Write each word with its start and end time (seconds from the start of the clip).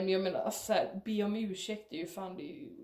nej 0.00 0.04
men 0.04 0.12
jag 0.12 0.22
menar 0.22 0.40
alltså, 0.40 0.64
så 0.64 0.72
här, 0.72 1.00
be 1.04 1.22
om 1.22 1.36
ursäkt 1.36 1.92
är 1.92 1.96
ju 1.96 2.06
fan 2.06 2.36
det 2.36 2.42
är 2.42 2.54
ju 2.54 2.80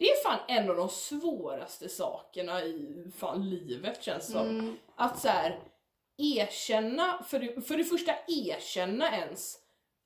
det 0.00 0.10
är 0.10 0.22
fan 0.22 0.38
en 0.48 0.70
av 0.70 0.76
de 0.76 0.88
svåraste 0.88 1.88
sakerna 1.88 2.62
i 2.62 3.04
fan 3.16 3.50
livet 3.50 4.02
känns 4.02 4.32
som. 4.32 4.48
Mm. 4.48 4.76
Att 4.96 5.18
så 5.18 5.28
här, 5.28 5.60
erkänna, 6.18 7.22
för 7.22 7.38
det, 7.38 7.62
för 7.62 7.76
det 7.76 7.84
första 7.84 8.12
erkänna 8.28 9.16
ens 9.16 9.58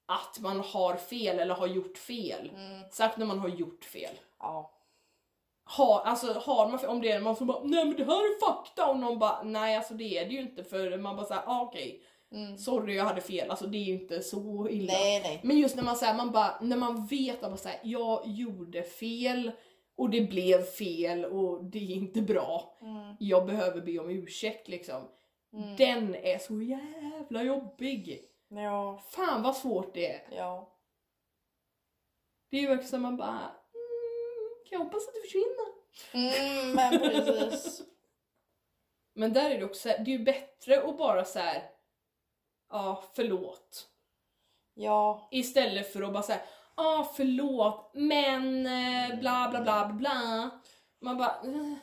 att 0.06 0.38
man 0.40 0.60
har 0.60 0.96
fel 0.96 1.38
eller 1.38 1.54
har 1.54 1.66
gjort 1.66 1.98
fel. 1.98 2.50
Mm. 2.54 2.82
Särskilt 2.90 3.18
när 3.18 3.26
man 3.26 3.38
har 3.38 3.48
gjort 3.48 3.84
fel. 3.84 4.14
Ja. 4.38 4.70
Har, 5.64 6.00
alltså 6.00 6.32
har 6.32 6.68
man 6.68 6.78
fel, 6.78 6.90
om 6.90 7.00
det 7.00 7.12
är 7.12 7.20
man 7.20 7.36
som 7.36 7.46
bara 7.46 7.64
nej 7.64 7.84
men 7.84 7.96
det 7.96 8.04
här 8.04 8.12
är 8.12 8.46
fakta 8.46 8.90
och 8.90 8.98
någon 8.98 9.18
bara 9.18 9.42
nej 9.42 9.76
alltså 9.76 9.94
det 9.94 10.18
är 10.18 10.24
det 10.24 10.34
ju 10.34 10.40
inte 10.40 10.64
för 10.64 10.98
man 10.98 11.16
bara 11.16 11.26
såhär 11.26 11.42
ah, 11.46 11.62
okej 11.62 12.02
Mm. 12.32 12.58
sorry 12.58 12.94
jag 12.94 13.04
hade 13.04 13.20
fel 13.20 13.50
alltså 13.50 13.66
det 13.66 13.78
är 13.78 13.84
ju 13.84 13.92
inte 13.92 14.22
så 14.22 14.68
illa. 14.68 14.92
Nej, 14.92 15.20
nej. 15.22 15.40
Men 15.42 15.58
just 15.58 15.76
när 15.76 15.82
man 15.82 15.96
säger 15.96 16.14
man 16.14 16.32
bara, 16.32 16.60
när 16.60 16.76
man 16.76 17.06
vet 17.06 17.42
att 17.42 17.50
man 17.50 17.58
säger 17.58 17.80
jag 17.82 18.22
gjorde 18.26 18.82
fel 18.82 19.52
och 19.96 20.10
det 20.10 20.20
blev 20.20 20.62
fel 20.62 21.24
och 21.24 21.64
det 21.64 21.78
är 21.78 21.94
inte 21.94 22.22
bra. 22.22 22.78
Mm. 22.82 23.16
Jag 23.20 23.46
behöver 23.46 23.80
be 23.80 23.98
om 23.98 24.10
ursäkt 24.10 24.68
liksom. 24.68 25.02
Mm. 25.52 25.76
Den 25.76 26.14
är 26.14 26.38
så 26.38 26.62
jävla 26.62 27.42
jobbig. 27.42 28.24
Ja. 28.48 29.02
Fan 29.10 29.42
vad 29.42 29.56
svårt 29.56 29.94
det 29.94 30.12
är. 30.12 30.22
Ja. 30.36 30.76
Det 32.50 32.56
är 32.56 32.60
ju 32.60 32.66
verkligen 32.66 32.90
som 32.90 33.02
man 33.02 33.16
bara, 33.16 33.28
mm, 33.28 34.64
kan 34.68 34.78
jag 34.78 34.78
hoppas 34.78 35.08
att 35.08 35.14
det 35.14 35.20
försvinner. 35.20 35.74
Mm, 36.12 36.74
men 36.74 37.00
precis. 37.00 37.82
Men 39.16 39.32
där 39.32 39.50
är 39.50 39.58
det 39.58 39.64
också, 39.64 39.88
det 39.88 40.14
är 40.14 40.18
ju 40.18 40.24
bättre 40.24 40.82
att 40.82 40.98
bara 40.98 41.24
så 41.24 41.38
här. 41.38 41.70
Ja 42.70 43.02
förlåt. 43.14 43.88
Ja. 44.74 45.28
Istället 45.30 45.92
för 45.92 46.02
att 46.02 46.12
bara 46.12 46.22
säga 46.22 46.40
ah 46.74 47.04
förlåt 47.16 47.90
men 47.94 48.66
eh, 48.66 49.18
bla 49.20 49.48
bla 49.50 49.60
bla 49.62 49.86
bla. 49.88 50.50
Man 51.00 51.18
bara 51.18 51.30
eh, 51.44 51.74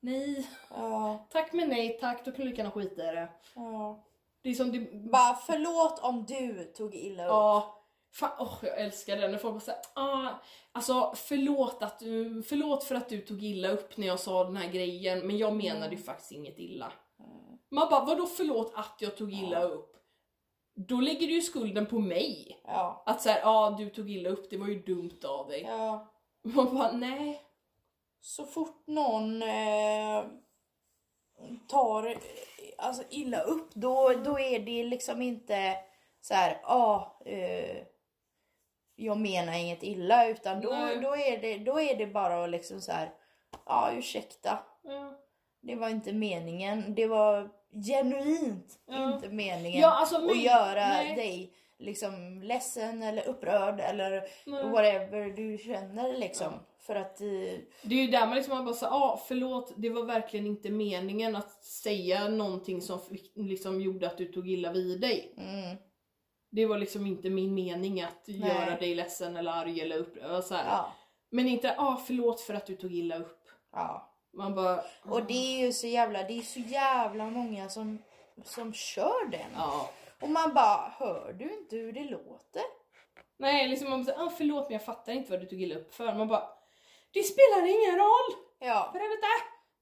nej, 0.00 0.48
Ja. 0.70 1.26
tack 1.30 1.52
men 1.52 1.68
nej 1.68 1.98
tack, 2.00 2.24
då 2.24 2.30
kan 2.32 2.40
du 2.44 2.50
lika 2.50 2.62
gärna 2.62 2.70
skita 2.70 3.02
i 3.12 3.14
det. 3.14 3.28
Ja. 3.54 4.04
Det 4.42 4.50
är 4.50 4.54
som 4.54 4.72
det, 4.72 5.10
Bara 5.10 5.34
förlåt 5.34 5.98
om 6.02 6.24
du 6.24 6.64
tog 6.64 6.94
illa 6.94 7.22
upp. 7.24 7.28
ja, 7.30 7.82
fan 8.14 8.30
åh 8.38 8.58
jag 8.62 8.80
älskar 8.80 9.16
det 9.16 9.28
när 9.28 9.38
folk 9.38 9.54
bara 9.54 9.60
säger 9.60 9.80
ah, 9.94 10.28
alltså 10.72 11.12
förlåt 11.16 11.82
att 11.82 11.98
du, 11.98 12.42
förlåt 12.42 12.84
för 12.84 12.94
att 12.94 13.08
du 13.08 13.20
tog 13.20 13.42
illa 13.42 13.68
upp 13.68 13.96
när 13.96 14.06
jag 14.06 14.20
sa 14.20 14.44
den 14.44 14.56
här 14.56 14.68
grejen 14.72 15.26
men 15.26 15.38
jag 15.38 15.56
menade 15.56 15.94
ju 15.96 16.02
faktiskt 16.02 16.32
inget 16.32 16.58
illa. 16.58 16.92
Man 17.72 17.88
bara 17.90 18.04
vadå 18.04 18.26
förlåt 18.26 18.72
att 18.74 18.96
jag 18.98 19.16
tog 19.16 19.32
illa 19.32 19.62
upp? 19.62 19.96
Då 20.74 21.00
lägger 21.00 21.26
du 21.26 21.32
ju 21.32 21.40
skulden 21.40 21.86
på 21.86 21.98
mig. 21.98 22.60
Ja. 22.64 23.02
Att 23.06 23.22
såhär, 23.22 23.40
ja 23.40 23.74
du 23.78 23.90
tog 23.90 24.10
illa 24.10 24.30
upp, 24.30 24.50
det 24.50 24.56
var 24.56 24.66
ju 24.66 24.82
dumt 24.82 25.20
av 25.24 25.48
dig. 25.48 25.62
ja. 25.62 26.08
Man 26.42 26.74
bara, 26.74 26.92
nej. 26.92 27.42
Så 28.20 28.44
fort 28.46 28.86
någon 28.86 29.42
eh, 29.42 30.24
tar 31.68 32.06
eh, 32.06 32.16
alltså 32.78 33.02
illa 33.10 33.40
upp 33.40 33.74
då, 33.74 34.08
då 34.24 34.38
är 34.38 34.58
det 34.58 34.84
liksom 34.84 35.22
inte 35.22 35.76
så 36.20 36.34
här, 36.34 36.60
ja, 36.62 36.68
ah, 36.68 37.28
eh, 37.28 37.82
jag 38.94 39.16
menar 39.18 39.52
inget 39.58 39.82
illa 39.82 40.28
utan 40.28 40.60
då, 40.60 40.70
Nej. 40.70 41.00
då, 41.00 41.16
är 41.16 41.38
det, 41.38 41.58
då 41.58 41.80
är 41.80 41.96
det 41.96 42.06
bara 42.06 42.46
liksom 42.46 42.80
så 42.80 42.92
här, 42.92 43.14
ja 43.50 43.58
ah, 43.64 43.92
ursäkta, 43.92 44.58
Ja. 44.82 45.18
det 45.60 45.74
var 45.76 45.88
inte 45.88 46.12
meningen, 46.12 46.94
det 46.94 47.06
var 47.06 47.50
genuint 47.86 48.78
Ja. 48.86 49.14
inte 49.14 49.28
meningen 49.28 49.80
Ja, 49.80 49.90
alltså, 49.90 50.16
att 50.16 50.24
men- 50.26 50.40
göra 50.40 50.74
nej. 50.88 51.16
dig 51.16 51.52
liksom 51.78 52.42
ledsen 52.42 53.02
eller 53.02 53.28
upprörd 53.28 53.80
eller 53.80 54.10
Nej. 54.46 54.64
whatever 54.64 55.30
du 55.36 55.58
känner 55.58 56.18
liksom. 56.18 56.52
För 56.78 56.94
att 56.96 57.20
eh, 57.20 57.26
Det 57.82 57.94
är 57.94 58.02
ju 58.02 58.06
där 58.06 58.26
man 58.26 58.34
liksom 58.36 58.54
man 58.54 58.64
bara 58.64 58.74
säger, 58.74 58.92
ah, 58.92 59.20
förlåt, 59.28 59.72
det 59.76 59.90
var 59.90 60.02
verkligen 60.04 60.46
inte 60.46 60.70
meningen 60.70 61.36
att 61.36 61.64
säga 61.64 62.28
någonting 62.28 62.80
som 62.82 62.98
liksom 63.34 63.80
gjorde 63.80 64.06
att 64.06 64.18
du 64.18 64.26
tog 64.32 64.50
illa 64.50 64.72
vid 64.72 65.00
dig. 65.00 65.34
mm, 65.38 65.76
Det 66.50 66.66
var 66.66 66.78
liksom 66.78 67.06
inte 67.06 67.30
min 67.30 67.54
mening 67.54 68.02
att 68.02 68.24
Nej. 68.26 68.38
göra 68.48 68.76
dig 68.78 68.94
ledsen 68.94 69.36
eller 69.36 69.52
arg 69.52 69.80
eller 69.80 69.96
upprörd. 69.98 70.44
Så 70.44 70.54
ja, 70.54 70.92
Men 71.30 71.48
inte, 71.48 71.74
ah, 71.78 71.96
förlåt 72.06 72.40
för 72.40 72.54
att 72.54 72.66
du 72.66 72.76
tog 72.76 72.94
illa 72.94 73.16
upp. 73.18 73.42
ja. 73.72 74.08
Man 74.34 74.54
bara, 74.54 74.84
Och 75.02 75.24
det 75.26 75.32
är 75.32 75.66
ju 75.66 75.72
så 75.72 75.86
jävla, 75.86 76.22
det 76.22 76.38
är 76.38 76.42
så 76.42 76.58
jävla 76.60 77.24
många 77.30 77.68
som, 77.68 77.98
som 78.44 78.72
kör 78.72 79.28
den. 79.30 79.50
ja. 79.56 79.90
Och 80.20 80.28
man 80.30 80.54
bara, 80.54 80.92
hör 80.98 81.32
du 81.32 81.58
inte 81.58 81.76
hur 81.76 81.92
det 81.92 82.04
låter? 82.04 82.62
Nej, 83.36 83.68
liksom 83.68 83.90
man 83.90 84.04
bara, 84.04 84.16
ah, 84.26 84.30
förlåt 84.30 84.64
men 84.64 84.72
jag 84.72 84.84
fattar 84.84 85.12
inte 85.12 85.30
vad 85.30 85.40
du 85.40 85.46
tog 85.46 85.62
illa 85.62 85.74
upp 85.74 85.94
för. 85.94 86.14
Man 86.14 86.28
bara, 86.28 86.48
det 87.12 87.22
spelar 87.22 87.66
ingen 87.66 87.98
roll! 87.98 88.44
Ja, 88.58 88.88
För 88.92 88.98
helvete! 88.98 89.26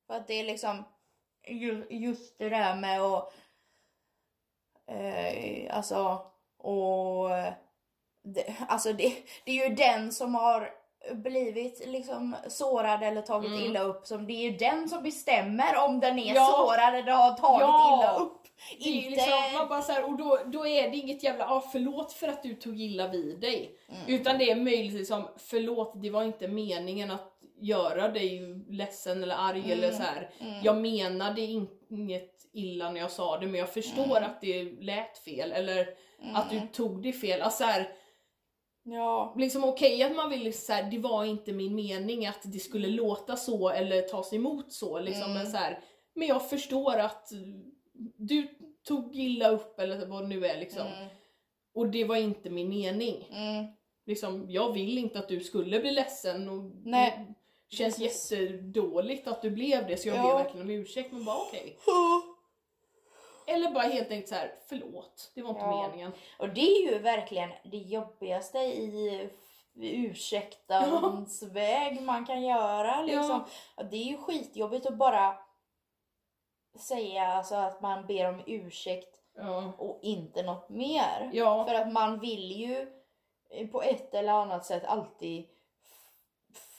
för 0.06 0.14
att 0.14 0.26
det 0.26 0.34
är 0.34 0.44
liksom 0.44 0.84
ju- 1.48 1.86
just 1.90 2.38
det 2.38 2.48
där 2.48 2.76
med 2.76 3.00
att 3.00 3.32
eh, 4.86 5.76
alltså 5.76 6.26
och 6.58 7.30
eh, 7.36 7.52
det, 8.22 8.54
alltså 8.68 8.92
det, 8.92 9.16
det 9.44 9.50
är 9.60 9.68
ju 9.68 9.74
den 9.74 10.12
som 10.12 10.34
har 10.34 10.74
blivit 11.14 11.86
liksom 11.86 12.36
sårad 12.48 13.02
eller 13.02 13.22
tagit 13.22 13.50
Mm. 13.50 13.62
illa 13.64 13.80
upp 13.82 14.06
som 14.06 14.26
det 14.26 14.32
är 14.32 14.50
ju 14.50 14.56
den 14.56 14.88
som 14.88 15.02
bestämmer 15.02 15.76
om 15.86 16.00
den 16.00 16.18
är 16.18 16.34
Ja. 16.34 16.46
sårad 16.46 16.94
eller 16.94 17.12
har 17.12 17.32
tagit 17.32 17.60
Ja. 17.60 17.98
illa 18.02 18.24
upp. 18.24 18.36
Inte... 18.78 19.10
liksom, 19.10 19.32
man 19.54 19.68
bara 19.68 19.82
så 19.82 19.92
här, 19.92 20.04
och 20.04 20.16
då, 20.18 20.38
då 20.46 20.66
är 20.66 20.90
det 20.90 20.96
inget 20.96 21.22
jävla 21.22 21.48
ah, 21.48 21.60
förlåt 21.72 22.12
för 22.12 22.28
att 22.28 22.42
du 22.42 22.54
tog 22.54 22.80
illa 22.80 23.08
vid 23.08 23.40
dig. 23.40 23.78
Mm. 23.88 24.00
Utan 24.20 24.38
det 24.38 24.50
är 24.50 24.56
möjligtvis 24.56 25.08
som 25.08 25.28
förlåt 25.36 25.92
det 26.02 26.10
var 26.10 26.22
inte 26.24 26.48
meningen 26.48 27.10
att 27.10 27.36
göra 27.60 28.08
dig 28.08 28.40
ledsen 28.68 29.22
eller 29.22 29.34
arg 29.38 29.58
Mm. 29.58 29.70
eller 29.70 29.92
så 29.92 30.02
här. 30.02 30.30
Jag 30.62 30.76
menade 30.76 31.40
inget 31.40 32.36
illa 32.52 32.90
när 32.90 33.00
jag 33.00 33.10
sa 33.10 33.38
det 33.38 33.46
men 33.46 33.60
jag 33.60 33.72
förstår 33.72 34.16
Mm. 34.16 34.24
att 34.24 34.40
det 34.40 34.62
lät 34.80 35.18
fel 35.18 35.52
eller 35.52 35.86
att 36.34 36.50
du 36.50 36.60
tog 36.72 37.02
det 37.02 37.12
fel. 37.12 37.42
Alltså 37.42 37.64
så 37.64 37.70
här, 37.70 37.88
Ja. 38.92 39.34
liksom 39.36 39.64
okej 39.64 40.02
att 40.02 40.16
man 40.16 40.30
vill 40.30 40.58
så 40.58 40.72
här, 40.72 40.90
det 40.90 40.98
var 40.98 41.24
inte 41.24 41.52
min 41.52 41.74
mening 41.74 42.26
att 42.26 42.40
det 42.42 42.58
skulle 42.58 42.88
låta 42.88 43.36
så 43.36 43.68
eller 43.68 44.02
tas 44.02 44.32
emot 44.32 44.72
så 44.72 44.98
liksom. 45.00 45.22
Mm. 45.30 45.34
Men, 45.34 45.46
så 45.46 45.56
här, 45.56 45.78
men 46.14 46.28
jag 46.28 46.48
förstår 46.50 46.98
att 46.98 47.32
du 48.16 48.48
tog 48.84 49.16
illa 49.16 49.48
upp 49.48 49.78
eller 49.80 50.06
vad 50.06 50.22
det 50.22 50.28
nu 50.28 50.46
är 50.46 50.60
liksom. 50.60 50.86
Mm. 50.86 51.08
Och 51.74 51.88
det 51.88 52.04
var 52.04 52.16
inte 52.16 52.50
min 52.50 52.68
mening. 52.68 53.28
Mm. 53.32 53.66
Liksom, 54.06 54.46
jag 54.50 54.72
vill 54.72 54.98
inte 54.98 55.18
att 55.18 55.28
du 55.28 55.40
skulle 55.40 55.80
bli 55.80 55.90
ledsen 55.90 56.48
och 56.48 56.72
Nej. 56.84 57.26
det 57.70 57.76
känns 57.76 57.98
jättedåligt 57.98 59.28
att 59.28 59.42
du 59.42 59.50
blev 59.50 59.86
det 59.86 59.96
så 59.96 60.08
jag 60.08 60.16
Ja. 60.16 60.22
ber 60.22 60.44
verkligen 60.44 60.66
om 60.66 60.70
ursäkt 60.70 61.12
men 61.12 61.24
bara 61.24 61.36
okej. 61.36 61.76
Eller 63.50 63.70
bara 63.70 63.82
helt 63.84 64.10
enkelt 64.10 64.28
så 64.28 64.34
här, 64.34 64.54
förlåt, 64.68 65.32
det 65.34 65.42
var 65.42 65.50
inte 65.50 65.60
Ja. 65.62 65.82
meningen. 65.86 66.12
Och 66.38 66.48
det 66.48 66.60
är 66.60 66.92
ju 66.92 66.98
verkligen 66.98 67.50
det 67.64 67.76
jobbigaste 67.76 68.58
i 68.58 69.30
ursäktans 69.74 71.42
väg 71.42 72.02
man 72.02 72.26
kan 72.26 72.42
göra. 72.42 73.02
Liksom. 73.02 73.44
Ja. 73.76 73.82
Det 73.82 73.96
är 73.96 74.04
ju 74.04 74.16
skitjobbigt 74.16 74.86
att 74.86 74.96
bara 74.96 75.34
säga 76.78 77.26
alltså, 77.26 77.54
att 77.54 77.80
man 77.80 78.06
ber 78.06 78.28
om 78.28 78.42
ursäkt 78.46 79.16
Ja. 79.36 79.72
och 79.78 79.98
inte 80.02 80.42
något 80.42 80.68
mer. 80.68 81.30
Ja. 81.32 81.64
För 81.64 81.74
att 81.74 81.92
man 81.92 82.20
vill 82.20 82.52
ju 82.52 82.86
på 83.72 83.82
ett 83.82 84.14
eller 84.14 84.32
annat 84.32 84.64
sätt 84.66 84.84
alltid 84.84 85.46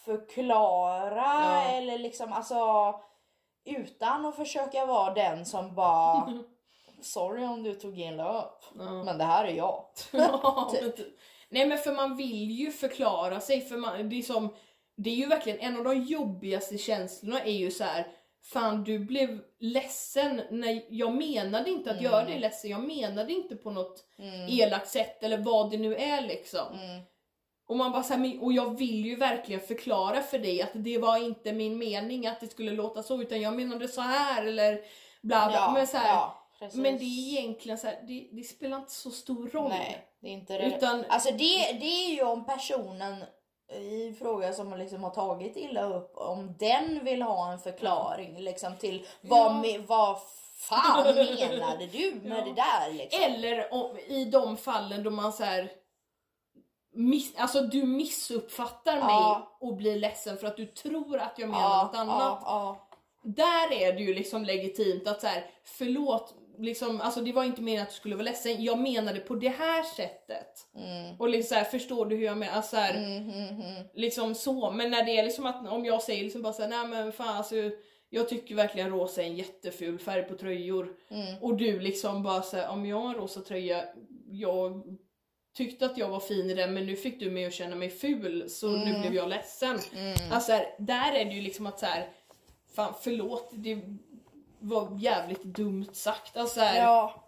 förklara 0.05 1.15
Ja. 1.25 1.61
eller 1.61 1.97
liksom 1.97 2.33
alltså 2.33 2.55
utan 3.65 4.25
att 4.25 4.35
försöka 4.35 4.85
vara 4.85 5.13
den 5.13 5.45
som 5.45 5.75
bara 5.75 6.33
Sorry 7.01 7.43
om 7.43 7.63
du 7.63 7.73
tog 7.73 7.99
illa 7.99 8.41
upp. 8.41 8.63
Ja. 8.77 9.03
Men 9.03 9.17
det 9.17 9.23
här 9.23 9.45
är 9.45 9.53
jag. 9.53 9.85
Ja, 10.11 10.69
Typ. 10.73 10.81
men 10.81 10.91
typ. 10.91 11.19
Nej 11.49 11.65
men 11.65 11.77
för 11.77 11.91
man 11.91 12.17
vill 12.17 12.51
ju 12.51 12.71
förklara 12.71 13.39
sig 13.39 13.61
för 13.61 13.77
man, 13.77 14.09
det 14.09 14.15
är 14.15 14.21
som 14.21 14.55
Det 14.95 15.09
är 15.09 15.15
ju 15.15 15.25
verkligen 15.25 15.59
en 15.59 15.77
av 15.77 15.83
de 15.83 16.03
jobbigaste 16.03 16.77
känslorna 16.77 17.41
är 17.41 17.51
ju 17.51 17.71
så 17.71 17.83
här. 17.83 18.07
Fan 18.43 18.83
du 18.83 18.99
blev 18.99 19.39
ledsen 19.59 20.41
när 20.51 20.83
jag 20.89 21.13
menade 21.13 21.69
inte 21.69 21.91
att 21.91 22.01
göra 22.01 22.25
dig 22.25 22.39
ledsen, 22.39 22.71
jag 22.71 22.83
menade 22.83 23.33
inte 23.33 23.55
på 23.55 23.71
något 23.71 24.03
elakt 24.49 24.87
sätt 24.87 25.23
eller 25.23 25.37
vad 25.37 25.71
det 25.71 25.77
nu 25.77 25.95
är 25.95 26.21
liksom. 26.21 26.73
Mm. 26.73 27.01
Och 27.67 27.77
man 27.77 27.91
bara 27.91 28.03
så 28.03 28.13
här, 28.13 28.43
och 28.43 28.53
jag 28.53 28.77
vill 28.77 29.05
ju 29.05 29.15
verkligen 29.15 29.61
förklara 29.61 30.21
för 30.21 30.39
dig 30.39 30.61
att 30.61 30.71
det 30.73 30.97
var 30.97 31.17
inte 31.17 31.53
min 31.53 31.77
mening 31.77 32.27
att 32.27 32.39
det 32.39 32.47
skulle 32.47 32.71
låta 32.71 33.03
så 33.03 33.21
utan 33.21 33.41
jag 33.41 33.55
menade 33.55 33.87
så 33.87 34.01
här 34.01 34.45
eller 34.45 34.73
bla 35.21 35.47
bla. 35.47 35.55
Ja, 35.55 35.71
men, 35.73 35.87
så 35.87 35.97
här, 35.97 36.09
ja, 36.09 36.40
precis. 36.61 36.79
men 36.79 36.97
det 36.97 37.03
är 37.03 37.39
egentligen 37.39 37.77
så 37.77 37.87
här, 37.87 38.03
det, 38.07 38.27
det 38.31 38.43
spelar 38.43 38.77
inte 38.77 38.91
så 38.91 39.11
stor 39.11 39.49
roll. 39.49 39.69
Nej, 39.69 40.07
det 40.21 40.27
är 40.27 40.31
inte 40.31 40.57
det. 40.57 40.65
Utan- 40.77 41.05
Alltså 41.09 41.31
det, 41.31 41.71
det 41.79 41.85
är 42.05 42.09
ju 42.15 42.23
om 42.23 42.45
personen 42.45 43.23
i 43.73 44.13
fråga 44.13 44.53
som 44.53 44.73
liksom 44.77 45.03
har 45.03 45.11
tagit 45.11 45.57
illa 45.57 45.83
upp, 45.83 46.11
om 46.17 46.55
den 46.59 47.05
vill 47.05 47.21
ha 47.21 47.51
en 47.51 47.59
förklaring 47.59 48.39
liksom 48.39 48.77
till 48.77 49.05
vad, 49.21 49.51
Ja. 49.51 49.61
me, 49.61 49.77
vad 49.77 50.17
fan 50.57 51.03
menade 51.03 51.85
du 51.87 52.13
med 52.23 52.37
Ja. 52.39 52.45
det 52.45 52.53
där 52.53 52.93
liksom? 52.93 53.23
Eller 53.23 53.73
om, 53.73 53.97
i 54.07 54.25
de 54.25 54.57
fallen 54.57 55.03
då 55.03 55.09
man 55.09 55.33
så 55.33 55.43
här, 55.43 55.71
miss, 56.93 57.35
alltså 57.37 57.61
du 57.61 57.83
missuppfattar 57.83 58.93
mig 58.95 59.05
Ja. 59.07 59.57
och 59.61 59.75
blir 59.75 59.95
ledsen 59.99 60.37
för 60.37 60.47
att 60.47 60.57
du 60.57 60.65
tror 60.65 61.17
att 61.17 61.39
jag 61.39 61.49
menar 61.49 61.61
ja, 61.69 61.83
något 61.83 61.95
annat. 61.95 62.87
Där 63.23 63.71
är 63.73 63.93
det 63.93 64.01
ju 64.01 64.13
liksom 64.13 64.43
legitimt 64.45 65.07
att 65.07 65.21
så 65.21 65.27
här, 65.27 65.45
förlåt, 65.63 66.33
liksom, 66.61 67.01
alltså 67.01 67.21
det 67.21 67.31
var 67.31 67.43
inte 67.43 67.61
meningen 67.61 67.83
att 67.83 67.89
du 67.89 67.95
skulle 67.95 68.15
vara 68.15 68.25
ledsen, 68.25 68.63
jag 68.63 68.79
menade 68.79 69.19
på 69.19 69.35
det 69.35 69.49
här 69.49 69.83
sättet. 69.83 70.67
Mm. 70.75 71.15
Och 71.19 71.29
liksom 71.29 71.49
så 71.49 71.55
här, 71.55 71.63
förstår 71.63 72.05
du 72.05 72.15
hur 72.15 72.25
jag 72.25 72.37
menar? 72.37 72.53
Alltså 72.53 72.75
så 72.75 72.81
här, 72.81 72.97
Mm, 72.97 73.29
mm, 73.29 73.61
mm. 73.61 73.83
liksom 73.93 74.35
så, 74.35 74.71
men 74.71 74.91
när 74.91 75.05
det 75.05 75.19
är 75.19 75.23
liksom 75.23 75.45
att 75.45 75.67
om 75.67 75.85
jag 75.85 76.01
säger 76.01 76.23
liksom 76.23 76.41
bara 76.41 76.53
såhär, 76.53 76.69
nej 76.69 76.87
men 76.87 77.11
fan 77.11 77.37
alltså 77.37 77.55
jag 78.09 78.29
tycker 78.29 78.55
verkligen 78.55 78.89
rosa 78.89 79.21
är 79.21 79.25
en 79.25 79.35
jätteful 79.35 79.99
färg 79.99 80.23
på 80.23 80.35
tröjor. 80.37 80.93
Mm. 81.09 81.35
Och 81.41 81.57
du 81.57 81.79
liksom 81.79 82.23
bara 82.23 82.41
såhär, 82.41 82.69
om 82.69 82.85
jag 82.85 82.99
har 82.99 83.09
en 83.09 83.15
rosa 83.15 83.41
tröja, 83.41 83.83
jag 84.31 84.83
tyckte 85.57 85.85
att 85.85 85.97
jag 85.97 86.09
var 86.09 86.19
fin 86.19 86.49
i 86.49 86.53
den 86.53 86.73
men 86.73 86.85
nu 86.85 86.95
fick 86.95 87.19
du 87.19 87.31
mig 87.31 87.45
att 87.45 87.53
känna 87.53 87.75
mig 87.75 87.89
ful 87.89 88.49
så 88.49 88.67
nu 88.67 88.99
blev 88.99 89.13
jag 89.13 89.29
ledsen. 89.29 89.79
Alltså 90.31 90.51
här, 90.51 90.65
där 90.79 91.11
är 91.13 91.25
det 91.25 91.31
ju 91.31 91.41
liksom 91.41 91.65
att 91.65 91.79
så 91.79 91.85
här, 91.85 92.09
fan 92.75 92.93
förlåt, 93.01 93.49
det 93.53 93.81
var 94.61 94.97
jävligt 94.99 95.43
dumt 95.43 95.89
sagt. 95.93 96.37
Alltså 96.37 96.53
så 96.59 96.65
här, 96.65 96.81
Ja. 96.85 97.23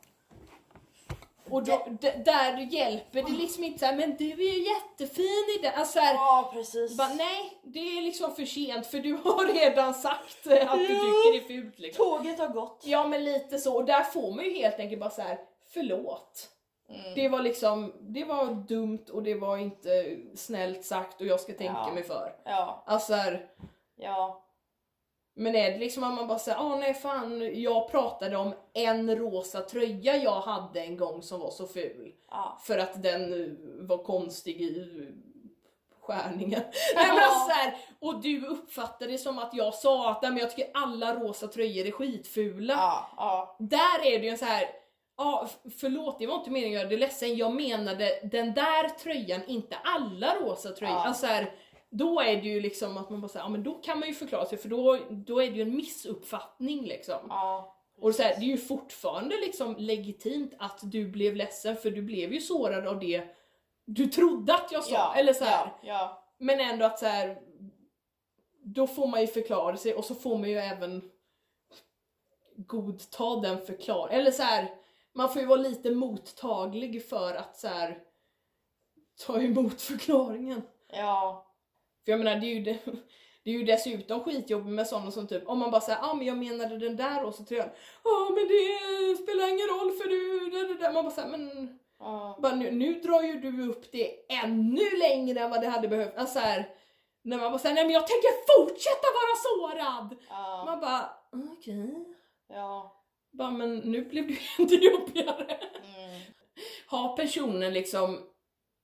och 1.50 1.64
då, 1.64 1.86
där 2.26 2.58
hjälper 2.74 3.24
det 3.24 3.32
liksom 3.32 3.64
inte 3.64 3.80
såhär, 3.80 3.96
men 3.96 4.16
du 4.18 4.32
är 4.32 4.54
ju 4.54 4.64
jättefin 4.74 5.46
i 5.60 5.62
den. 5.62 5.74
Alltså 5.76 5.94
så 5.94 6.00
här, 6.00 6.14
ja, 6.14 6.50
precis. 6.54 6.98
bara, 6.98 7.08
nej, 7.14 7.60
det 7.64 7.80
är 7.98 8.02
liksom 8.02 8.36
för 8.36 8.46
sent 8.46 8.88
för 8.88 9.00
du 9.00 9.14
har 9.14 9.54
redan 9.54 9.94
sagt 9.94 10.48
att 10.48 10.80
du 10.80 10.88
tycker 10.88 11.32
det 11.32 11.38
är 11.38 11.48
fult 11.62 11.80
liksom. 11.80 12.06
Tåget 12.06 12.40
har 12.40 12.48
gått. 12.48 12.82
Ja 12.86 13.08
men 13.08 13.24
lite 13.24 13.60
så, 13.60 13.76
och 13.76 13.86
där 13.86 14.04
får 14.04 14.32
man 14.36 14.46
ju 14.46 14.52
helt 14.54 14.80
enkelt 14.80 15.00
bara 15.00 15.10
så 15.10 15.22
här: 15.22 15.40
förlåt. 15.74 16.50
Mm. 16.90 17.02
Det 17.16 17.30
var 17.30 17.40
liksom, 17.42 17.94
det 18.00 18.24
var 18.24 18.46
dumt 18.46 19.06
och 19.12 19.24
det 19.24 19.36
var 19.36 19.58
inte 19.58 20.18
snällt 20.36 20.86
sagt 20.86 21.22
och 21.22 21.28
jag 21.28 21.40
ska 21.40 21.54
tänka 21.54 21.84
Ja. 21.88 21.94
mig 21.94 22.04
för. 22.04 22.36
Ja, 22.46 22.84
Alltså 22.88 23.14
här, 23.14 23.48
ja. 23.96 24.43
Men 25.36 25.56
är 25.56 25.72
det 25.72 25.78
liksom 25.78 26.04
att 26.04 26.14
man 26.14 26.28
bara 26.28 26.40
säger, 26.40 26.58
ah 26.58 26.76
nej 26.76 26.94
fan, 26.94 27.62
jag 27.62 27.92
pratade 27.92 28.38
om 28.38 28.54
en 28.74 29.16
rosa 29.16 29.62
tröja 29.62 30.18
jag 30.18 30.42
hade 30.42 30.82
en 30.82 30.98
gång 30.98 31.22
som 31.22 31.40
var 31.40 31.52
så 31.52 31.68
ful. 31.68 32.14
ja. 32.32 32.60
För 32.64 32.78
att 32.78 33.04
den 33.04 33.34
eh, 33.34 33.50
var 33.88 34.04
konstig 34.04 34.62
i 34.62 35.08
skärningen. 36.02 36.62
Nej, 36.96 37.08
men 37.08 37.24
alltså, 37.24 37.50
så 37.50 37.52
här, 37.52 37.78
och 38.00 38.22
du 38.22 38.46
uppfattade 38.46 39.12
det 39.12 39.18
som 39.18 39.40
att 39.40 39.54
jag 39.54 39.74
sa 39.74 40.12
att 40.12 40.22
men 40.22 40.38
jag 40.38 40.50
tycker 40.50 40.72
alla 40.74 41.16
rosa 41.16 41.48
tröjor 41.48 41.88
är 41.88 41.92
skitfula. 41.92 42.74
Ja, 42.74 43.08
ja. 43.18 43.56
Där 43.60 44.06
är 44.06 44.20
det 44.20 44.26
ju 44.26 44.30
en 44.30 44.38
så 44.38 44.46
här. 44.46 44.68
Ja, 45.18 45.48
förlåt 45.80 46.20
det 46.20 46.28
var 46.28 46.36
inte 46.36 46.52
meningen 46.52 46.78
att 46.78 46.82
göra 46.82 46.90
dig 46.90 46.98
ledsen, 46.98 47.36
jag 47.38 47.54
menade 47.54 48.20
den 48.24 48.54
där 48.54 48.90
tröjan, 48.90 49.42
inte 49.48 49.76
alla 49.84 50.36
rosa 50.36 50.70
tröjor. 50.70 50.96
Alltså 50.96 51.28
så 51.28 51.34
här, 51.34 51.52
då 51.94 52.22
är 52.22 52.42
det 52.42 52.48
ju 52.48 52.60
liksom 52.60 52.98
att 52.98 53.10
man 53.10 53.22
bara 53.22 53.28
säger, 53.28 53.46
ja 53.46 53.50
men 53.50 53.64
då 53.64 53.74
kan 53.74 54.00
man 54.00 54.08
ju 54.08 54.14
förklara 54.14 54.46
sig 54.46 54.58
för 54.58 54.70
då, 54.70 55.00
då 55.10 55.42
är 55.42 55.52
det 55.52 55.56
ju 55.56 55.62
en 55.62 55.76
missuppfattning 55.76 56.86
liksom. 56.86 57.20
ja. 57.30 57.76
Och 57.98 58.16
så 58.16 58.24
här, 58.24 58.36
det 58.40 58.46
är 58.46 58.48
ju 58.50 58.58
fortfarande 58.58 59.36
liksom 59.36 59.76
legitimt 59.78 60.54
att 60.60 60.80
du 60.84 61.08
blev 61.08 61.36
ledsen 61.36 61.76
för 61.76 61.92
du 61.92 62.02
blev 62.02 62.34
ju 62.34 62.42
sårad 62.42 62.88
av 62.88 63.00
det 63.00 63.24
du 63.86 64.08
trodde 64.08 64.54
att 64.54 64.72
jag 64.72 64.84
sa. 64.84 64.94
Ja, 64.94 65.16
eller 65.16 65.34
så 65.34 65.46
här. 65.46 65.74
Ja. 65.84 66.24
Men 66.38 66.60
ändå 66.60 66.86
att 66.86 67.00
så 67.00 67.06
här. 67.06 67.42
Då 68.64 68.88
får 68.88 69.08
man 69.08 69.22
ju 69.22 69.28
förklara 69.28 69.78
sig 69.78 69.94
och 69.94 70.06
så 70.06 70.16
får 70.16 70.38
man 70.38 70.50
ju 70.50 70.58
även 70.58 71.12
godta 72.56 73.36
den 73.36 73.66
förklaringen. 73.66 74.20
Eller 74.20 74.32
så 74.32 74.44
här, 74.44 74.76
man 75.14 75.30
får 75.30 75.42
ju 75.42 75.48
vara 75.48 75.60
lite 75.60 75.92
mottaglig 75.92 77.10
för 77.10 77.36
att 77.36 77.58
så 77.58 77.68
här, 77.68 78.00
ta 79.26 79.42
emot 79.42 79.82
förklaringen. 79.82 80.62
ja. 80.88 81.50
För 82.06 82.12
jag 82.12 82.20
menar 82.20 82.36
det 82.36 82.46
är 82.48 82.56
ju, 82.56 82.64
det, 82.64 82.78
det 83.44 83.50
är 83.50 83.54
ju 83.54 83.64
dessutom 83.64 84.24
skitjobbigt 84.24 84.76
med 84.76 84.88
sådana 84.88 85.12
som 85.12 85.28
typ 85.28 85.50
om 85.50 85.60
man 85.60 85.72
bara 85.72 85.82
säger 85.82 86.00
ah, 86.02 86.14
men 86.14 86.28
jag 86.28 86.38
menade 86.38 86.78
den 86.78 86.96
där 86.96 87.24
och 87.24 87.36
så 87.36 87.44
tror 87.44 87.60
jag 87.60 87.70
ja 88.04 88.30
men 88.36 88.48
det 88.48 89.24
spelar 89.24 89.48
ingen 89.50 89.68
roll 89.68 89.92
för 89.92 90.10
du, 90.10 90.50
det, 90.50 90.68
det, 90.68 90.80
där. 90.80 90.94
man 90.94 91.04
bara 91.04 91.14
säger 91.14 91.30
men 91.30 91.80
ja. 92.00 92.40
bara, 92.42 92.56
nu, 92.56 92.72
nu 92.72 92.94
drar 92.94 93.22
ju 93.22 93.40
du 93.40 93.70
upp 93.70 93.92
det 93.92 94.34
ännu 94.44 94.98
längre 94.98 95.40
än 95.40 95.50
vad 95.50 95.62
det 95.62 95.68
hade 95.68 95.88
behövt. 95.88 96.18
Alltså 96.18 96.40
här, 96.40 96.70
när 97.24 97.38
man 97.38 97.52
bara 97.52 97.60
säger 97.60 97.76
nej 97.76 97.84
men 97.84 97.94
jag 97.94 98.08
tänker 98.08 98.58
fortsätta 98.58 99.08
vara 99.20 99.36
sårad. 99.46 100.18
ja. 100.30 100.64
Man 100.66 100.80
bara 100.80 101.10
okej. 101.58 102.06
ja. 102.50 103.00
Bara, 103.32 103.52
men 103.52 103.78
nu 103.78 104.06
blev 104.06 104.28
det 104.28 104.34
ju 104.34 104.40
inte 104.64 104.76
jobbigare. 104.76 105.54
Mm. 105.54 106.22
Har 106.88 107.18
personen 107.18 107.74
liksom, 107.74 108.20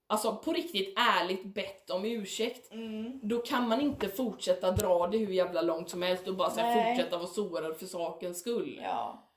alltså 0.10 0.36
på 0.36 0.54
riktigt 0.54 0.94
ärligt 1.00 1.44
bett 1.54 1.90
om 1.90 2.06
ursäkt, 2.06 2.72
Mm. 2.72 3.20
då 3.24 3.38
kan 3.42 3.68
man 3.68 3.82
inte 3.82 4.08
fortsätta 4.08 4.72
dra 4.72 5.08
det 5.08 5.18
hur 5.18 5.34
jävla 5.34 5.62
långt 5.62 5.90
som 5.90 6.02
helst 6.02 6.28
och 6.28 6.36
bara 6.36 6.50
så 6.50 6.60
här, 6.60 6.96
fortsätta 6.96 7.18
vara 7.18 7.28
sårad 7.28 7.78
för 7.78 7.86
sakens 7.86 8.40
skull. 8.40 8.80
Ja. 8.84 9.30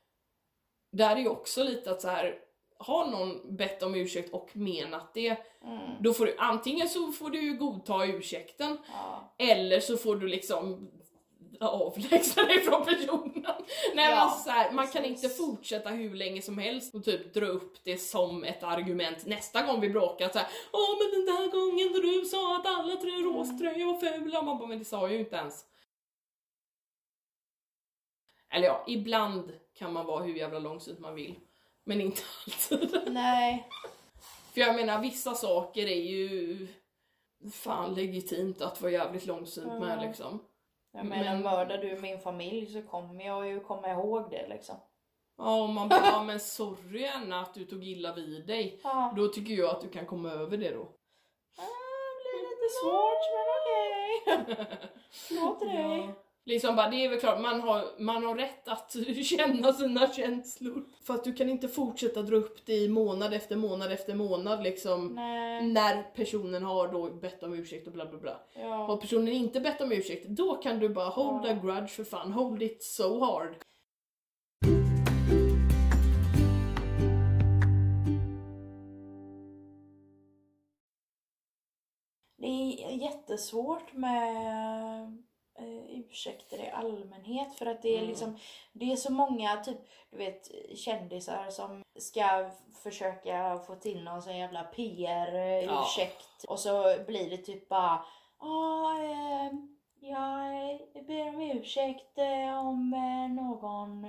Där 0.92 1.16
är 1.16 1.20
ju 1.20 1.28
också 1.28 1.64
lite 1.64 1.90
att 1.90 2.00
så 2.02 2.08
här, 2.08 2.38
har 2.78 3.06
någon 3.06 3.56
bett 3.56 3.82
om 3.82 3.94
ursäkt 3.94 4.32
och 4.34 4.50
menat 4.56 5.14
det, 5.14 5.36
Mm. 5.64 5.78
då 6.00 6.12
får 6.12 6.26
du 6.26 6.36
antingen 6.38 6.88
så 6.88 7.12
får 7.12 7.30
du 7.30 7.56
godta 7.56 8.04
ursäkten 8.06 8.78
Ja. 8.88 9.34
eller 9.38 9.80
så 9.80 9.96
får 9.96 10.16
du 10.16 10.28
liksom 10.28 10.90
avlägsna 11.60 12.42
dig 12.42 12.60
från 12.60 12.84
personen. 12.84 13.31
Nej 13.94 14.10
Ja, 14.10 14.16
alltså 14.16 14.44
så 14.44 14.50
här, 14.50 14.72
man 14.72 14.86
kan 14.88 15.04
inte 15.04 15.28
fortsätta 15.28 15.88
hur 15.90 16.14
länge 16.14 16.42
som 16.42 16.58
helst 16.58 16.94
och 16.94 17.04
typ 17.04 17.34
dra 17.34 17.46
upp 17.46 17.84
det 17.84 17.98
som 17.98 18.44
ett 18.44 18.62
argument 18.62 19.26
nästa 19.26 19.62
gång 19.62 19.80
vi 19.80 19.88
bråkar. 19.88 20.28
Så 20.28 20.38
här, 20.38 20.48
Åh 20.72 20.98
men 20.98 21.10
den 21.24 21.34
där 21.36 21.50
gången 21.50 21.92
då 21.92 22.00
du 22.00 22.24
sa 22.24 22.56
att 22.56 22.66
alla 22.66 22.96
tre 22.96 23.10
Mm. 23.12 23.24
roströjor 23.24 23.92
var 23.92 24.00
fula. 24.00 24.42
Man 24.42 24.58
bara, 24.58 24.68
men 24.68 24.78
det 24.78 24.84
sa 24.84 25.00
jag 25.00 25.12
ju 25.12 25.18
inte 25.18 25.36
ens. 25.36 25.64
Eller 28.50 28.66
ja, 28.66 28.84
ibland 28.86 29.52
kan 29.74 29.92
man 29.92 30.06
vara 30.06 30.22
hur 30.24 30.34
jävla 30.34 30.58
långsynt 30.58 30.98
man 30.98 31.14
vill. 31.14 31.34
Men 31.84 32.00
inte 32.00 32.22
alltid. 32.46 33.02
Nej. 33.12 33.68
För 34.54 34.60
jag 34.60 34.76
menar 34.76 35.00
vissa 35.02 35.34
saker 35.34 35.86
är 35.86 36.02
ju 36.02 36.66
fan 37.52 37.94
legitimt 37.94 38.60
att 38.62 38.80
vara 38.80 38.92
jävligt 38.92 39.26
långsynt 39.26 39.66
med 39.80 39.92
Mm. 39.92 40.08
liksom. 40.08 40.38
Jag 40.92 41.06
menar, 41.06 41.32
Men- 41.32 41.42
mördar 41.42 41.78
du 41.78 42.00
min 42.00 42.18
familj 42.18 42.66
så 42.66 42.82
kommer 42.82 43.24
jag 43.24 43.48
ju 43.48 43.60
komma 43.60 43.88
ihåg 43.90 44.30
det 44.30 44.48
liksom. 44.48 44.76
Ja, 45.38 45.62
och 45.62 45.68
man 45.68 45.88
bara, 45.88 46.06
ja, 46.06 46.22
men 46.24 46.40
sorry 46.40 47.06
Anna 47.06 47.40
att 47.40 47.54
du 47.54 47.64
tog 47.64 47.84
illa 47.84 48.14
vid 48.14 48.46
dig. 48.46 48.80
Ja. 48.84 49.12
Då 49.16 49.28
tycker 49.28 49.54
jag 49.54 49.70
att 49.70 49.80
du 49.80 49.88
kan 49.88 50.06
komma 50.06 50.30
över 50.30 50.56
det 50.56 50.70
då. 50.70 50.82
Ah, 51.58 52.08
det 52.18 52.28
blir 52.32 52.50
lite 52.50 52.68
svårt 52.80 53.22
men 53.34 53.46
okej. 53.58 54.88
Förlåt 55.28 55.60
dig. 55.60 55.98
Ja. 55.98 56.14
Liksom 56.44 56.76
bara, 56.76 56.90
det 56.90 57.04
är 57.04 57.08
väl 57.08 57.20
klart, 57.20 57.40
man 57.40 57.60
har, 57.60 57.84
man 57.98 58.24
har 58.24 58.34
rätt 58.34 58.68
att 58.68 58.96
känna 59.24 59.72
sina 59.72 60.12
känslor. 60.12 60.84
För 61.06 61.14
att 61.14 61.24
du 61.24 61.32
kan 61.32 61.48
inte 61.50 61.68
fortsätta 61.68 62.22
dra 62.22 62.36
upp 62.36 62.66
det 62.66 62.74
i 62.76 62.88
månad 62.88 63.34
efter 63.34 63.56
månad 63.56 63.92
efter 63.92 64.14
månad 64.14 64.62
liksom. 64.62 65.06
Nej. 65.14 65.62
När 65.66 66.02
personen 66.02 66.62
har 66.64 66.88
då 66.92 67.10
bett 67.10 67.42
om 67.42 67.54
ursäkt 67.54 67.86
och 67.86 67.92
bla 67.92 68.06
bla 68.06 68.18
bla. 68.18 68.40
Har 68.54 68.62
Ja. 68.88 68.98
personen 69.00 69.28
inte 69.28 69.60
bett 69.60 69.80
om 69.80 69.92
ursäkt, 69.92 70.28
då 70.28 70.54
kan 70.54 70.78
du 70.78 70.88
bara 70.88 71.08
hold 71.08 71.46
Ja. 71.46 71.50
a 71.50 71.58
grudge 71.62 71.88
för 71.90 72.04
fan, 72.04 72.32
hold 72.32 72.62
it 72.62 72.82
so 72.82 73.24
hard. 73.24 73.54
Det 82.36 82.84
är 82.84 82.90
jättesvårt 82.90 83.92
med 83.92 85.22
eh, 85.58 85.98
ursäkter 86.00 86.58
i 86.58 86.70
allmänhet 86.70 87.54
för 87.54 87.66
att 87.66 87.82
det 87.82 87.88
är 87.88 87.96
Mm. 87.98 88.08
liksom 88.08 88.38
det 88.72 88.92
är 88.92 88.96
så 88.96 89.12
många 89.12 89.56
typ 89.56 89.78
du 90.10 90.16
vet 90.16 90.50
kändisar 90.78 91.50
som 91.50 91.82
ska 91.98 92.50
försöka 92.82 93.58
få 93.66 93.74
till 93.74 94.04
någon 94.04 94.22
sån 94.22 94.36
jävla 94.36 94.62
PR 94.64 95.34
eh, 95.34 95.64
Ja. 95.64 95.86
och 96.48 96.58
så 96.58 96.96
blir 97.06 97.30
det 97.30 97.36
typ 97.36 97.68
bara 97.68 98.04
ja 98.40 98.94
eh, 99.02 99.52
jag 100.00 100.78
ber 101.06 101.28
om 101.28 101.40
ursäkt 101.40 102.18
eh, 102.18 102.58
om 102.68 102.94
eh, 102.94 103.34
någon 103.44 104.06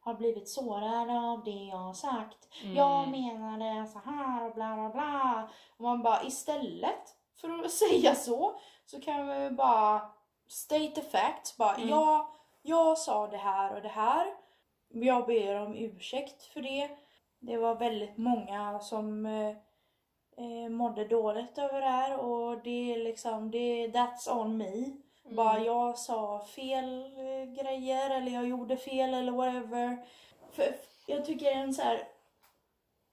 har 0.00 0.14
blivit 0.14 0.48
sårad 0.48 1.10
av 1.10 1.44
det 1.44 1.50
jag 1.50 1.76
har 1.76 1.92
sagt. 1.94 2.48
Mm. 2.62 2.76
Jag 2.76 3.08
menade 3.08 3.86
så 3.86 3.98
här 3.98 4.46
och 4.48 4.54
bla 4.54 4.74
bla 4.74 4.90
bla. 4.90 5.48
Och 5.76 5.82
man 5.84 6.02
bara 6.02 6.22
istället 6.24 7.16
för 7.40 7.64
att 7.64 7.70
säga 7.90 8.14
så 8.14 8.60
så 8.86 9.00
kan 9.00 9.28
vi 9.28 9.50
bara 9.50 10.00
state 10.52 10.88
the 10.94 11.02
facts. 11.02 11.56
Bara, 11.56 11.74
Mm. 11.76 11.88
ja, 11.88 12.34
jag 12.62 12.98
sa 12.98 13.26
det 13.26 13.36
här 13.36 13.74
och 13.76 13.82
det 13.82 13.88
här. 13.88 14.26
Jag 14.88 15.26
ber 15.26 15.60
om 15.60 15.74
ursäkt 15.74 16.42
för 16.42 16.60
det. 16.62 16.90
Det 17.38 17.56
var 17.56 17.74
väldigt 17.74 18.16
många 18.18 18.80
som 18.80 19.26
eh, 19.26 19.48
eh, 20.36 20.68
mådde 20.70 21.04
dåligt 21.04 21.58
över 21.58 21.80
det 21.80 21.86
här 21.88 22.16
och 22.18 22.62
det 22.62 22.94
är 22.94 22.98
liksom, 22.98 23.50
det, 23.50 23.88
that's 23.88 24.30
on 24.40 24.56
me. 24.56 24.74
Mm. 25.24 25.36
Bara 25.36 25.58
jag 25.58 25.98
sa 25.98 26.44
fel 26.44 27.02
eh, 27.04 27.62
grejer 27.64 28.10
eller 28.10 28.32
jag 28.32 28.48
gjorde 28.48 28.76
fel 28.76 29.14
eller 29.14 29.32
whatever. 29.32 30.06
För 30.50 30.74
jag 31.06 31.24
tycker 31.24 31.52
en 31.52 31.74
så 31.74 31.82
här 31.82 32.08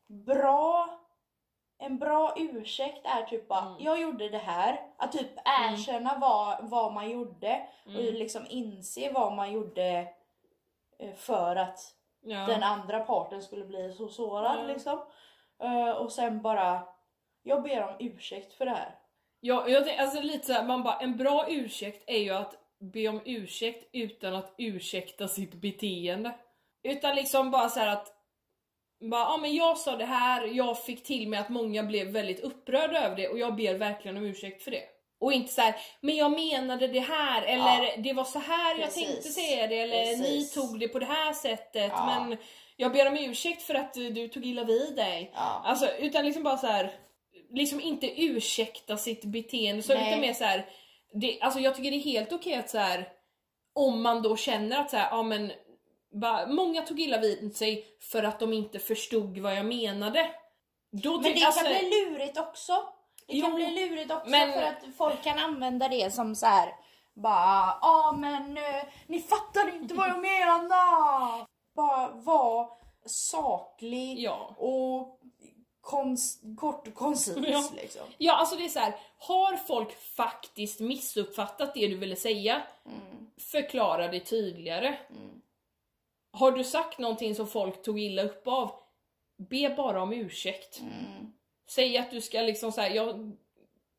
bra 0.07 0.89
en 1.79 1.97
bra 1.99 2.33
ursäkt 2.37 3.05
är 3.05 3.23
typ 3.23 3.47
bara, 3.47 3.65
Mm. 3.65 3.75
jag 3.79 4.01
gjorde 4.01 4.29
det 4.29 4.37
här. 4.37 4.79
Att 4.97 5.11
typ 5.11 5.29
erkänna 5.45 6.17
vad, 6.21 6.69
vad 6.69 6.93
man 6.93 7.09
gjorde 7.09 7.67
och 7.85 7.91
Mm. 7.91 8.13
liksom 8.15 8.45
inse 8.49 9.11
vad 9.13 9.33
man 9.33 9.51
gjorde 9.53 10.07
eh, 10.99 11.13
för 11.15 11.55
att 11.55 11.79
Ja. 12.21 12.45
den 12.45 12.63
andra 12.63 12.99
parten 12.99 13.41
skulle 13.41 13.65
bli 13.65 13.93
så 13.93 14.07
sårad 14.07 14.67
liksom. 14.67 14.99
Eh, 15.63 15.89
och 15.89 16.11
sen 16.11 16.41
bara, 16.41 16.83
jag 17.43 17.63
ber 17.63 17.83
om 17.87 17.95
ursäkt 17.99 18.53
för 18.53 18.65
det 18.65 18.71
här. 18.71 18.95
Ja, 19.39 19.67
jag 19.67 19.85
tänker, 19.85 20.01
alltså 20.03 20.21
lite 20.21 20.45
såhär, 20.47 20.63
man 20.63 20.83
bara, 20.83 20.97
en 20.99 21.17
bra 21.17 21.45
ursäkt 21.49 22.03
är 22.07 22.17
ju 22.19 22.29
att 22.33 22.55
be 22.79 23.07
om 23.07 23.21
ursäkt 23.25 23.89
utan 23.93 24.35
att 24.35 24.53
ursäkta 24.57 25.27
sitt 25.27 25.53
beteende. 25.53 26.31
Utan 26.83 27.15
liksom 27.15 27.51
bara 27.51 27.69
så 27.69 27.79
här 27.79 27.87
att, 27.87 28.13
bara, 29.01 29.21
ja 29.21 29.37
men 29.37 29.55
jag 29.55 29.77
sa 29.77 29.95
det 29.95 30.05
här, 30.05 30.45
jag 30.47 30.83
fick 30.83 31.03
till 31.03 31.27
mig 31.27 31.39
att 31.39 31.49
många 31.49 31.83
blev 31.83 32.07
väldigt 32.07 32.39
upprörda 32.39 33.05
över 33.05 33.15
det 33.15 33.27
och 33.27 33.39
jag 33.39 33.55
ber 33.55 33.73
verkligen 33.73 34.17
om 34.17 34.25
ursäkt 34.25 34.63
för 34.63 34.71
det. 34.71 34.83
Och 35.21 35.33
inte 35.33 35.53
så 35.53 35.61
här, 35.61 35.75
men 36.01 36.15
jag 36.15 36.31
menade 36.31 36.87
det 36.87 36.99
här 36.99 37.41
eller 37.41 37.83
Ja. 37.83 37.93
det 37.97 38.13
var 38.13 38.23
så 38.23 38.39
här 38.39 38.75
jag 38.75 38.83
Precis. 38.85 39.05
tänkte 39.07 39.29
säga 39.29 39.67
det 39.67 39.79
eller 39.79 40.05
Precis. 40.05 40.55
ni 40.55 40.61
tog 40.61 40.79
det 40.79 40.87
på 40.87 40.99
det 40.99 41.05
här 41.05 41.33
sättet 41.33 41.91
Ja. 41.95 42.05
men 42.27 42.37
jag 42.75 42.91
ber 42.93 43.07
om 43.07 43.17
ursäkt 43.17 43.61
för 43.61 43.75
att 43.75 43.93
du 43.93 44.27
tog 44.27 44.45
illa 44.45 44.63
vid 44.63 44.95
dig. 44.95 45.31
Ja. 45.35 45.61
Alltså 45.65 45.87
utan 45.99 46.25
liksom 46.25 46.43
bara 46.43 46.57
så 46.57 46.67
här 46.67 46.91
liksom 47.49 47.81
inte 47.81 48.21
ursäkta 48.21 48.97
sitt 48.97 49.25
beteende 49.25 49.83
så 49.83 49.93
lite 49.93 50.17
mer 50.17 50.33
så 50.33 50.43
här. 50.43 50.65
Det, 51.13 51.41
alltså 51.41 51.59
jag 51.59 51.75
tycker 51.75 51.91
det 51.91 51.97
är 51.97 52.01
helt 52.01 52.31
okej 52.33 52.55
att 52.55 52.69
så 52.69 52.77
här 52.77 53.07
om 53.75 54.01
man 54.01 54.21
då 54.21 54.35
känner 54.37 54.79
att 54.79 54.89
så 54.89 54.97
här, 54.97 55.09
ja 55.11 55.23
men 55.23 55.51
bara, 56.11 56.47
många 56.47 56.81
tog 56.81 56.99
illa 56.99 57.17
vid 57.17 57.55
sig 57.55 57.85
för 58.01 58.23
att 58.23 58.39
de 58.39 58.53
inte 58.53 58.79
förstod 58.79 59.37
vad 59.37 59.55
jag 59.55 59.65
menade. 59.65 60.31
Då 60.91 61.11
Men 61.21 61.23
tyck- 61.31 61.35
det 61.39 61.45
alltså, 61.45 61.63
kan 61.65 61.69
bli 61.73 61.89
lurigt 61.89 62.37
också. 62.39 62.73
Det 63.27 63.41
kan 63.41 63.49
Jo, 63.49 63.55
bli 63.55 63.71
lurigt 63.89 64.11
också 64.11 64.29
men- 64.29 64.53
för 64.53 64.61
att 64.61 64.95
folk 64.97 65.23
kan 65.23 65.39
använda 65.39 65.87
det 65.87 66.11
som 66.13 66.35
så 66.35 66.45
här. 66.45 66.73
Bara, 67.15 67.77
ja 67.81 68.15
men 68.19 68.57
eh, 68.57 68.83
ni 69.07 69.19
fattar 69.21 69.75
inte 69.75 69.93
vad 69.93 70.09
jag 70.09 70.19
menar. 70.21 71.45
Bara 71.75 72.07
var 72.13 72.69
saklig 73.05 74.19
Ja. 74.19 74.55
och 74.57 75.19
kons- 75.81 76.55
kort 76.57 76.87
och 76.87 76.93
koncis 76.93 77.37
Ja. 77.47 77.69
liksom. 77.75 78.01
Ja 78.17 78.33
alltså 78.35 78.55
det 78.55 78.65
är 78.65 78.69
så 78.69 78.79
här. 78.79 78.93
har 79.17 79.57
folk 79.57 80.01
faktiskt 80.15 80.79
missuppfattat 80.79 81.73
det 81.73 81.87
du 81.87 81.97
ville 81.97 82.15
säga? 82.15 82.61
Mm. 82.85 83.27
Förklara 83.51 84.07
det 84.07 84.19
tydligare. 84.19 84.87
Mm. 85.09 85.38
Har 86.31 86.51
du 86.51 86.63
sagt 86.63 86.99
någonting 86.99 87.35
som 87.35 87.47
folk 87.47 87.81
tog 87.81 87.99
illa 87.99 88.23
upp 88.23 88.47
av? 88.47 88.71
Be 89.49 89.73
bara 89.77 90.01
om 90.01 90.13
ursäkt. 90.13 90.79
Mm. 90.79 91.31
Säg 91.69 91.97
att 91.97 92.11
du 92.11 92.21
ska 92.21 92.41
liksom 92.41 92.71
säga 92.71 92.95
jag 92.95 93.35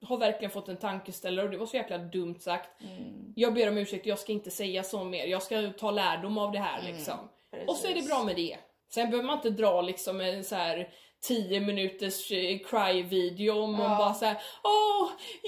har 0.02 0.18
verkligen 0.18 0.50
fått 0.50 0.68
en 0.68 0.76
tankeställare 0.76 1.44
och 1.44 1.50
det 1.50 1.58
var 1.58 1.66
så 1.66 1.76
jäkla 1.76 1.98
dumt 1.98 2.38
sagt. 2.40 2.80
Mm. 2.80 3.32
Jag 3.36 3.54
ber 3.54 3.68
om 3.68 3.78
ursäkt, 3.78 4.06
jag 4.06 4.18
ska 4.18 4.32
inte 4.32 4.50
säga 4.50 4.82
så 4.82 5.04
mer. 5.04 5.26
Jag 5.26 5.42
ska 5.42 5.70
ta 5.78 5.90
lärdom 5.90 6.38
av 6.38 6.52
det 6.52 6.58
här 6.58 6.82
liksom. 6.82 7.18
Och 7.66 7.76
så 7.76 7.86
är 7.86 7.88
det 7.88 7.94
Precis. 7.94 8.10
bra 8.10 8.24
med 8.24 8.36
det. 8.36 8.56
Sen 8.88 9.10
behöver 9.10 9.26
man 9.26 9.36
inte 9.36 9.50
dra 9.50 9.80
liksom 9.82 10.20
en 10.20 10.44
så 10.44 10.54
här 10.54 10.92
10 11.22 11.60
minuters 11.68 12.18
eh, 12.30 12.58
cry-video 12.68 13.52
om 13.66 13.72
Ja. 13.80 13.88
bara 14.00 14.14
såhär 14.20 14.36
Åh, 14.62 15.04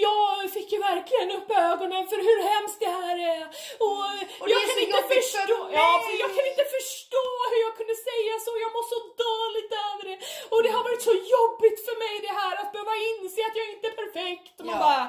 jag 0.07 0.51
fick 0.57 0.69
ju 0.75 0.79
verkligen 0.91 1.31
upp 1.39 1.51
ögonen 1.73 2.03
för 2.11 2.19
hur 2.29 2.39
hemskt 2.53 2.81
det 2.85 2.93
här 3.01 3.17
är. 3.37 3.45
Och, 3.87 4.05
Och 4.43 4.49
jag 4.55 4.61
kan 4.69 4.79
inte 4.87 5.03
för 5.09 5.15
förstå, 5.23 5.57
mig." 5.65 5.75
ja, 5.79 5.89
för 6.07 6.15
jag 6.25 6.31
kan 6.37 6.47
inte 6.53 6.67
förstå 6.79 7.25
hur 7.51 7.61
jag 7.67 7.75
kunde 7.79 7.97
säga 8.11 8.33
så, 8.45 8.51
jag 8.65 8.71
mår 8.77 8.87
så 8.95 8.99
dåligt 9.27 9.73
över 9.89 10.05
det. 10.11 10.19
Och 10.53 10.61
det 10.65 10.71
har 10.77 10.83
varit 10.89 11.05
så 11.11 11.15
jobbigt 11.37 11.79
för 11.87 11.97
mig 12.05 12.15
det 12.27 12.35
här 12.41 12.55
att 12.61 12.71
behöva 12.75 12.95
inse 13.11 13.41
att 13.49 13.57
jag 13.61 13.67
inte 13.75 13.87
är 13.93 13.97
perfekt. 14.05 14.55
Och 14.61 14.67
man 14.71 14.79
Ja. 14.81 14.87
bara 14.89 15.05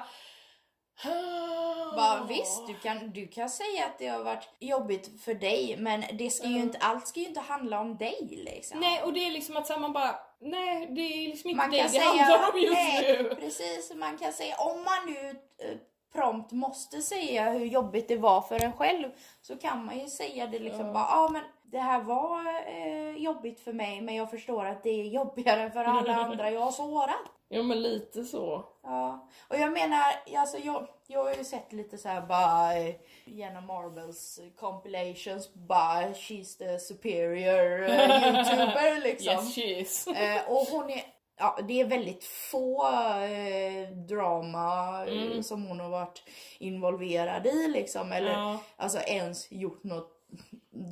Bara, 1.95 2.23
visst, 2.23 2.67
du 2.67 2.73
kan, 2.73 3.11
du 3.11 3.27
kan 3.27 3.49
säga 3.49 3.85
att 3.85 3.97
det 3.97 4.07
har 4.07 4.23
varit 4.23 4.49
jobbigt 4.59 5.21
för 5.23 5.33
dig 5.33 5.75
men 5.79 6.03
det 6.13 6.29
ska 6.29 6.47
ju 6.47 6.59
inte, 6.59 6.77
allt 6.77 7.07
ska 7.07 7.19
ju 7.19 7.25
inte 7.25 7.39
handla 7.39 7.79
om 7.79 7.97
dig 7.97 8.43
liksom. 8.45 8.79
Nej 8.79 9.03
och 9.03 9.13
det 9.13 9.27
är 9.27 9.31
liksom 9.31 9.57
att 9.57 9.67
så 9.67 9.73
här, 9.73 9.79
man 9.79 9.93
bara, 9.93 10.15
nej 10.39 10.87
det 10.91 11.01
är 11.01 11.27
liksom 11.27 11.49
inte 11.49 11.57
man 11.57 11.71
kan 11.71 11.83
det 11.83 11.89
säga, 11.89 12.03
handlar 12.03 12.51
om 12.53 12.59
just 12.59 12.73
nej, 12.73 13.23
nu. 13.23 13.35
precis, 13.35 13.93
man 13.95 14.17
kan 14.17 14.33
säga 14.33 14.55
om 14.55 14.83
man 14.83 15.13
nu 15.13 15.29
eh, 15.29 15.77
prompt 16.13 16.51
måste 16.51 17.01
säga 17.01 17.49
hur 17.51 17.65
jobbigt 17.65 18.07
det 18.07 18.17
var 18.17 18.41
för 18.41 18.63
en 18.63 18.73
själv 18.73 19.09
så 19.41 19.57
kan 19.57 19.85
man 19.85 19.99
ju 19.99 20.07
säga 20.07 20.47
det 20.47 20.59
liksom 20.59 20.85
Ja. 20.85 20.93
bara, 20.93 21.07
ja 21.09 21.29
men 21.31 21.41
det 21.63 21.79
här 21.79 21.99
var 22.01 22.45
eh, 22.67 23.17
jobbigt 23.17 23.59
för 23.59 23.73
mig 23.73 24.01
men 24.01 24.15
jag 24.15 24.29
förstår 24.31 24.65
att 24.65 24.83
det 24.83 24.89
är 24.89 25.03
jobbigare 25.03 25.71
för 25.71 25.83
alla 25.83 26.15
andra 26.15 26.51
jag 26.51 26.61
har 26.61 26.71
sårat. 26.71 27.32
Ja 27.53 27.63
men 27.63 27.81
lite 27.81 28.23
så. 28.23 28.65
Ja, 28.83 29.27
och 29.47 29.55
jag 29.57 29.71
menar, 29.73 30.03
alltså 30.37 30.57
jag, 30.57 30.87
jag 31.07 31.23
har 31.23 31.33
ju 31.35 31.43
sett 31.43 31.73
lite 31.73 31.97
så 31.97 32.09
här 32.09 32.21
bara 32.21 32.75
eh, 32.77 32.95
genom 33.25 33.65
Marvels 33.65 34.39
compilations 34.59 35.53
bara 35.53 36.01
she's 36.13 36.57
the 36.57 36.79
superior 36.79 37.83
eh, 37.83 38.27
youtuber 38.37 39.01
liksom. 39.03 39.33
Yes 39.33 39.55
she 39.55 39.61
is. 39.79 40.07
Eh, 40.15 40.51
och 40.51 40.67
hon 40.71 40.89
är, 40.89 41.01
ja 41.37 41.59
det 41.67 41.81
är 41.81 41.85
väldigt 41.85 42.23
få 42.23 42.85
eh, 43.23 43.89
drama 44.07 45.03
Mm. 45.07 45.43
som 45.43 45.65
hon 45.65 45.79
har 45.79 45.89
varit 45.89 46.23
involverad 46.59 47.47
i 47.47 47.67
liksom 47.67 48.11
eller 48.11 48.31
Ja. 48.31 48.57
alltså 48.77 48.99
ens 48.99 49.51
gjort 49.51 49.83
något 49.83 50.09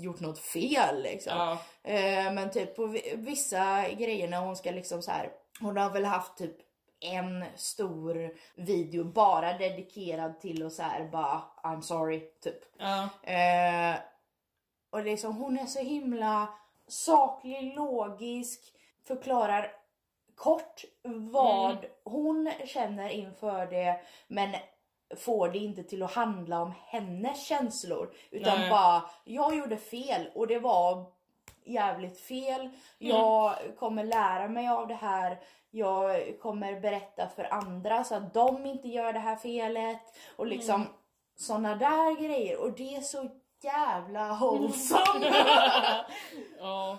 gjort 0.02 0.20
något 0.20 0.40
fel 0.40 1.02
liksom. 1.04 1.34
Ja. 1.38 1.58
Eh, 1.92 2.34
men 2.34 2.52
typ 2.52 2.76
på 2.76 2.86
vi- 2.86 3.14
vissa 3.16 3.90
grejer 3.90 4.28
när 4.28 4.40
hon 4.40 4.56
ska 4.56 4.72
liksom 4.72 5.02
så 5.02 5.12
här. 5.12 5.30
Hon 5.62 5.78
har 5.78 5.90
väl 5.90 6.06
haft 6.06 6.38
typ 6.38 6.58
en 7.00 7.46
stor 7.56 8.38
video 8.56 9.04
bara 9.04 9.58
dedikerad 9.58 10.40
till 10.40 10.66
att 10.66 10.74
så 10.74 10.84
här 10.84 11.08
bara 11.08 11.42
I'm 11.64 11.82
sorry 11.82 12.20
typ. 12.20 12.60
Ja. 12.78 13.10
Eh, 13.34 13.96
och 14.90 15.04
liksom 15.04 15.36
hon 15.36 15.60
är 15.60 15.66
så 15.66 15.80
himla 15.80 16.48
saklig, 16.88 17.76
logisk, 17.76 18.62
förklarar 19.08 19.72
kort 20.36 20.86
vad 21.04 21.72
Mm. 21.72 21.86
hon 22.04 22.52
känner 22.66 23.10
inför 23.10 23.66
det 23.66 24.02
men 24.28 24.56
får 25.18 25.50
det 25.50 25.58
inte 25.58 25.84
till 25.84 26.04
att 26.04 26.14
handla 26.14 26.62
om 26.62 26.74
hennes 26.86 27.46
känslor 27.46 28.14
utan 28.32 28.60
Nej. 28.60 28.70
bara 28.70 29.04
jag 29.26 29.56
gjorde 29.56 29.78
fel 29.78 30.30
och 30.36 30.48
det 30.48 30.60
var 30.60 31.06
jävligt 31.64 32.20
fel. 32.20 32.70
Jag 32.98 33.56
kommer 33.80 34.04
lära 34.04 34.48
mig 34.48 34.68
av 34.70 34.88
det 34.88 34.94
här. 34.96 35.40
Jag 35.70 36.40
kommer 36.42 36.80
berätta 36.80 37.28
för 37.36 37.54
andra 37.54 38.04
så 38.04 38.16
att 38.16 38.34
de 38.34 38.66
inte 38.66 38.88
gör 38.88 39.14
det 39.14 39.20
här 39.20 39.36
felet 39.36 40.02
och 40.36 40.48
liksom 40.48 40.86
såna 41.36 41.76
där 41.76 42.22
grejer 42.22 42.62
och 42.62 42.72
det 42.72 42.96
är 42.96 43.02
så 43.02 43.30
jävla 43.64 44.34
wholesome. 44.40 45.26
ja. 46.60 46.98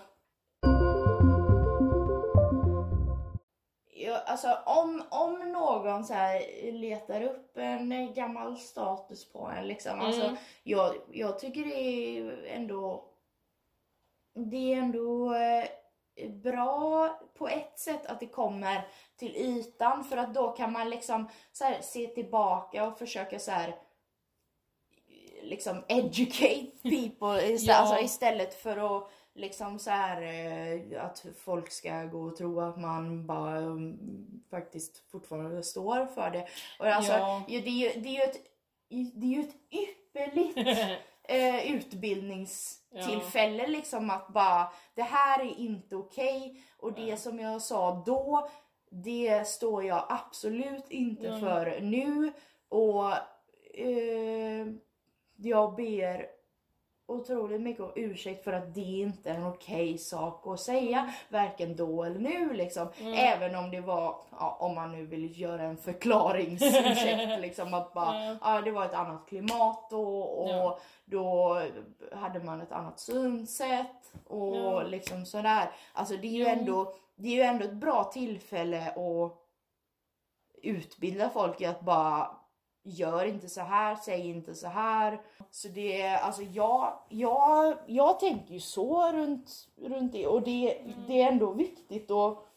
Alltså 4.25 4.57
om, 4.65 5.03
om 5.09 5.51
någon 5.51 6.03
så 6.03 6.13
här 6.13 6.71
letar 6.71 7.21
upp 7.21 7.57
en 7.57 8.13
gammal 8.13 8.57
status 8.57 9.31
på 9.31 9.51
en 9.57 9.67
liksom. 9.67 10.01
Alltså, 10.01 10.21
Mm. 10.21 10.35
jag, 10.63 10.95
jag 11.11 11.39
tycker 11.39 11.65
det 11.65 11.75
är 11.79 12.45
ändå 12.47 13.03
det 14.35 14.73
är 14.73 14.77
ändå 14.77 15.33
eh, 15.35 16.29
bra 16.31 17.09
på 17.37 17.47
ett 17.47 17.79
sätt 17.79 18.05
att 18.05 18.19
det 18.19 18.27
kommer 18.27 18.87
till 19.15 19.35
ytan 19.35 20.03
för 20.03 20.17
att 20.17 20.33
då 20.33 20.51
kan 20.51 20.71
man 20.71 20.89
liksom 20.89 21.29
så 21.51 21.63
här, 21.65 21.81
se 21.81 22.07
tillbaka 22.07 22.87
och 22.87 22.97
försöka 22.99 23.39
så 23.39 23.51
här 23.51 23.75
liksom 25.41 25.83
educate 25.87 26.67
people 26.83 27.41
ist- 27.53 27.67
Ja. 27.67 27.75
alltså, 27.75 27.99
istället 27.99 28.53
för 28.61 28.97
att 28.97 29.11
liksom 29.35 29.79
så 29.79 29.89
här 29.91 30.21
eh, 30.21 31.05
att 31.05 31.25
folk 31.37 31.71
ska 31.71 32.03
gå 32.03 32.21
och 32.23 32.35
tro 32.37 32.59
att 32.61 32.79
man 32.79 33.25
bara 33.27 33.59
um, 33.59 33.97
faktiskt 34.49 34.97
fortfarande 35.11 35.63
står 35.63 36.05
för 36.05 36.29
det. 36.31 36.47
Och 36.79 36.85
alltså, 36.87 37.11
Ja. 37.13 37.43
det, 37.47 37.55
är 37.55 37.61
ju, 37.93 38.01
det 38.01 38.09
är 38.09 38.13
ju 38.13 38.21
ett, 38.21 38.37
det 39.13 39.25
är 39.25 39.35
ju 39.35 39.39
ett 39.41 39.55
ypperligt 39.71 40.57
eh, 41.23 41.71
utbildningstillfälle 41.75 43.67
liksom 43.67 44.09
att 44.09 44.27
bara 44.27 44.71
det 44.95 45.01
här 45.03 45.39
är 45.39 45.59
inte 45.59 45.95
okej 45.95 46.63
och 46.77 46.93
det 46.93 47.17
som 47.17 47.39
jag 47.39 47.61
sa 47.61 48.03
då 48.05 48.49
det 48.89 49.47
står 49.47 49.83
jag 49.83 50.05
absolut 50.09 50.89
inte 50.89 51.27
Mm. 51.27 51.39
för 51.39 51.79
nu 51.81 52.33
och 52.69 53.11
eh, 53.73 54.67
jag 55.35 55.75
ber 55.75 56.27
otroligt 57.13 57.61
mycket 57.61 57.83
om 57.83 57.91
ursäkt 57.95 58.43
för 58.43 58.53
att 58.53 58.73
det 58.75 58.81
inte 58.81 59.29
är 59.29 59.35
en 59.35 59.47
okej 59.47 59.97
sak 59.97 60.47
att 60.47 60.59
säga 60.59 61.13
varken 61.29 61.75
då 61.75 62.03
eller 62.03 62.19
nu 62.19 62.53
liksom. 62.53 62.87
Mm. 62.99 63.13
Även 63.13 63.55
om 63.55 63.71
det 63.71 63.81
var, 63.81 64.15
ja, 64.31 64.57
om 64.59 64.75
man 64.75 64.91
nu 64.91 65.05
vill 65.05 65.41
göra 65.41 65.61
en 65.61 65.77
förklaringsursäkt 65.77 67.39
liksom 67.41 67.73
att 67.73 67.93
bara, 67.93 68.25
Ja. 68.25 68.37
ja 68.41 68.61
det 68.61 68.71
var 68.71 68.85
ett 68.85 68.93
annat 68.93 69.27
klimat 69.27 69.89
då 69.89 70.19
och 70.21 70.49
Ja. 70.49 70.79
då 71.05 71.61
hade 72.11 72.39
man 72.43 72.61
ett 72.61 72.71
annat 72.71 72.99
synsätt 72.99 74.13
och 74.27 74.55
Ja. 74.57 74.83
liksom 74.83 75.25
sådär. 75.25 75.71
Alltså 75.93 76.17
det 76.17 76.27
är 76.27 76.31
ju 76.31 76.45
ändå 76.45 76.95
det 77.15 77.27
är 77.27 77.35
ju 77.35 77.41
ändå 77.41 77.65
ett 77.65 77.73
bra 77.73 78.03
tillfälle 78.03 78.89
att 78.91 79.39
utbilda 80.63 81.29
folk 81.29 81.61
i 81.61 81.65
att 81.65 81.81
bara 81.81 82.35
gör 82.83 83.25
inte 83.25 83.49
så 83.49 83.61
här, 83.61 83.95
säg 83.95 84.29
inte 84.29 84.55
så 84.55 84.67
här. 84.67 85.21
Så 85.51 85.67
det 85.67 86.01
är 86.01 86.17
alltså 86.17 86.41
jag, 86.41 86.93
jag, 87.09 87.77
jag 87.87 88.19
tänker 88.19 88.53
ju 88.53 88.59
så 88.59 89.11
runt, 89.11 89.67
runt 89.81 90.11
det 90.11 90.27
och 90.27 90.41
det, 90.41 90.81
det 91.07 91.21
är 91.21 91.27
ändå 91.31 91.51
viktigt 91.53 92.11
och 92.11 92.47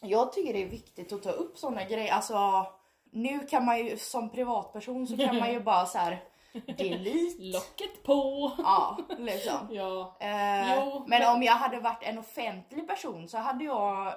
jag 0.00 0.32
tycker 0.32 0.52
det 0.52 0.62
är 0.62 0.68
viktigt 0.68 1.12
att 1.12 1.22
ta 1.22 1.30
upp 1.30 1.58
sådana 1.58 1.84
grejer. 1.84 2.12
Alltså 2.12 2.66
nu 3.10 3.38
kan 3.46 3.64
man 3.64 3.78
ju 3.86 3.96
som 3.98 4.28
privatperson 4.30 5.06
så 5.06 5.16
kan 5.16 5.38
man 5.38 5.52
ju 5.52 5.60
bara 5.64 5.86
så 5.86 5.98
här 5.98 6.24
delete. 6.66 7.42
Locket 7.42 8.02
på! 8.02 8.50
Ja, 8.58 8.96
liksom. 9.18 9.68
Ja. 9.70 10.16
Eh, 10.20 10.76
Jo, 10.76 11.04
men 11.06 11.18
men- 11.20 11.36
om 11.36 11.42
jag 11.42 11.52
hade 11.52 11.80
varit 11.80 12.02
en 12.02 12.18
offentlig 12.18 12.88
person 12.88 13.28
så 13.28 13.38
hade 13.38 13.64
jag 13.64 14.14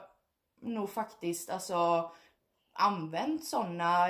nog 0.62 0.89
faktiskt 0.89 1.50
alltså 1.50 2.12
använt 2.77 3.44
sådana 3.46 4.08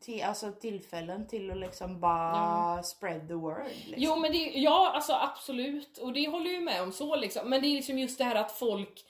till, 0.00 0.22
alltså, 0.24 0.52
tillfällen 0.52 1.26
till 1.28 1.50
att 1.50 1.56
liksom 1.56 2.00
bara 2.00 2.82
spread 2.82 3.28
the 3.28 3.34
word. 3.34 3.64
Liksom. 3.66 3.94
Jo 3.96 4.16
men 4.16 4.32
det, 4.32 4.38
ja 4.38 4.90
alltså 4.94 5.12
absolut, 5.12 5.98
och 5.98 6.12
det 6.12 6.28
håller 6.28 6.50
ju 6.50 6.60
med 6.60 6.82
om 6.82 6.92
så 6.92 7.16
liksom. 7.16 7.50
Men 7.50 7.62
det 7.62 7.68
är 7.68 7.74
liksom 7.74 7.98
just 7.98 8.18
det 8.18 8.24
här 8.24 8.34
att 8.34 8.52
folk 8.52 9.04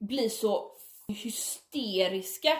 blir 0.00 0.28
så 0.28 0.70
hysteriska. 1.08 2.52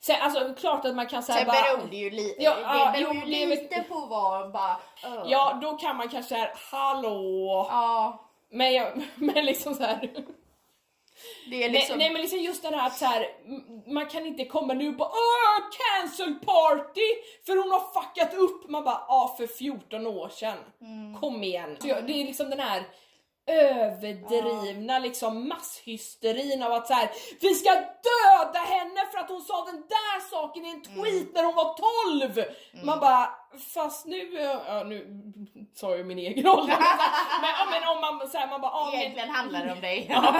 Sen, 0.00 0.16
alltså 0.20 0.54
klart 0.54 0.84
att 0.84 0.96
man 0.96 1.06
kan 1.06 1.22
säga 1.22 1.38
Sen 1.38 1.46
bara... 1.46 1.76
beror 1.76 1.90
det 1.90 1.96
ju, 1.96 2.10
li- 2.10 2.36
Ja, 2.38 2.54
det 2.54 2.60
ja, 2.62 2.92
beror 2.92 3.14
jo, 3.26 3.30
ju 3.38 3.46
lite 3.46 3.80
på 3.88 4.06
vad 4.06 4.52
bara... 4.52 4.76
öh. 5.04 5.22
Ja, 5.26 5.58
då 5.62 5.72
kan 5.76 5.96
man 5.96 6.08
kanske 6.08 6.34
säga 6.34 6.48
hallå. 6.70 7.66
ja, 7.70 8.28
Men, 8.50 8.72
jag, 8.72 9.02
men 9.14 9.44
liksom 9.44 9.74
så 9.74 9.82
här. 9.82 10.10
Det 11.50 11.64
är 11.64 11.70
liksom... 11.70 11.98
Nej, 11.98 12.06
nej 12.06 12.12
men 12.12 12.22
liksom 12.22 12.38
just 12.38 12.62
det 12.62 12.76
här 12.76 12.86
att 12.86 12.96
så 12.96 13.04
här, 13.04 13.26
man 13.86 14.06
kan 14.06 14.26
inte 14.26 14.44
komma 14.44 14.74
nu 14.74 14.88
och 14.88 14.94
bara 14.94 15.08
Åh, 15.08 15.64
cancel 15.78 16.34
party! 16.34 17.08
För 17.46 17.56
hon 17.56 17.70
har 17.72 18.02
fuckat 18.02 18.34
upp! 18.34 18.70
Man 18.70 18.84
bara 18.84 19.00
ja 19.08 19.34
för 19.38 19.46
14 19.46 20.06
år 20.06 20.28
sedan. 20.28 20.58
Mm. 20.80 21.20
Kom 21.20 21.42
igen. 21.44 21.76
Så 21.80 21.88
jag, 21.88 22.06
det 22.06 22.12
är 22.12 22.24
liksom 22.24 22.50
den 22.50 22.60
här 22.60 22.82
överdrivna 23.46 24.98
liksom 24.98 25.48
masshysterin 25.48 26.62
av 26.62 26.72
att 26.72 26.86
så 26.86 26.94
här, 26.94 27.10
vi 27.40 27.54
ska 27.54 27.70
döda 27.74 28.58
henne 28.58 29.00
för 29.12 29.18
att 29.18 29.28
hon 29.28 29.42
sa 29.42 29.64
den 29.64 29.76
där 29.88 30.20
saken 30.30 30.64
i 30.64 30.68
en 30.70 30.82
Mm. 30.86 31.02
tweet 31.04 31.34
när 31.34 31.44
hon 31.44 31.54
var 31.54 31.74
12! 32.34 32.44
Man 32.84 33.00
bara, 33.00 33.30
fast 33.74 34.06
nu, 34.06 34.32
ja 34.68 34.82
nu 34.84 35.22
sa 35.74 35.96
jag 35.96 36.06
min 36.06 36.18
egen 36.18 36.46
ålder. 36.48 36.76
men, 37.40 37.50
ja, 37.58 37.66
men 37.70 37.88
om 37.96 38.00
man 38.18 38.28
så 38.28 38.38
här, 38.38 38.46
man 38.48 38.60
bara, 38.60 38.72
ja, 38.72 38.88
men- 38.90 39.00
Egentligen 39.00 39.28
handlar 39.30 39.66
det 39.66 39.72
om 39.72 39.80
dig. 39.80 40.06
Ja, 40.10 40.34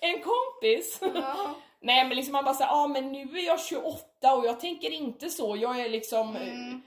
en 0.00 0.20
kompis. 0.22 1.00
Ja. 1.14 1.54
Nej 1.80 2.04
men 2.04 2.16
liksom 2.16 2.32
man 2.32 2.44
bara 2.44 2.54
säger, 2.54 2.70
ja 2.70 2.86
men 2.86 3.12
nu 3.12 3.38
är 3.38 3.46
jag 3.46 3.60
28 3.60 4.34
och 4.34 4.46
jag 4.46 4.60
tänker 4.60 4.90
inte 4.90 5.30
så. 5.30 5.56
Jag 5.56 5.80
är 5.80 5.88
liksom 5.88 6.36
Mm. 6.36 6.82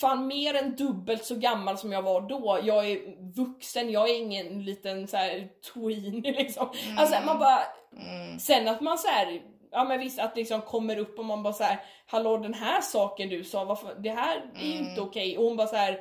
Fan 0.00 0.26
mer 0.26 0.54
än 0.54 0.76
dubbelt 0.76 1.24
så 1.24 1.34
gammal 1.34 1.78
som 1.78 1.92
jag 1.92 2.02
var 2.02 2.20
då. 2.20 2.60
Jag 2.62 2.90
är 2.90 2.98
vuxen, 3.36 3.90
jag 3.90 4.10
är 4.10 4.18
ingen 4.18 4.64
liten 4.64 5.08
så 5.08 5.16
här 5.16 5.48
tween 5.74 6.20
liksom. 6.36 6.68
Alltså 6.98 7.16
man 7.26 7.38
bara, 7.38 7.58
Mm. 7.96 8.38
sen 8.38 8.68
att 8.68 8.80
man 8.80 8.98
så 8.98 9.08
här, 9.08 9.42
ja 9.70 9.84
men 9.84 10.00
visst 10.00 10.18
att 10.18 10.36
liksom 10.36 10.60
kommer 10.60 10.98
upp 10.98 11.18
och 11.18 11.24
man 11.24 11.42
bara 11.42 11.52
så 11.52 11.64
här, 11.64 11.80
hallå 12.06 12.36
den 12.36 12.54
här 12.54 12.80
saken 12.80 13.28
du 13.28 13.44
sa, 13.44 13.64
varför, 13.64 13.94
det 13.94 14.10
här 14.10 14.42
är 14.54 14.66
ju 14.66 14.78
inte 14.78 15.00
okej. 15.00 15.38
Och 15.38 15.44
hon 15.44 15.56
bara 15.56 15.66
så 15.66 15.76
här, 15.76 16.00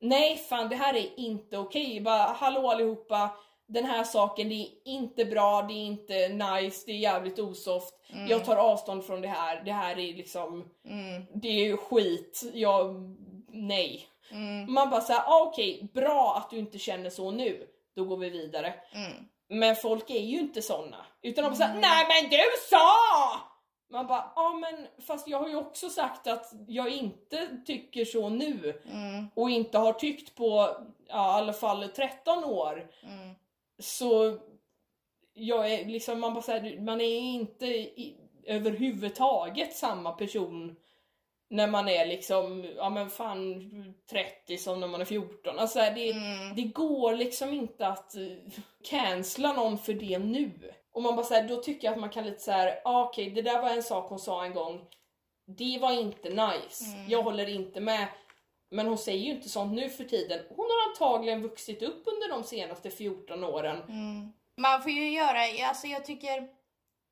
nej 0.00 0.36
fan 0.36 0.68
det 0.68 0.76
här 0.76 0.94
är 0.96 1.18
inte 1.20 1.58
okej. 1.58 2.00
Bara 2.00 2.22
hallå 2.22 2.70
allihopa, 2.70 3.30
den 3.70 3.84
här 3.84 4.04
saken 4.04 4.48
det 4.48 4.54
är 4.54 4.68
inte 4.84 5.24
bra, 5.24 5.62
det 5.62 5.74
är 5.74 5.84
inte 5.86 6.28
nice, 6.28 6.82
det 6.86 6.92
är 6.92 6.96
jävligt 6.96 7.38
osoft. 7.38 7.94
Jag 8.28 8.44
tar 8.44 8.56
avstånd 8.56 9.04
från 9.04 9.20
det 9.20 9.28
här, 9.28 9.62
det 9.64 9.72
här 9.72 9.98
är 9.98 10.14
liksom, 10.14 10.70
Mm. 10.84 11.26
det 11.34 11.48
är 11.48 11.76
skit. 11.76 12.42
Jag, 12.54 12.94
nej. 13.48 14.06
Mm. 14.30 14.72
Man 14.72 14.90
bara 14.90 15.00
såhär, 15.00 15.22
ah, 15.26 15.42
okej, 15.46 15.88
bra 15.94 16.34
att 16.36 16.50
du 16.50 16.58
inte 16.58 16.78
känner 16.78 17.10
så 17.10 17.30
nu. 17.30 17.66
Då 17.96 18.04
går 18.04 18.16
vi 18.16 18.30
vidare. 18.30 18.74
Mm. 18.92 19.12
Men 19.48 19.76
folk 19.76 20.10
är 20.10 20.20
ju 20.20 20.38
inte 20.38 20.62
såna. 20.62 21.06
Utan 21.22 21.44
de 21.44 21.48
bara 21.50 21.56
såhär, 21.56 21.74
nej 21.74 22.06
men 22.08 22.30
du 22.30 22.42
sa! 22.70 22.86
Man 23.92 24.06
bara, 24.06 24.32
ja 24.36 24.52
men 24.52 24.86
fast 25.06 25.28
jag 25.28 25.38
har 25.38 25.48
ju 25.48 25.56
också 25.56 25.88
sagt 25.88 26.26
att 26.26 26.52
jag 26.68 26.88
inte 26.90 27.48
tycker 27.66 28.04
så 28.04 28.28
nu. 28.28 28.82
Mm. 28.92 29.26
Och 29.34 29.50
inte 29.50 29.78
har 29.78 29.92
tyckt 29.92 30.34
på 30.34 30.76
ja, 31.08 31.38
i 31.38 31.42
alla 31.42 31.52
fall 31.52 31.88
13 31.88 32.44
år. 32.44 32.86
Så 33.80 34.38
jag 35.34 35.72
är 35.72 35.84
liksom, 35.86 36.20
man 36.20 36.34
bara 36.34 36.42
säger, 36.42 36.80
man 36.80 37.00
är 37.00 37.18
inte 37.18 37.66
i, 37.66 38.16
överhuvudtaget 38.46 39.76
samma 39.76 40.12
person 40.12 40.76
när 41.50 41.66
man 41.66 41.88
är 41.88 42.06
liksom, 42.06 42.64
ja 42.76 42.90
men 42.90 43.10
fan 43.10 43.70
30 44.10 44.58
som 44.58 44.80
när 44.80 44.88
man 44.88 45.00
är 45.00 45.04
14. 45.04 45.58
Alltså 45.58 45.78
det, 45.78 46.10
Mm. 46.10 46.54
det 46.56 46.62
går 46.62 47.14
liksom 47.16 47.52
inte 47.52 47.86
att 47.86 48.14
uh, 48.16 48.36
cancella 48.84 49.52
någon 49.52 49.78
för 49.78 49.92
det 49.94 50.18
nu. 50.18 50.50
Och 50.92 51.02
man 51.02 51.16
bara 51.16 51.26
säger, 51.26 51.48
då 51.48 51.56
tycker 51.56 51.86
jag 51.88 51.92
att 51.92 52.00
man 52.00 52.10
kan 52.10 52.24
lite 52.24 52.40
så 52.42 52.50
här, 52.50 52.80
ah, 52.84 53.04
okej 53.04 53.30
det 53.30 53.42
där 53.42 53.62
var 53.62 53.70
en 53.70 53.82
sak 53.82 54.08
hon 54.08 54.18
sa 54.18 54.44
en 54.44 54.54
gång. 54.54 54.80
Det 55.46 55.78
var 55.80 55.92
inte 55.92 56.28
nice. 56.28 56.84
Mm. 56.84 57.10
Jag 57.10 57.22
håller 57.22 57.48
inte 57.48 57.80
med. 57.80 58.08
Men 58.70 58.86
hon 58.86 58.98
säger 58.98 59.24
ju 59.24 59.30
inte 59.30 59.48
sånt 59.48 59.72
nu 59.72 59.90
för 59.90 60.04
tiden. 60.04 60.40
Hon 60.48 60.66
har 60.70 60.90
antagligen 60.90 61.42
vuxit 61.42 61.82
upp 61.82 62.02
under 62.06 62.28
de 62.28 62.44
senaste 62.44 62.90
14 62.90 63.44
åren. 63.44 63.82
Mm. 63.88 64.32
Man 64.56 64.82
får 64.82 64.90
ju 64.90 65.10
göra, 65.10 65.68
alltså 65.68 65.86
jag 65.86 66.04
tycker 66.04 66.48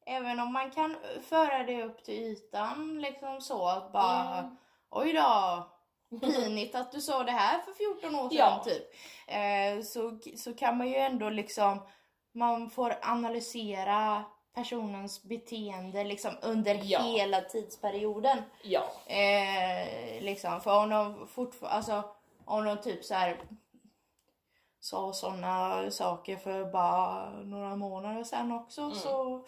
även 0.07 0.41
om 0.41 0.53
man 0.53 0.71
kan 0.71 0.97
föra 1.29 1.59
det 1.65 1.83
upp 1.83 2.05
till 2.05 2.15
ytan 2.15 2.99
liksom 3.03 3.41
så 3.41 3.69
att 3.69 3.93
bara 3.93 4.39
Mm. 4.39 4.57
oj 4.91 5.13
då 5.13 5.67
pinigt 6.21 6.75
att 6.75 6.93
du 6.93 7.01
sa 7.01 7.25
det 7.25 7.33
här 7.33 7.59
för 7.59 7.73
14 7.73 8.15
år 8.15 8.29
sedan 8.29 8.39
Ja. 8.39 8.65
typ. 8.65 8.83
Eh, 9.27 9.85
så, 9.85 10.19
så 10.37 10.55
kan 10.55 10.77
man 10.79 10.89
ju 10.89 10.95
ändå 10.97 11.31
liksom 11.31 11.79
man 12.35 12.71
får 12.71 12.95
analysera 13.03 14.25
personens 14.59 15.23
beteende 15.23 16.05
liksom 16.05 16.31
under 16.43 16.81
Ja. 16.85 17.01
hela 17.03 17.41
tidsperioden. 17.41 18.39
Ja. 18.63 18.83
Eh, 19.07 20.23
liksom, 20.23 20.61
för 20.61 20.79
om 20.83 20.91
de 20.91 21.29
fortfarande, 21.29 21.77
alltså 21.77 22.03
om 22.45 22.65
de 22.65 22.77
typ 22.77 23.05
så 23.05 23.15
här 23.15 23.37
sa 24.81 25.13
sådana 25.13 25.91
saker 25.91 26.37
för 26.37 26.65
bara 26.73 27.31
några 27.31 27.77
månader 27.77 28.25
sedan 28.25 28.53
också 28.53 28.91
så 28.91 29.45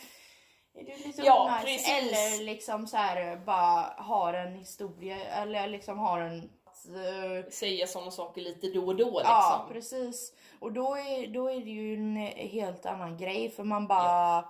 är 0.75 0.85
det 0.85 0.97
lite 1.07 1.23
Mm. 1.23 1.25
Ja, 1.27 1.55
nice. 1.55 1.65
precis. 1.67 1.89
Eller 1.91 2.45
liksom 2.45 2.87
så 2.87 2.97
här 2.97 3.37
bara 3.37 3.95
har 3.99 4.35
en 4.35 4.55
historia 4.55 5.17
eller 5.25 5.69
liksom 5.69 5.99
har 5.99 6.21
en 6.21 6.39
eh, 6.41 7.51
Säga 7.51 7.87
sådana 7.87 8.11
saker 8.11 8.41
lite 8.41 8.67
då 8.67 8.87
och 8.87 8.97
då 8.97 9.05
liksom. 9.05 9.23
Ja, 9.25 9.67
precis. 9.73 10.33
Och 10.61 10.73
då 10.73 10.95
är, 10.97 11.27
då 11.35 11.51
är 11.51 11.61
det 11.61 11.71
ju 11.71 11.95
en 11.95 12.17
helt 12.37 12.87
annan 12.87 13.17
grej 13.17 13.51
för 13.51 13.65
man 13.65 13.87
bara... 13.87 14.41
Du 14.41 14.47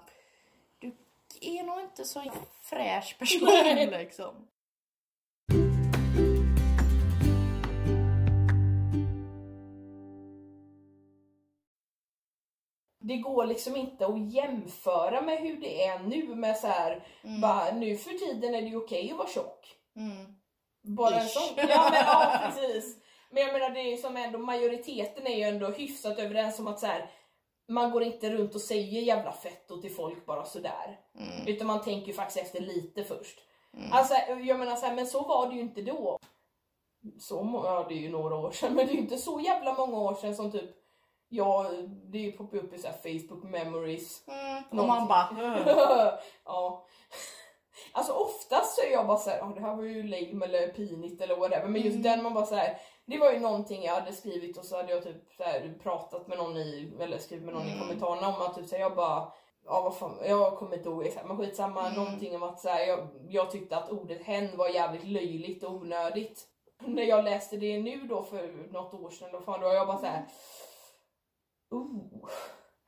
är 1.41 1.63
nog 1.63 1.81
inte 1.81 2.05
så 2.05 2.23
fräsch 2.63 3.19
person 3.19 3.49
liksom. 3.91 4.47
det 13.11 13.17
går 13.17 13.47
liksom 13.47 13.77
inte 13.77 14.07
att 14.07 14.33
jämföra 14.33 15.21
med 15.21 15.39
hur 15.39 15.61
det 15.61 15.85
är 15.85 15.99
nu 15.99 16.35
med 16.35 16.57
så 16.57 16.67
här, 16.67 17.03
bara, 17.43 17.73
nu 17.73 17.97
för 17.97 18.11
tiden 18.11 18.55
är 18.55 18.63
det 18.63 18.69
ju 18.69 18.77
okej 18.77 19.11
att 19.11 19.19
vara 19.19 19.29
tjock. 19.29 19.77
Mm. 19.97 20.37
Bara 20.83 21.21
en 21.21 21.29
sån. 21.29 21.55
Ja 21.57 21.89
men 21.91 22.01
ja 22.07 22.41
precis. 22.45 22.97
Men 23.31 23.43
jag 23.43 23.53
menar 23.53 23.71
det 23.71 23.81
är 23.81 23.97
som 23.97 24.17
ändå 24.17 24.39
majoriteten 24.39 25.27
är 25.27 25.37
ju 25.37 25.43
ändå 25.43 25.67
hyfsat 25.67 26.19
överens 26.19 26.59
om 26.59 26.67
att 26.67 26.81
så 26.81 26.87
här, 26.87 27.11
man 27.71 27.91
går 27.91 28.03
inte 28.03 28.31
runt 28.31 28.55
och 28.55 28.61
säger 28.61 29.03
jävla 29.03 29.33
fetto 29.33 29.81
till 29.81 29.95
folk 29.95 30.27
bara 30.27 30.45
sådär. 30.45 31.01
Mm. 31.19 31.47
Utan 31.47 31.67
man 31.67 31.83
tänker 31.83 32.13
faktiskt 32.13 32.39
efter 32.39 32.61
lite 32.61 33.05
först. 33.05 33.39
Alltså 33.93 34.15
jag 34.43 34.59
menar 34.59 34.77
så 34.77 34.87
här, 34.87 34.95
men 34.95 35.07
så 35.07 35.23
var 35.23 35.49
det 35.49 35.55
ju 35.55 35.61
inte 35.61 35.83
då. 35.83 36.19
Så 37.19 37.43
må- 37.43 37.65
ja 37.65 37.87
det 37.89 37.95
är 37.95 37.99
ju 37.99 38.11
några 38.11 38.37
år 38.37 38.51
sedan 38.51 38.75
men 38.75 38.87
det 38.87 38.93
är 38.93 38.95
ju 38.95 39.01
inte 39.01 39.19
så 39.19 39.41
jävla 39.41 39.75
många 39.75 39.99
år 39.99 40.15
sedan 40.15 40.37
som 40.37 40.53
typ 40.53 40.71
Ja, 41.33 41.71
det 41.83 42.19
är 42.19 42.23
ju 42.23 42.33
poppat 42.33 42.65
upp 42.65 42.75
i 42.75 42.79
så 42.79 42.89
här 42.89 42.97
Facebook 43.03 43.43
memories. 43.43 44.29
Mm. 44.29 44.81
Och 44.81 44.89
man 44.89 45.09
bara... 45.09 45.29
ja. 46.45 46.87
Alltså 47.93 48.13
oftast 48.13 48.77
så 48.77 48.83
är 48.83 48.93
jag 48.93 49.07
bara 49.07 49.19
såhär, 49.19 49.41
oh, 49.41 49.55
det 49.55 49.61
här 49.61 49.77
var 49.77 49.83
ju 49.83 50.03
lame 50.03 50.45
eller 50.45 50.69
pinigt 50.69 51.23
eller 51.23 51.37
whatever. 51.37 51.69
Men 51.69 51.83
just 51.83 52.03
den 52.03 52.23
man 52.23 52.35
bara 52.35 52.47
såhär, 52.47 52.79
det 53.11 53.19
var 53.19 53.33
ju 53.33 53.39
någonting 53.41 53.83
jag 53.85 53.95
hade 53.95 54.13
skrivit 54.13 54.59
och 54.59 54.65
så 54.65 54.77
hade 54.77 54.93
jag 54.93 55.03
typ 55.05 55.41
här, 55.41 55.75
pratat 55.83 56.27
med 56.29 56.39
någon 56.39 56.57
i, 56.57 56.93
eller 57.01 57.19
skrivit 57.19 57.45
med 57.45 57.55
någon 57.55 57.67
i 57.69 57.79
kommentarerna 57.81 58.29
om 58.29 58.43
att 58.43 58.55
typ 58.55 58.69
så 58.69 58.75
här, 58.77 58.83
jag 58.83 58.95
bara 58.97 59.33
Ja 59.65 59.81
vad 59.81 59.97
fan, 59.97 60.19
jag 60.25 60.57
kommer 60.59 60.77
inte 60.77 60.89
ihåg 60.89 61.07
exakt 61.07 61.27
men 61.27 61.37
skitsamma, 61.37 61.91
någonting 61.91 62.37
om 62.37 62.43
att 62.43 62.61
så 62.61 62.69
här, 62.69 62.87
jag, 62.87 63.09
jag 63.29 63.51
tyckte 63.51 63.77
att 63.77 63.91
ordet 63.91 64.23
hen 64.23 64.57
var 64.57 64.69
jävligt 64.69 65.05
löjligt 65.05 65.65
och 65.65 65.73
onödigt. 65.75 66.47
När 66.87 67.03
jag 67.03 67.25
läste 67.25 67.57
det 67.57 67.79
nu 67.79 68.07
då 68.07 68.23
för 68.23 68.73
något 68.73 68.95
år 68.95 69.11
sedan, 69.11 69.29
då, 69.33 69.41
fan, 69.41 69.61
då 69.61 69.67
var 69.67 69.75
jag 69.75 69.87
bara 69.87 69.99
såhär 69.99 70.25
Oh, 71.71 72.29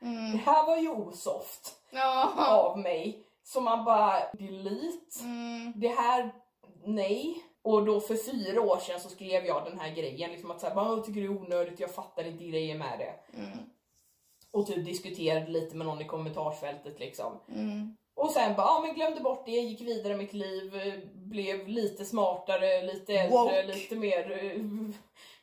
det 0.01 0.07
Mm. 0.07 0.39
här 0.39 0.67
var 0.67 0.77
ju 0.77 0.89
osoft. 0.89 1.77
Ja. 1.91 2.33
av 2.49 2.79
mig. 2.79 3.27
Så 3.43 3.61
man 3.61 3.85
bara 3.85 4.19
delete. 4.33 5.21
Mm. 5.23 5.73
Det 5.77 5.89
här, 5.89 6.31
nej. 6.85 7.43
Och 7.64 7.85
då 7.85 8.01
för 8.01 8.16
fyra 8.16 8.61
år 8.61 8.79
sedan 8.79 9.01
så 9.01 9.09
skrev 9.09 9.44
jag 9.46 9.64
den 9.64 9.79
här 9.81 9.94
grejen, 9.94 10.31
liksom 10.31 10.51
att 10.51 10.61
såhär, 10.61 10.75
jag 10.75 11.05
tycker 11.05 11.20
det 11.20 11.27
är 11.27 11.42
onödigt, 11.42 11.81
jag 11.81 11.94
fattar 11.94 12.25
inte 12.25 12.44
grejen 12.44 12.79
med 12.79 12.98
det. 12.98 13.38
Mm. 13.38 13.59
Och 14.51 14.66
typ 14.66 14.85
diskuterade 14.85 15.51
lite 15.51 15.77
med 15.77 15.87
någon 15.87 16.01
i 16.01 16.05
kommentarsfältet 16.05 16.98
liksom. 17.01 17.33
Mm. 17.48 17.96
Och 18.14 18.31
sen 18.31 18.57
bara, 18.57 18.66
ja 18.66 18.81
men 18.87 18.94
glömde 18.94 19.20
bort 19.20 19.46
det, 19.46 19.51
gick 19.53 19.81
vidare 19.81 20.12
i 20.12 20.16
mitt 20.16 20.33
liv, 20.33 20.72
blev 21.14 21.68
lite 21.68 22.05
smartare, 22.05 22.83
lite 22.83 23.14
äldre, 23.14 23.38
Woke. 23.38 23.62
lite 23.62 23.96
mer 23.96 24.31
uh, 24.31 24.90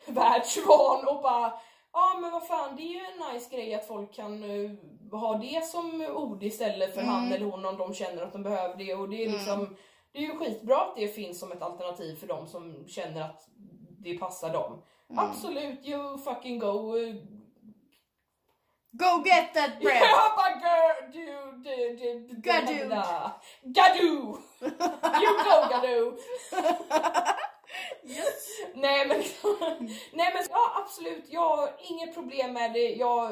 världsvan 0.13 1.08
och 1.08 1.21
bara, 1.21 1.53
ja 1.93 2.17
men 2.21 2.32
vad 2.32 2.47
fan 2.47 2.75
det 2.75 2.82
är 2.82 2.93
ju 2.93 2.99
en 2.99 3.34
nice 3.34 3.55
grej 3.55 3.73
att 3.75 3.88
folk 3.88 4.13
kan 4.13 4.43
eh, 4.43 4.71
ha 5.19 5.38
det 5.38 5.65
som 5.65 6.01
ord 6.15 6.43
istället 6.43 6.93
för 6.93 7.01
Mm. 7.01 7.13
han 7.13 7.32
eller 7.32 7.45
hon 7.45 7.65
om 7.65 7.77
de 7.77 7.93
känner 7.93 8.23
att 8.23 8.34
de 8.34 8.43
behöver 8.43 8.75
det 8.77 8.93
och 8.93 9.10
det 9.10 9.25
är 9.25 9.29
liksom, 9.29 9.75
det 10.12 10.19
är 10.19 10.24
ju 10.24 10.38
skitbra 10.38 10.78
att 10.82 10.95
det 10.95 11.08
finns 11.08 11.39
som 11.39 11.52
ett 11.52 11.62
alternativ 11.62 12.15
för 12.15 12.28
dem 12.28 12.48
som 12.48 12.88
känner 12.88 13.22
att 13.22 13.48
det 14.02 14.17
passar 14.17 14.54
dem. 14.54 14.84
Mm. 15.10 15.26
Absolut, 15.26 15.86
you 15.86 16.17
fucking 16.17 16.60
go. 16.60 16.98
eh, 16.98 17.15
Go 18.91 19.24
get 19.26 19.54
that 19.54 19.80
bread! 19.82 20.02
Ja, 20.02 20.34
bara 20.36 20.56
girl, 20.62 21.12
du, 21.12 21.95
du, 21.98 22.28
du, 22.28 22.41
Gadoo. 22.41 22.89
Gadoo! 23.63 24.38
You 25.22 25.38
go 25.43 25.69
Gadoo! 25.69 26.17
Nej 28.74 29.08
men, 29.08 29.17
nej 30.13 30.34
men 30.34 30.43
ja 30.50 30.72
absolut, 30.84 31.26
jag 31.30 31.58
har 31.58 31.69
inget 31.80 32.13
problem 32.13 32.54
med 32.54 32.74
det, 32.74 32.89
jag, 32.95 33.32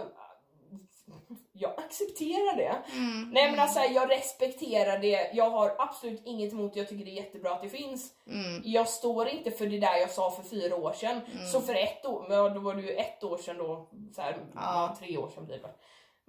jag 1.59 1.71
accepterar 1.79 2.55
det. 2.57 2.75
Mm. 2.97 3.29
Nej 3.31 3.51
men 3.51 3.59
alltså 3.59 3.79
jag 3.79 4.11
respekterar 4.11 4.97
det, 4.99 5.31
jag 5.33 5.49
har 5.49 5.75
absolut 5.77 6.21
inget 6.25 6.53
emot 6.53 6.73
det, 6.73 6.79
jag 6.79 6.89
tycker 6.89 7.05
det 7.05 7.11
är 7.11 7.23
jättebra 7.23 7.51
att 7.51 7.61
det 7.61 7.69
finns. 7.69 8.11
Mm. 8.27 8.61
Jag 8.65 8.87
står 8.89 9.27
inte 9.27 9.51
för 9.51 9.65
det 9.65 9.79
där 9.79 9.97
jag 9.97 10.09
sa 10.11 10.31
för 10.31 10.43
fyra 10.43 10.75
år 10.75 10.93
sedan. 10.93 11.21
Så 11.51 11.61
för 11.61 11.75
ett 11.75 12.05
år, 12.05 12.25
ja, 12.29 12.49
då 12.49 12.59
var 12.59 12.73
det 12.75 12.81
ju 12.81 12.91
ett 12.91 13.23
år 13.23 13.37
sedan 13.37 13.57
då, 13.57 13.89
så 14.15 14.21
här, 14.21 14.37
Ja. 14.55 14.95
tre 14.99 15.17
år 15.17 15.29
sedan 15.29 15.45
blir 15.45 15.57
det. 15.57 15.69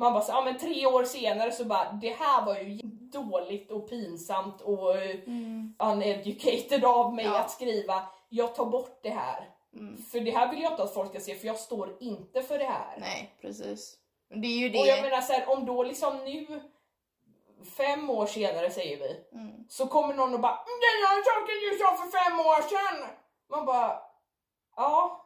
Man 0.01 0.13
bara 0.13 0.23
så, 0.23 0.33
ja 0.33 0.45
men 0.45 0.59
tre 0.59 0.87
år 0.87 1.05
senare 1.05 1.53
så 1.53 1.65
bara, 1.65 1.93
det 1.93 2.11
här 2.13 2.45
var 2.47 2.55
ju 2.59 2.79
dåligt 3.13 3.71
och 3.71 3.89
pinsamt 3.91 4.61
och 4.61 4.97
Mm. 4.97 5.75
uneducated 5.79 6.85
av 6.85 7.15
mig 7.15 7.25
Ja. 7.25 7.39
att 7.39 7.51
skriva. 7.51 8.03
Jag 8.29 8.55
tar 8.55 8.67
bort 8.67 9.01
det 9.03 9.11
här. 9.11 9.49
Mm. 9.77 10.03
För 10.03 10.21
det 10.21 10.31
här 10.31 10.51
vill 10.53 10.63
jag 10.63 10.73
inte 10.73 10.83
att 10.83 10.95
folk 10.95 11.11
ska 11.11 11.21
se 11.21 11.35
för 11.35 11.47
jag 11.47 11.59
står 11.59 11.97
inte 12.01 12.43
för 12.43 12.59
det 12.59 12.65
här. 12.65 12.97
Nej, 13.01 13.35
precis. 13.41 13.97
Men 14.31 14.41
Det 14.41 14.47
är 14.49 14.59
ju 14.59 14.69
det. 14.69 14.81
Och 14.81 14.87
jag 14.87 15.03
menar 15.03 15.21
så 15.21 15.33
här, 15.33 15.49
om 15.49 15.67
då 15.67 15.83
liksom 15.83 16.17
nu, 16.25 16.61
fem 17.77 18.11
år 18.11 18.27
senare 18.27 18.71
säger 18.71 18.97
vi, 18.99 19.25
Mm. 19.33 19.65
så 19.69 19.87
kommer 19.87 20.15
någon 20.15 20.35
och 20.35 20.41
bara 20.41 20.53
"Mm, 20.53 20.79
den 20.87 21.07
här 21.09 21.23
saken 21.25 21.57
du 21.71 21.79
sa 21.79 21.95
för 22.03 22.19
fem 22.19 22.41
år 22.41 22.63
sedan. 22.69 23.09
Man 23.51 23.67
bara, 23.67 24.01
ja, 24.77 25.25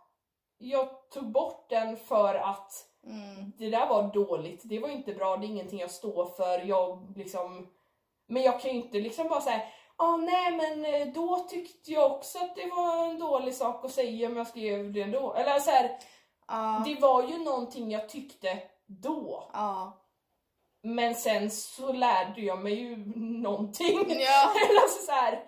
jag 0.58 1.10
tog 1.10 1.32
bort 1.32 1.66
den 1.70 1.96
för 1.96 2.34
att 2.34 2.88
Mm. 3.06 3.52
det 3.58 3.70
där 3.70 3.86
var 3.86 4.02
dåligt, 4.02 4.60
det 4.64 4.78
var 4.78 4.88
inte 4.88 5.12
bra, 5.12 5.36
det 5.36 5.46
är 5.46 5.48
ingenting 5.48 5.78
jag 5.80 5.90
står 5.90 6.26
för, 6.26 6.58
jag 6.58 7.12
liksom 7.16 7.68
men 8.26 8.42
jag 8.42 8.60
kan 8.60 8.70
ju 8.70 8.76
inte 8.76 8.98
liksom 9.00 9.28
bara 9.28 9.40
säga 9.40 9.60
Ja 9.98 10.16
nej 10.16 10.52
men 10.52 10.84
eh, 10.94 11.06
då 11.14 11.38
tyckte 11.38 11.92
jag 11.92 12.12
också 12.12 12.38
att 12.38 12.56
det 12.56 12.66
var 12.66 13.04
en 13.06 13.18
dålig 13.18 13.54
sak 13.54 13.84
att 13.84 13.90
säga 13.92 14.28
om 14.28 14.36
jag 14.36 14.46
skrev 14.46 14.92
det 14.92 15.04
då. 15.04 15.32
Eller 15.34 15.58
så 15.58 15.70
här, 15.70 15.98
Ja. 16.48 16.82
det 16.86 16.94
var 17.00 17.22
ju 17.22 17.38
någonting 17.38 17.90
jag 17.90 18.08
tyckte 18.08 18.58
då. 19.00 19.50
Ja. 19.52 19.98
Men 20.82 21.14
sen 21.14 21.50
så 21.50 21.92
lärde 21.92 22.40
jag 22.40 22.62
mig 22.62 22.74
ju 22.74 22.96
någonting. 23.16 23.98
Ja. 24.08 24.52
Eller 24.68 24.80
alltså 24.80 25.06
så 25.06 25.12
här, 25.12 25.44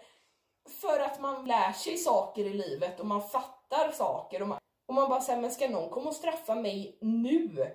för 0.69 1.01
att 1.01 1.21
man 1.21 1.45
lär 1.45 1.73
sig 1.73 1.97
saker 1.97 2.45
i 2.45 2.53
livet 2.53 3.01
och 3.01 3.07
man 3.07 3.23
fattar 3.23 3.93
saker 3.93 4.43
och 4.43 4.49
man, 4.49 4.59
och 4.87 4.95
man 4.95 5.09
bara 5.09 5.21
säger 5.21 5.41
men 5.41 5.51
ska 5.51 5.69
någon 5.69 5.91
komma 5.91 6.09
och 6.09 6.17
straffa 6.17 6.55
mig 6.55 6.99
nu? 7.01 7.67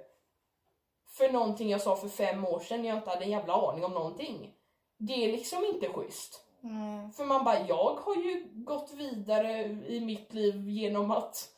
För 1.18 1.30
någonting 1.30 1.70
jag 1.70 1.82
sa 1.82 1.96
för 1.96 2.10
fem 2.10 2.46
år 2.46 2.60
sedan 2.60 2.82
när 2.82 2.90
jag 2.90 2.98
inte 2.98 3.10
hade 3.10 3.24
en 3.24 3.32
jävla 3.32 3.54
aning 3.54 3.86
om 3.86 3.92
någonting. 3.92 4.54
Det 4.98 5.26
är 5.26 5.32
liksom 5.32 5.66
inte 5.66 5.90
schysst. 5.90 6.46
Mm. 6.64 7.12
För 7.12 7.26
man 7.26 7.44
bara, 7.44 7.68
jag 7.68 7.96
har 7.96 8.16
ju 8.16 8.50
gått 8.54 8.92
vidare 8.94 9.64
i 9.88 10.02
mitt 10.02 10.34
liv 10.34 10.70
genom 10.70 11.12
att 11.12 11.50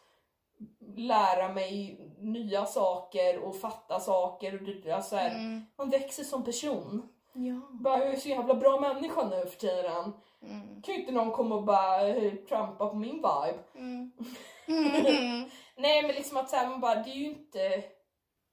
lära 0.96 1.54
mig 1.54 2.00
nya 2.22 2.66
saker 2.66 3.40
och 3.40 3.56
fatta 3.60 4.00
saker 4.00 4.54
och 4.54 4.64
det, 4.84 4.92
alltså 4.92 5.16
här, 5.16 5.30
Mm. 5.36 5.62
man 5.78 5.90
växer 5.90 6.24
som 6.24 6.44
person. 6.44 7.10
Ja. 7.34 7.62
Bara, 7.72 7.98
jag 8.00 8.14
är 8.14 8.18
så 8.20 8.30
jävla 8.30 8.54
bra 8.54 8.80
människa 8.80 9.28
nu 9.30 9.46
för 9.46 9.58
tiden. 9.60 10.14
Mm. 10.44 10.82
Kan 10.82 10.94
ju 10.96 11.00
inte 11.00 11.12
någon 11.12 11.32
komma 11.32 11.56
och 11.56 11.64
bara 11.64 12.08
eh, 12.08 12.34
trampa 12.34 12.88
på 12.90 12.96
min 12.96 13.16
vibe. 13.16 13.60
Mm. 13.76 14.12
Mm. 14.68 15.50
Nej 15.76 16.02
men 16.04 16.16
liksom 16.16 16.38
att 16.38 16.50
så 16.50 16.56
här, 16.56 16.68
man 16.70 16.82
bara, 16.82 16.96
det 16.96 17.10
är 17.10 17.16
ju 17.16 17.26
inte... 17.30 17.84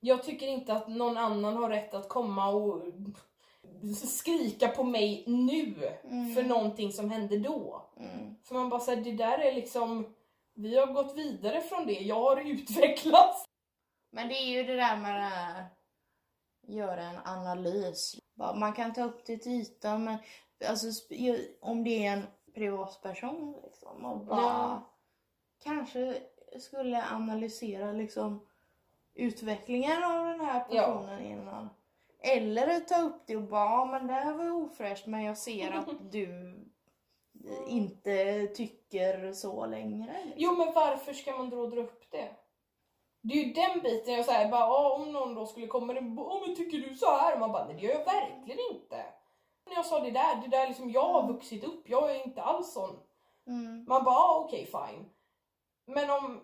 Jag 0.00 0.22
tycker 0.22 0.46
inte 0.46 0.72
att 0.72 0.88
någon 0.88 1.16
annan 1.16 1.56
har 1.56 1.68
rätt 1.70 1.94
att 1.94 2.08
komma 2.08 2.48
och 2.48 2.82
skrika 4.08 4.68
på 4.68 4.84
mig 4.84 5.24
nu 5.26 5.74
Mm. 6.04 6.34
för 6.34 6.42
någonting 6.42 6.92
som 6.92 7.10
hände 7.10 7.38
då. 7.38 7.82
Mm. 7.96 8.34
För 8.44 8.54
man 8.54 8.68
bara 8.68 8.80
säger 8.80 9.04
det 9.04 9.12
där 9.12 9.38
är 9.38 9.52
liksom, 9.52 10.14
vi 10.54 10.78
har 10.78 10.86
gått 10.86 11.16
vidare 11.16 11.60
från 11.60 11.86
det, 11.86 11.92
jag 11.92 12.20
har 12.20 12.36
utvecklats. 12.50 13.44
Men 14.10 14.28
det 14.28 14.34
är 14.34 14.46
ju 14.46 14.62
det 14.64 14.76
där 14.76 14.96
med 14.96 15.14
det 15.14 15.20
här, 15.20 15.64
göra 16.66 17.02
en 17.02 17.18
analys. 17.24 18.16
Man 18.54 18.72
kan 18.72 18.92
ta 18.94 19.02
upp 19.04 19.26
det 19.26 19.38
till 19.38 19.52
ytan 19.52 20.04
men 20.04 20.18
alltså, 20.68 20.86
om 21.60 21.84
det 21.84 22.06
är 22.06 22.12
en 22.12 22.22
privatperson 22.54 23.56
liksom 23.64 24.04
och 24.04 24.18
bara 24.26 24.40
Ja. 24.42 24.82
kanske 25.62 26.22
skulle 26.60 27.04
analysera 27.04 27.92
liksom 27.92 28.46
utvecklingen 29.14 30.04
av 30.04 30.24
den 30.26 30.40
här 30.40 30.66
Ja. 30.70 30.82
personen 30.86 31.22
innan. 31.22 31.68
Eller 32.20 32.80
ta 32.80 33.00
upp 33.02 33.22
det 33.26 33.36
och 33.36 33.42
bara, 33.42 33.64
"Ja, 33.64 33.84
men 33.84 34.06
det 34.06 34.12
här 34.12 34.32
var 34.32 34.50
ofräscht 34.50 35.06
men 35.06 35.22
jag 35.24 35.38
ser 35.38 35.72
att 35.72 35.88
du 36.12 36.54
inte 37.68 38.46
tycker 38.46 39.32
så 39.32 39.66
längre. 39.66 40.12
Liksom. 40.12 40.32
Jo 40.36 40.56
men 40.56 40.74
varför 40.74 41.12
ska 41.12 41.36
man 41.36 41.50
då 41.50 41.66
dra 41.66 41.80
upp 41.80 42.10
det? 42.10 42.28
Det 43.20 43.34
är 43.34 43.44
ju 43.44 43.52
den 43.52 43.80
biten 43.82 44.14
jag 44.14 44.24
säger 44.24 44.48
bara, 44.48 44.60
"Ja, 44.60 44.92
om 44.92 45.12
någon 45.12 45.34
då 45.34 45.46
skulle 45.46 45.66
komma 45.66 45.92
och 45.92 46.02
bara, 46.04 46.26
"Åh, 46.26 46.40
men 46.46 46.56
tycker 46.56 46.78
du 46.78 46.94
så 46.94 47.10
här? 47.10 47.38
Man 47.38 47.52
bara, 47.52 47.64
nej 47.64 47.74
det 47.74 47.82
gör 47.82 47.94
jag 47.94 48.04
verkligen 48.04 48.60
inte. 48.72 49.04
När 49.66 49.74
jag 49.74 49.86
sa 49.86 50.00
det 50.00 50.10
där, 50.10 50.36
det 50.42 50.48
där 50.48 50.66
liksom, 50.68 50.90
jag 50.90 51.08
har 51.08 51.26
vuxit 51.32 51.64
upp, 51.64 51.88
jag 51.88 52.10
är 52.10 52.24
inte 52.24 52.42
alls 52.42 52.72
sån. 52.72 52.96
Mm. 53.46 53.84
Man 53.88 54.04
bara, 54.04 54.16
ah, 54.16 54.44
okej 54.44 54.66
fine. 54.66 55.10
Men 55.86 56.10
om, 56.10 56.40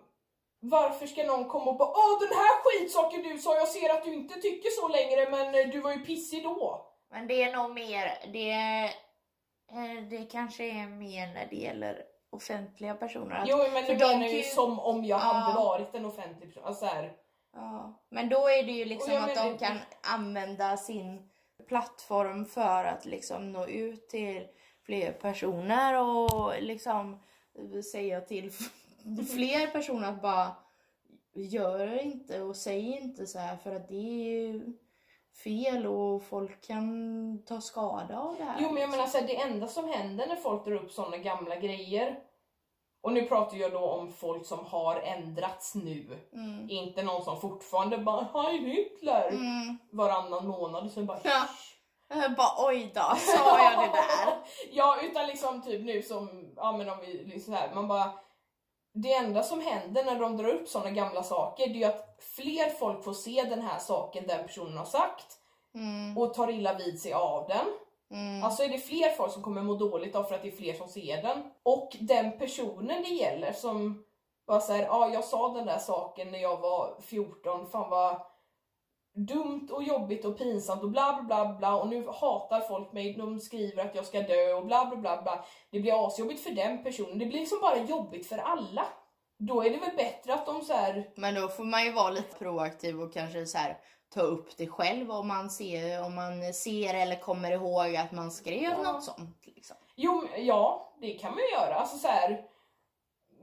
varför 0.59 1.07
ska 1.07 1.23
någon 1.23 1.49
komma 1.49 1.71
och 1.71 1.77
bara, 1.77 1.89
åh 1.89 2.19
den 2.19 2.37
här 2.37 2.63
skitsaken 2.63 3.23
du 3.23 3.37
sa, 3.37 3.55
jag 3.55 3.67
ser 3.67 3.89
att 3.93 4.03
du 4.03 4.13
inte 4.13 4.39
tycker 4.41 4.69
så 4.69 4.87
längre 4.87 5.29
men 5.29 5.55
eh, 5.55 5.71
du 5.71 5.79
var 5.79 5.91
ju 5.91 5.99
pissig 5.99 6.43
då. 6.43 6.85
Men 7.11 7.27
det 7.27 7.43
är 7.43 7.57
nog 7.57 7.71
mer, 7.73 8.17
det, 8.33 8.51
eh, 9.71 10.03
det 10.09 10.31
kanske 10.31 10.63
är 10.63 10.87
mer 10.87 11.33
när 11.33 11.47
det 11.49 11.55
gäller 11.55 12.14
offentliga 12.29 12.95
personer. 12.95 13.35
Att, 13.35 13.49
Jo 13.49 13.57
men 13.73 13.85
de 13.97 14.05
menar 14.07 14.27
ju 14.27 14.43
som 14.43 14.79
om 14.79 15.05
jag 15.05 15.17
hade 15.17 15.51
Ja. 15.51 15.63
varit 15.63 15.95
en 15.95 16.05
offentlig 16.05 16.49
person. 16.49 16.63
Alltså 16.65 16.85
så 16.85 16.91
här, 16.91 17.13
ja. 17.53 17.93
Men 18.09 18.29
då 18.29 18.37
är 18.49 18.63
det 18.63 18.71
ju 18.71 18.85
liksom 18.85 19.23
att 19.23 19.35
de 19.35 19.57
kan 19.57 19.77
använda 20.01 20.77
sin 20.77 21.29
plattform 21.67 22.45
för 22.45 22.85
att 22.85 23.05
liksom 23.05 23.51
nå 23.51 23.67
ut 23.67 24.09
till 24.09 24.47
fler 24.85 25.11
personer 25.11 26.01
och 26.01 26.53
liksom 26.61 27.19
säga 27.91 28.21
till 28.21 28.51
fler 29.35 29.67
personer 29.67 30.09
att 30.09 30.21
bara 30.21 30.55
gör 31.33 32.01
inte 32.03 32.41
och 32.41 32.55
säg 32.55 32.97
inte 32.97 33.27
så 33.27 33.39
här 33.39 33.57
för 33.57 33.75
att 33.75 33.87
det 33.87 33.95
är 33.95 34.41
ju 34.41 34.73
fel 35.43 35.87
och 35.87 36.23
folk 36.23 36.67
kan 36.67 37.43
ta 37.45 37.61
skada 37.61 38.19
av 38.19 38.35
det 38.37 38.43
här. 38.43 38.55
Jo 38.59 38.71
men 38.71 38.81
jag 38.81 38.87
liksom. 38.87 38.91
menar 38.91 39.07
så 39.07 39.17
här, 39.17 39.27
det 39.27 39.41
enda 39.41 39.67
som 39.67 39.89
händer 39.89 40.27
när 40.27 40.35
folk 40.35 40.65
drar 40.65 40.75
upp 40.75 40.91
sådana 40.91 41.17
gamla 41.17 41.55
grejer 41.55 42.19
och 43.03 43.13
nu 43.13 43.21
pratar 43.21 43.57
jag 43.57 43.71
då 43.71 43.79
om 43.89 44.13
folk 44.13 44.45
som 44.45 44.65
har 44.65 44.95
ändrats 45.01 45.75
nu. 45.75 46.19
Mm. 46.33 46.69
Inte 46.69 47.03
någon 47.03 47.23
som 47.23 47.41
fortfarande 47.41 47.97
bara 47.97 48.27
Heil 48.33 48.65
Hitler 48.65 49.27
Mm. 49.29 49.77
varannan 49.91 50.47
månad 50.47 50.85
och 50.85 50.91
sen 50.91 51.05
bara 51.05 51.19
Ja. 51.23 51.45
Jag 52.07 52.35
bara 52.35 52.67
oj 52.67 52.91
då, 52.95 53.15
sa 53.15 53.59
jag 53.63 53.79
det 53.79 53.91
där? 53.91 54.33
ja 54.71 54.97
utan 55.03 55.27
liksom 55.27 55.61
typ 55.61 55.85
nu 55.85 56.01
som, 56.01 56.53
ja 56.55 56.71
men 56.77 56.89
om 56.89 56.97
vi 56.99 57.39
så 57.39 57.51
här, 57.51 57.75
man 57.75 57.87
bara 57.87 58.11
det 58.97 59.13
enda 59.13 59.43
som 59.43 59.61
händer 59.61 60.03
när 60.03 60.19
de 60.19 60.37
drar 60.37 60.49
upp 60.49 60.67
sådana 60.67 60.91
gamla 60.91 61.23
saker 61.23 61.67
det 61.67 61.83
är 61.83 61.89
att 61.89 62.17
fler 62.35 62.69
folk 62.69 63.03
får 63.03 63.13
se 63.13 63.43
den 63.49 63.61
här 63.61 63.79
saken 63.79 64.27
den 64.27 64.43
personen 64.47 64.77
har 64.77 64.85
sagt 64.85 65.39
Mm. 65.75 66.17
och 66.17 66.33
tar 66.33 66.49
illa 66.49 66.73
vid 66.73 67.01
sig 67.01 67.13
av 67.13 67.47
den. 67.47 67.65
Mm. 68.19 68.43
Alltså 68.43 68.63
är 68.63 68.69
det 68.69 68.77
fler 68.77 69.09
folk 69.09 69.31
som 69.31 69.43
kommer 69.43 69.61
må 69.61 69.75
dåligt 69.75 70.15
av 70.15 70.23
för 70.23 70.35
att 70.35 70.41
det 70.41 70.47
är 70.47 70.55
fler 70.55 70.73
som 70.73 70.87
ser 70.87 71.21
den. 71.21 71.51
Och 71.63 71.97
den 71.99 72.37
personen 72.37 73.03
det 73.03 73.09
gäller 73.09 73.53
som 73.53 74.03
bara 74.47 74.59
säger 74.61 74.85
ja 74.85 75.09
jag 75.13 75.23
sa 75.23 75.53
den 75.53 75.65
där 75.65 75.77
saken 75.77 76.31
när 76.31 76.39
jag 76.39 76.57
var 76.57 76.95
14, 77.01 77.67
fan 77.71 77.89
vad 77.89 78.21
dumt 79.15 79.67
och 79.71 79.83
jobbigt 79.83 80.25
och 80.25 80.37
pinsamt 80.37 80.83
och 80.83 80.89
bla 80.89 81.13
bla 81.13 81.45
bla 81.45 81.53
bla 81.57 81.75
och 81.75 81.87
nu 81.87 82.07
hatar 82.07 82.59
folk 82.61 82.91
mig, 82.93 83.13
de 83.13 83.39
skriver 83.39 83.85
att 83.85 83.95
jag 83.95 84.05
ska 84.05 84.21
dö 84.21 84.53
och 84.53 84.65
bla 84.65 84.85
bla 84.85 84.95
bla 84.97 85.21
bla. 85.21 85.45
Det 85.71 85.79
blir 85.79 86.07
asjobbigt 86.07 86.43
för 86.43 86.51
den 86.51 86.83
personen, 86.83 87.19
det 87.19 87.25
blir 87.25 87.39
liksom 87.39 87.59
bara 87.61 87.77
jobbigt 87.77 88.27
för 88.27 88.37
alla. 88.37 88.85
Då 89.37 89.61
är 89.63 89.69
det 89.69 89.77
väl 89.77 89.95
bättre 89.97 90.33
att 90.33 90.45
de 90.45 90.61
så 90.61 90.73
här, 90.73 91.09
Men 91.15 91.35
då 91.35 91.47
får 91.47 91.63
man 91.63 91.83
ju 91.85 91.91
vara 91.91 92.09
lite 92.09 92.37
proaktiv 92.37 93.01
och 93.01 93.13
kanske 93.13 93.45
så 93.45 93.57
här 93.57 93.77
ta 94.13 94.21
upp 94.21 94.57
det 94.57 94.67
själv 94.67 95.11
om 95.11 95.27
man 95.27 95.49
ser, 95.49 96.03
om 96.05 96.15
man 96.15 96.53
ser 96.53 96.93
eller 96.93 97.19
kommer 97.19 97.51
ihåg 97.51 97.95
att 97.95 98.11
man 98.11 98.31
skrev 98.31 98.71
Ja. 98.83 98.91
något 98.91 99.03
sånt. 99.03 99.41
Liksom. 99.45 99.75
Jo, 99.95 100.23
ja, 100.37 100.93
det 101.01 101.13
kan 101.13 101.31
man 101.31 101.39
ju 101.39 101.49
göra. 101.51 101.75
Alltså 101.75 101.97
så 101.97 102.07
här, 102.07 102.41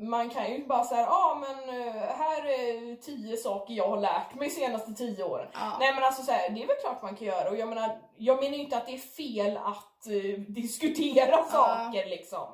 man 0.08 0.30
kan 0.30 0.52
ju 0.52 0.66
bara 0.66 0.84
säga, 0.84 1.00
ja 1.00 1.08
ah, 1.08 1.34
men 1.34 1.80
eh, 1.80 1.94
här 1.94 2.46
är 2.46 2.96
tio 2.96 3.36
saker 3.36 3.74
jag 3.74 3.88
har 3.88 4.00
lärt 4.00 4.34
mig 4.34 4.50
senaste 4.50 4.92
tio 4.92 5.24
åren. 5.24 5.48
Ja. 5.52 5.76
Nej 5.80 5.94
men 5.94 6.04
alltså 6.04 6.22
så 6.22 6.32
här, 6.32 6.50
det 6.50 6.62
är 6.62 6.66
väl 6.66 6.76
klart 6.80 7.02
man 7.02 7.16
kan 7.16 7.26
göra 7.26 7.50
och 7.50 7.56
jag 7.56 7.68
menar, 7.68 7.98
jag 8.16 8.42
menar 8.42 8.58
inte 8.58 8.76
att 8.76 8.86
det 8.86 8.94
är 8.94 8.98
fel 8.98 9.56
att 9.56 10.06
eh, 10.06 10.40
diskutera 10.40 11.44
saker 11.44 12.06
liksom. 12.06 12.48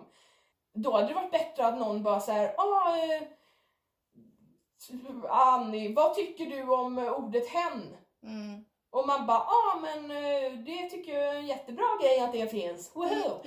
Då 0.75 0.93
hade 0.93 1.09
det 1.09 1.15
varit 1.15 1.31
bättre 1.31 1.67
att 1.67 1.79
någon 1.79 2.03
bara 2.03 2.21
säger, 2.21 2.55
ah 2.59 2.97
eh, 2.97 3.23
Annie, 5.29 5.95
vad 5.95 6.15
tycker 6.15 6.47
du 6.47 6.63
om 6.63 6.99
ordet 6.99 7.49
hen? 7.49 7.97
Mm. 8.23 8.65
Och 8.90 9.07
man 9.07 9.27
bara, 9.27 9.38
ja 9.46 9.72
ah, 9.74 9.79
men 9.83 10.11
eh, 10.11 10.53
det 10.53 10.90
tycker 10.90 11.14
jag 11.14 11.35
är 11.35 11.38
en 11.38 11.46
jättebra 11.46 11.85
grej 12.03 12.20
att 12.20 12.33
det 12.33 12.46
finns. 12.48 12.90
Woho! 12.96 13.38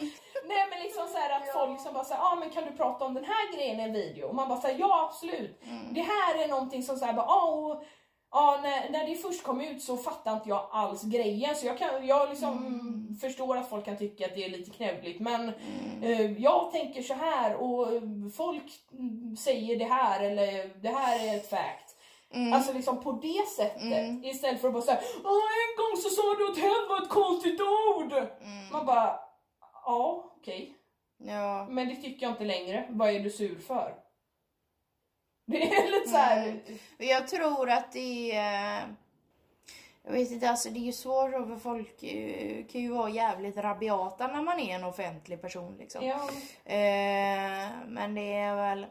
Nej 0.48 0.68
men 0.70 0.80
liksom 0.84 1.08
så 1.08 1.18
att 1.18 1.44
Ja. 1.48 1.54
folk 1.54 1.82
som 1.82 1.94
bara 1.94 2.04
säger, 2.04 2.22
ah, 2.22 2.36
men 2.36 2.50
kan 2.50 2.64
du 2.66 2.72
prata 2.72 3.06
om 3.06 3.14
den 3.14 3.24
här 3.26 3.56
grejen 3.56 3.80
i 3.80 3.84
en 3.84 3.94
video? 3.94 4.28
Och 4.28 4.36
man 4.36 4.50
bara 4.50 4.62
säger 4.62 4.80
ja 4.80 5.06
absolut. 5.10 5.62
Mm. 5.64 5.94
Det 5.94 6.02
här 6.02 6.44
är 6.44 6.48
någonting 6.48 6.84
som 6.84 6.98
såhär 6.98 7.14
bara, 7.14 7.26
ja 7.26 7.44
och 7.52 7.84
Ja, 8.34 8.60
när, 8.64 8.90
när 8.90 9.08
det 9.08 9.16
först 9.16 9.44
kom 9.44 9.62
ut 9.62 9.84
så 9.84 9.98
fattade 9.98 10.36
inte 10.36 10.50
jag 10.50 10.68
alls 10.72 11.04
grejen 11.04 11.56
så 11.56 11.66
jag, 11.66 11.78
kan, 11.78 12.08
jag 12.08 12.30
liksom 12.30 12.58
Mm. 12.58 13.18
förstår 13.22 13.58
att 13.58 13.70
folk 13.70 13.86
kan 13.86 13.98
tycka 13.98 14.26
att 14.26 14.36
det 14.36 14.46
är 14.46 14.50
lite 14.50 14.72
knövligt 14.72 15.20
men 15.20 15.42
Mm. 15.42 16.04
eh, 16.04 16.44
jag 16.44 16.72
tänker 16.72 17.02
så 17.02 17.14
här 17.14 17.56
och 17.56 17.94
eh, 17.94 18.02
folk 18.38 18.64
mm, 18.94 19.36
säger 19.38 19.76
det 19.80 19.86
här 19.86 20.24
eller 20.24 20.82
det 20.82 20.90
här 20.90 21.28
är 21.28 21.36
ett 21.38 21.50
fact. 21.50 21.91
Mm. 22.34 22.54
Alltså 22.54 22.74
liksom 22.74 23.04
på 23.04 23.12
det 23.12 23.48
sättet 23.58 23.82
Mm. 23.82 24.24
istället 24.24 24.62
för 24.62 24.68
att 24.68 24.74
bara 24.74 24.84
säga 24.84 24.98
en 24.98 25.76
gång 25.78 26.02
så 26.02 26.10
sa 26.10 26.22
du 26.38 26.52
att 26.52 26.58
hen 26.58 26.90
var 26.90 27.02
ett 27.04 27.10
konstigt 27.10 27.62
ord. 27.62 28.14
Mm. 28.14 28.68
Man 28.72 28.86
bara, 28.86 29.20
ja 29.86 30.32
okej. 30.38 30.78
Ja. 31.18 31.68
Men 31.70 31.88
det 31.88 31.96
tycker 31.96 32.26
jag 32.26 32.34
inte 32.34 32.44
längre. 32.44 32.88
Vad 32.90 33.10
är 33.10 33.20
du 33.20 33.30
sur 33.30 33.60
för? 33.60 33.96
Det 35.48 35.76
är 35.76 35.92
lite 35.92 36.10
så 36.10 36.18
här. 36.18 36.48
Mm. 36.48 36.62
Jag 36.98 37.28
tror 37.28 37.70
att 37.70 37.92
det 37.92 38.32
är... 38.36 38.96
Jag 40.04 40.12
vet 40.12 40.32
inte, 40.32 40.50
alltså 40.50 40.70
det 40.70 40.80
är 40.80 40.82
ju 40.86 40.92
svårt 40.92 41.32
för 41.32 41.56
folk 41.56 42.00
kan 42.72 42.82
ju 42.82 42.90
vara 42.92 43.10
jävligt 43.10 43.58
rabiata 43.58 44.28
när 44.28 44.42
man 44.42 44.60
är 44.60 44.76
en 44.76 44.84
offentlig 44.84 45.42
person 45.42 45.76
liksom. 45.80 46.06
Ja. 46.06 46.30
Eh, 46.66 47.70
men 47.88 48.16
det 48.16 48.34
är 48.34 48.56
väl 48.56 48.86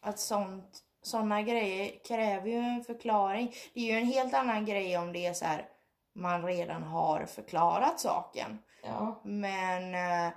att 0.00 0.18
sånt, 0.18 0.78
såna 1.04 1.42
grejer 1.42 2.04
kräver 2.04 2.48
ju 2.48 2.56
en 2.56 2.84
förklaring. 2.84 3.54
Det 3.74 3.80
är 3.80 3.84
ju 3.84 3.98
en 3.98 4.06
helt 4.06 4.34
annan 4.34 4.64
grej 4.64 4.98
om 4.98 5.12
det 5.12 5.26
är 5.26 5.32
så 5.32 5.44
här 5.44 5.68
man 6.14 6.44
redan 6.44 6.82
har 6.82 7.26
förklarat 7.26 8.00
saken. 8.00 8.58
ja. 8.82 9.20
Men 9.24 9.94
eh, 9.94 10.32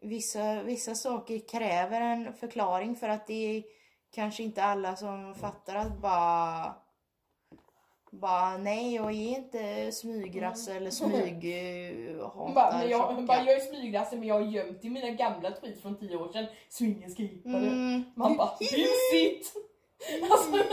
vissa, 0.00 0.62
vissa 0.62 0.94
saker 0.94 1.48
kräver 1.48 2.00
en 2.00 2.34
förklaring 2.34 2.96
för 2.96 3.08
att 3.08 3.26
det 3.26 3.56
är 3.56 3.64
kanske 4.14 4.42
inte 4.42 4.64
alla 4.64 4.96
som 4.96 5.34
fattar 5.34 5.74
att 5.76 5.98
bara 5.98 6.74
bara 8.10 8.58
nej 8.58 8.94
jag 8.94 9.06
är 9.06 9.38
inte 9.38 9.92
smygrasse 9.92 10.74
eller 10.74 10.90
smyg 10.90 11.44
eh, 11.44 12.07
Hon 12.34 12.54
bara, 12.54 12.78
men 12.78 12.88
jag, 12.88 13.06
hon 13.14 13.26
bara, 13.26 13.42
jag 13.44 13.56
är 13.56 13.60
smygrasse 13.60 14.16
men 14.16 14.28
jag 14.28 14.34
har 14.34 14.42
gömt 14.42 14.84
i 14.84 14.90
mina 14.90 15.10
gamla 15.10 15.50
tweets 15.50 15.82
från 15.82 15.98
tio 15.98 16.16
år 16.16 16.32
sedan 16.32 16.46
så 16.68 16.84
ingen 16.84 17.10
ska 17.10 17.22
hitta 17.22 17.48
det. 17.48 17.56
mm, 17.56 18.04
Man 18.16 18.36
bara, 18.36 18.50
busigt! 18.60 19.54
Alltså, 20.30 20.50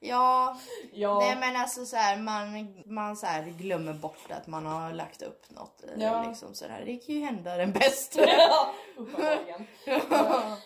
ja, 0.00 0.56
ja. 0.92 1.18
nej 1.20 1.36
men 1.36 1.56
alltså 1.56 1.84
så 1.86 1.96
här, 1.96 2.16
man, 2.16 2.74
man 2.86 3.16
så 3.16 3.26
här 3.26 3.42
glömmer 3.42 3.94
bort 3.94 4.30
att 4.30 4.46
man 4.46 4.66
har 4.66 4.92
lagt 4.92 5.22
upp 5.22 5.50
något. 5.50 5.84
eh, 5.84 6.02
Ja. 6.02 6.24
Liksom 6.28 6.54
så 6.54 6.66
där. 6.68 6.82
Det 6.86 6.96
kan 6.96 7.14
ju 7.14 7.24
hända 7.24 7.56
den 7.56 7.72
bästa. 7.72 8.20
Ja. 9.86 10.56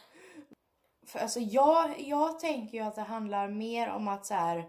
För 1.07 1.19
alltså 1.19 1.41
jag, 1.41 1.95
jag 2.01 2.41
tänker 2.41 2.79
ju 2.79 2.85
att 2.85 2.95
det 2.95 3.03
handlar 3.03 3.49
mer 3.49 3.89
om 3.91 4.09
att 4.09 4.27
så 4.27 4.35
här 4.35 4.65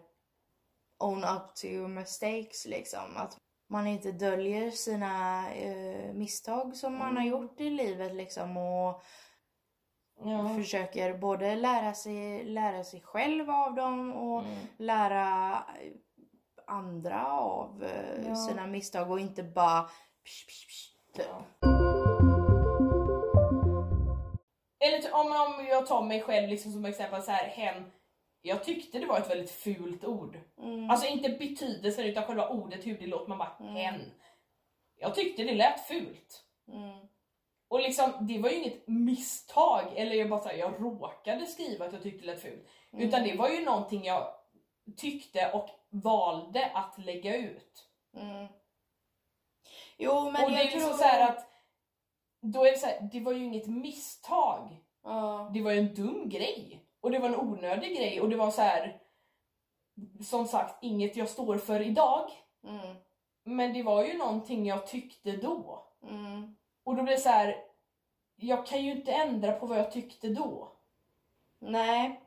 own 1.00 1.24
up 1.24 1.56
to 1.56 1.68
mistakes 1.88 2.66
liksom. 2.66 3.18
Att 3.18 3.38
man 3.72 3.88
inte 3.88 4.12
döljer 4.12 4.72
sina 4.72 5.46
eh, 5.54 6.14
misstag 6.14 6.76
som 6.76 6.98
man 6.98 7.18
har 7.18 7.24
gjort 7.24 7.60
i 7.62 7.70
livet 7.70 8.14
liksom 8.16 8.58
och 8.58 9.04
Ja. 10.24 10.56
försöker 10.58 11.14
både 11.18 11.56
lära 11.56 11.94
sig, 11.94 12.44
lära 12.44 12.84
sig 12.84 13.02
själv 13.02 13.50
av 13.50 13.76
dem 13.76 14.12
och 14.14 14.40
Mm. 14.40 14.58
lära 14.78 15.58
andra 16.68 17.28
av 17.28 17.84
eh, 17.84 18.28
Ja. 18.28 18.36
sina 18.36 18.68
misstag 18.68 19.12
och 19.12 19.20
inte 19.20 19.44
bara 19.44 19.82
psh, 20.24 20.46
psh, 20.48 20.68
psh, 20.68 21.16
typ. 21.18 21.26
Ja. 21.30 21.44
Eller 24.80 25.14
om, 25.14 25.28
om 25.28 25.66
jag 25.66 25.88
tar 25.88 26.02
mig 26.04 26.22
själv 26.22 26.50
liksom 26.50 26.72
som 26.72 26.86
exempel 26.86 27.24
så 27.24 27.32
här 27.32 27.48
hen. 27.48 27.92
Jag 28.42 28.64
tyckte 28.64 29.00
det 29.00 29.06
var 29.06 29.18
ett 29.20 29.30
väldigt 29.30 29.52
fult 29.52 30.06
ord. 30.06 30.40
Mm. 30.58 30.90
Alltså 30.90 31.08
inte 31.08 31.30
betydelsen 31.30 32.06
utan 32.06 32.24
själva 32.24 32.50
ordet 32.50 32.86
hur 32.88 32.98
det 32.98 33.08
låter. 33.08 33.28
Man 33.28 33.38
bara 33.38 33.58
Mm. 33.60 33.76
hen. 33.76 34.12
Jag 34.96 35.16
tyckte 35.16 35.44
det 35.44 35.54
lät 35.56 35.88
fult. 35.88 36.44
Mm. 36.68 37.08
Och 37.68 37.82
liksom 37.82 38.12
det 38.20 38.40
var 38.40 38.50
ju 38.50 38.56
inget 38.56 38.88
misstag 38.88 39.94
eller 39.96 40.16
jag 40.16 40.30
bara 40.30 40.42
så 40.42 40.50
här, 40.50 40.56
jag 40.56 40.74
råkade 40.82 41.46
skriva 41.46 41.86
att 41.86 41.94
jag 41.94 42.04
tyckte 42.04 42.26
det 42.26 42.34
lät 42.34 42.42
fult. 42.42 42.68
Mm. 42.94 43.08
Utan 43.08 43.24
det 43.24 43.36
var 43.36 43.50
ju 43.50 43.66
någonting 43.66 44.04
jag 44.04 44.34
tyckte 44.98 45.52
och 45.52 45.70
valde 45.90 46.72
att 46.74 46.98
lägga 46.98 47.38
ut. 47.38 47.88
Mm. 48.18 48.48
Jo 49.98 50.32
men 50.32 50.44
och 50.44 50.52
det 50.52 50.62
är 50.62 50.68
tror... 50.72 50.94
så 50.94 51.24
att 51.24 51.48
då 52.42 52.66
är 52.66 52.72
det 52.72 52.78
så 52.78 52.86
här, 52.86 53.10
det 53.12 53.20
var 53.20 53.32
ju 53.32 53.44
inget 53.44 53.68
misstag. 53.68 54.78
Ja. 55.04 55.52
Det 55.54 55.62
var 55.62 55.72
ju 55.72 55.80
en 55.80 55.94
dum 55.96 56.30
grej. 56.30 56.86
Och 57.02 57.12
det 57.12 57.20
var 57.20 57.30
en 57.30 57.36
onödig 57.40 57.98
grej 57.98 58.22
och 58.22 58.30
det 58.30 58.36
var 58.36 58.52
så 58.52 58.62
här. 58.62 58.98
Som 60.24 60.48
sagt, 60.48 60.84
inget 60.84 61.16
jag 61.16 61.30
står 61.30 61.58
för 61.58 61.82
idag. 61.82 62.32
Mm. 62.68 62.96
Men 63.44 63.74
det 63.74 63.84
var 63.84 64.04
ju 64.06 64.18
någonting 64.18 64.66
jag 64.66 64.88
tyckte 64.88 65.32
då. 65.32 65.84
Mm. 66.04 66.56
Och 66.84 66.96
då 66.96 67.04
blir 67.04 67.14
det 67.14 67.22
så 67.22 67.30
här. 67.30 67.56
Jag 68.36 68.66
kan 68.66 68.84
ju 68.86 68.92
inte 68.92 69.12
ändra 69.12 69.52
på 69.52 69.66
vad 69.66 69.78
jag 69.80 69.92
tyckte 69.92 70.28
då. 70.28 70.72
Nej. 71.60 72.22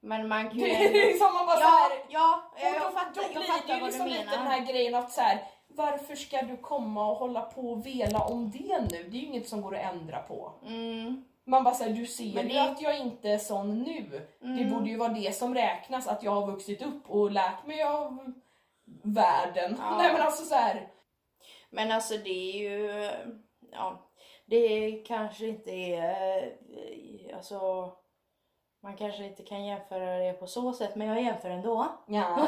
Men 0.00 0.28
man 0.28 0.48
kan 0.50 0.58
ju 0.58 0.64
Det 0.64 0.86
är 0.86 0.92
liksom 1.06 1.34
man 1.34 1.46
bara 1.46 1.56
så 1.56 1.62
Ja, 1.62 1.68
här. 1.68 2.04
ja, 2.08 2.42
jag 2.62 2.82
då, 2.82 2.90
fattar, 2.90 3.22
jag 3.22 3.30
blir 3.30 3.40
det 3.40 3.46
fattar 3.46 3.74
ju 3.74 3.80
vad 3.80 3.88
liksom 3.88 4.04
du 4.06 4.10
lite 4.12 4.24
menar. 4.24 4.36
den 4.38 4.46
här 4.46 4.66
grejen 4.66 4.94
att 4.94 5.12
så 5.12 5.20
här. 5.20 5.46
Varför 5.68 6.14
ska 6.16 6.42
du 6.42 6.56
komma 6.56 7.10
och 7.10 7.16
hålla 7.16 7.40
på 7.40 7.70
och 7.70 7.86
vela 7.86 8.18
om 8.24 8.50
det 8.50 8.80
nu? 8.80 9.08
Det 9.10 9.16
är 9.16 9.20
ju 9.20 9.26
inget 9.26 9.48
som 9.48 9.62
går 9.62 9.76
att 9.76 9.94
ändra 9.94 10.22
på. 10.22 10.52
Mm. 10.66 11.24
Man 11.46 11.64
bara 11.64 11.74
säger 11.74 11.94
du 11.94 12.06
ser 12.06 12.34
Men 12.34 12.48
ju 12.48 12.54
det- 12.54 12.62
att 12.62 12.82
jag 12.82 12.98
inte 12.98 13.30
är 13.30 13.38
sån 13.38 13.78
nu. 13.82 14.28
Det 14.40 14.46
Mm. 14.46 14.70
borde 14.70 14.90
ju 14.90 14.96
vara 14.96 15.08
det 15.12 15.34
som 15.36 15.54
räknas, 15.54 16.08
att 16.08 16.22
jag 16.22 16.30
har 16.32 16.46
vuxit 16.46 16.82
upp 16.82 17.10
och 17.10 17.30
lärt 17.30 17.66
mig 17.66 17.82
av 17.82 18.32
världen. 19.02 19.76
Ja. 19.78 19.96
Nej 19.98 20.12
men 20.12 20.22
alltså 20.22 20.44
så 20.44 20.54
här. 20.54 20.88
Men 21.70 21.92
alltså 21.92 22.16
det 22.16 22.30
är 22.30 22.58
ju... 22.70 23.10
Ja, 23.72 24.10
det 24.46 24.92
kanske 25.06 25.46
inte 25.46 25.70
är... 25.70 26.36
eh, 26.46 27.36
Alltså... 27.36 27.92
Man 28.82 28.96
kanske 28.96 29.24
inte 29.24 29.42
kan 29.42 29.64
jämföra 29.64 30.18
det 30.18 30.32
på 30.32 30.46
så 30.46 30.72
sätt, 30.72 30.96
men 30.96 31.06
jag 31.08 31.22
jämför 31.22 31.50
ändå. 31.50 31.86
Ja. 32.06 32.36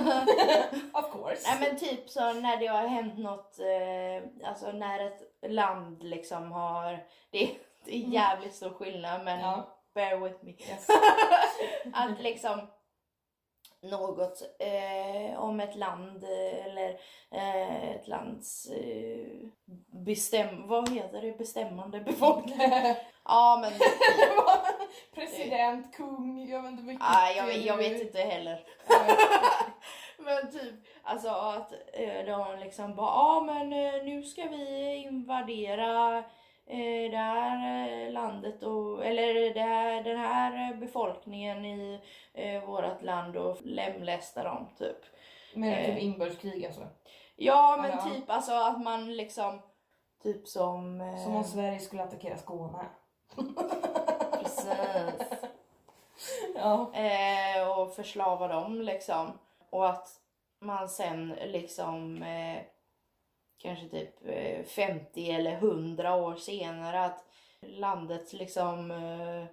of 0.94 1.12
course. 1.12 1.42
Nej 1.50 1.68
men 1.70 1.78
typ 1.78 2.11
så 2.11 2.33
när 2.33 2.57
det 2.57 2.66
har 2.66 2.87
hänt 2.88 3.18
något, 3.18 3.59
eh, 3.59 4.48
alltså 4.48 4.72
när 4.72 5.07
ett 5.07 5.22
land 5.50 6.02
liksom 6.02 6.52
har, 6.52 7.05
det, 7.31 7.50
det 7.85 7.95
är 7.95 8.09
jävligt 8.09 8.55
stor 8.55 8.71
skillnad 8.71 9.25
men 9.25 9.40
Ja. 9.40 9.79
bear 9.95 10.16
with 10.16 10.45
me. 10.45 10.51
Yes. 10.51 10.88
att 11.92 12.21
liksom 12.21 12.61
något 13.83 14.42
om 15.37 15.37
om 15.37 15.61
ett 15.61 15.77
land 15.77 16.25
eh, 16.25 16.66
eller 16.66 16.99
eh, 17.31 17.90
ett 17.90 18.09
lands 18.09 18.66
eh, 18.66 19.49
bestäm... 20.05 20.68
Vad 20.68 20.88
heter 20.88 21.23
det? 21.23 21.38
Bestämmande 21.38 22.01
befolkning? 22.01 22.57
ja 23.25 23.59
men... 23.62 23.73
President, 25.14 25.95
kung, 25.97 26.49
jag 26.49 26.62
vet 26.62 26.71
inte 26.71 26.83
vilket. 26.85 27.07
Ah, 27.07 27.31
jag, 27.37 27.47
vet, 27.47 27.64
jag 27.64 27.77
vet 27.77 28.03
inte 28.03 28.18
heller. 28.18 28.64
Men 30.18 30.53
typ, 30.53 30.75
alltså 31.03 31.29
att 31.29 31.73
eh, 31.92 32.25
de 32.27 32.59
liksom 32.61 32.95
bara, 32.95 33.07
ja 33.07 33.37
ah, 33.37 33.40
men 33.40 33.73
eh, 33.73 34.05
nu 34.05 34.23
ska 34.23 34.42
vi 34.42 34.95
invadera 34.95 36.18
eh, 36.18 36.25
det 37.11 37.16
här 37.16 37.88
eh, 38.07 38.12
landet 38.12 38.62
och, 38.62 39.05
eller 39.07 39.55
det 39.55 39.61
här, 39.61 40.03
den 40.03 40.16
här 40.18 40.75
befolkningen 40.75 41.64
i 41.64 42.01
eh, 42.33 42.64
vårat 42.64 43.03
land 43.03 43.37
och 43.37 43.59
lemlästa 43.62 44.42
dem 44.42 44.68
typ. 44.79 44.96
Men 45.55 45.72
Eh. 45.72 45.87
typ 45.87 45.98
inbördeskrig 46.03 46.66
alltså. 46.66 46.87
Ja 47.37 47.79
men 47.83 47.90
Ja. 47.90 48.03
typ 48.14 48.31
alltså 48.31 48.53
att 48.53 48.83
man 48.83 49.16
liksom, 49.16 49.61
typ 50.22 50.48
som... 50.48 51.01
eh, 51.01 51.16
Som 51.25 51.37
om 51.37 51.44
Sverige 51.44 51.79
skulle 51.79 52.03
attackera 52.03 52.37
Skåne. 52.37 52.79
Precis. 54.42 54.68
Ja. 56.55 56.90
Eh, 56.94 57.79
och 57.79 57.94
förslava 57.94 58.48
dem 58.48 58.81
liksom. 58.81 59.38
Och 59.70 59.88
att 59.88 60.09
man 60.61 60.88
sen 60.88 61.29
liksom 61.44 62.22
eh, 62.22 62.62
kanske 63.62 63.88
typ 63.88 64.27
eh, 64.27 64.64
50 64.64 65.31
eller 65.31 65.53
100 65.53 66.14
år 66.14 66.35
senare 66.37 67.05
att 67.05 67.25
landet 67.61 68.33
liksom 68.33 68.90
eh, 68.90 69.44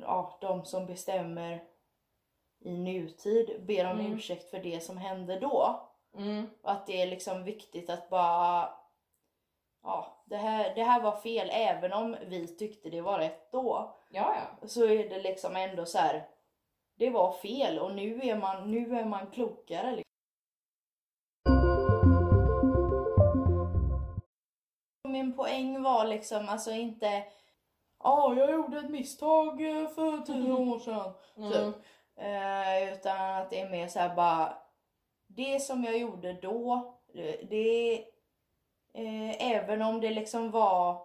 ja, 0.00 0.38
de 0.40 0.64
som 0.64 0.86
bestämmer 0.86 1.64
i 2.60 2.72
nutid 2.78 3.64
ber 3.66 3.90
om 3.90 4.00
Mm. 4.00 4.12
ursäkt 4.12 4.50
för 4.50 4.58
det 4.58 4.80
som 4.82 4.96
hände 4.96 5.38
då. 5.40 5.80
Mm. 6.16 6.46
Och 6.62 6.70
att 6.70 6.86
det 6.86 7.02
är 7.02 7.06
liksom 7.06 7.44
viktigt 7.44 7.90
att 7.90 8.08
bara 8.10 8.70
ja, 9.82 10.22
det 10.26 10.36
här, 10.36 10.74
det 10.74 10.82
här 10.82 11.00
var 11.00 11.16
fel 11.16 11.48
även 11.52 11.92
om 11.92 12.16
vi 12.26 12.46
tyckte 12.56 12.90
det 12.90 13.00
var 13.00 13.18
rätt 13.18 13.52
då 13.52 13.96
Ja, 14.10 14.36
ja. 14.60 14.68
så 14.68 14.84
är 14.84 15.08
det 15.08 15.18
liksom 15.22 15.56
ändå 15.56 15.84
så 15.86 15.98
här. 15.98 16.28
Det 16.98 17.10
var 17.10 17.32
fel 17.32 17.78
och 17.78 17.94
nu 17.94 18.20
är 18.22 18.36
man, 18.36 18.70
nu 18.70 18.98
är 18.98 19.04
man 19.04 19.26
klokare. 19.30 20.02
Min 25.16 25.36
poäng 25.36 25.82
var 25.82 26.06
liksom 26.06 26.48
alltså 26.48 26.70
inte 26.70 27.22
Ja, 28.04 28.34
jag 28.36 28.50
gjorde 28.52 28.78
ett 28.78 28.90
misstag 28.90 29.60
eh, 29.60 29.88
för 29.88 30.18
tio 30.26 30.52
år 30.52 30.78
sedan. 30.78 31.12
Mm. 31.36 31.52
Typ. 31.52 31.74
Eh, 32.16 32.92
utan 32.92 33.34
att 33.34 33.50
det 33.50 33.60
är 33.60 33.70
mer 33.70 33.88
så 33.88 33.98
här 33.98 34.14
bara 34.14 34.58
Det 35.26 35.60
som 35.60 35.84
jag 35.84 35.98
gjorde 35.98 36.32
då, 36.32 36.94
det, 37.14 37.36
det 37.50 37.98
eh, 38.94 39.52
även 39.52 39.82
om 39.82 40.00
det 40.00 40.10
liksom 40.10 40.50
var 40.50 41.02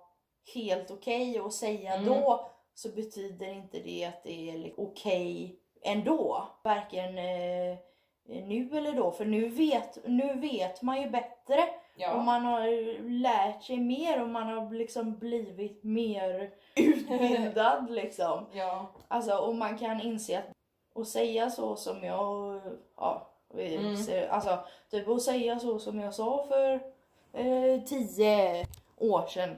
helt 0.54 0.92
okej 0.92 1.40
att 1.40 1.54
säga 1.54 1.94
Mm. 1.94 2.06
då 2.06 2.50
så 2.74 2.90
betyder 2.90 3.48
inte 3.48 3.80
det 3.80 4.06
att 4.06 4.24
det 4.24 4.50
är 4.50 4.74
okej 4.78 5.60
ändå. 5.82 6.48
Varken 6.64 7.18
eh, 7.18 7.78
nu 8.24 8.78
eller 8.78 8.94
då, 8.94 9.12
för 9.12 9.26
nu 9.26 9.48
vet, 9.48 9.98
nu 10.06 10.40
vet 10.40 10.82
man 10.82 11.02
ju 11.02 11.10
bättre 11.10 11.70
Ja. 12.02 12.14
och 12.14 12.24
man 12.24 12.46
har 12.46 13.00
lärt 13.10 13.64
sig 13.64 13.78
mer 13.78 14.22
och 14.22 14.30
man 14.30 14.50
har 14.50 14.74
liksom 14.74 15.18
blivit 15.18 15.84
mer 15.84 16.52
utbildad 16.76 17.90
liksom. 17.92 18.46
ja. 18.54 18.92
Alltså 19.08 19.38
och 19.38 19.56
man 19.56 19.78
kan 19.78 20.02
inse 20.02 20.38
att 20.38 20.46
och 20.94 21.08
säga 21.08 21.50
så 21.50 21.76
som 21.76 22.04
jag, 22.04 22.62
ja, 22.98 23.28
Mm. 23.54 23.96
alltså 24.30 24.60
typ 24.92 25.08
att 25.08 25.22
säga 25.22 25.60
så 25.60 25.80
som 25.80 26.00
jag 26.00 26.14
sa 26.14 26.46
för 26.48 26.74
eh, 27.34 27.82
tio 27.86 28.66
år 28.98 29.26
sedan. 29.28 29.50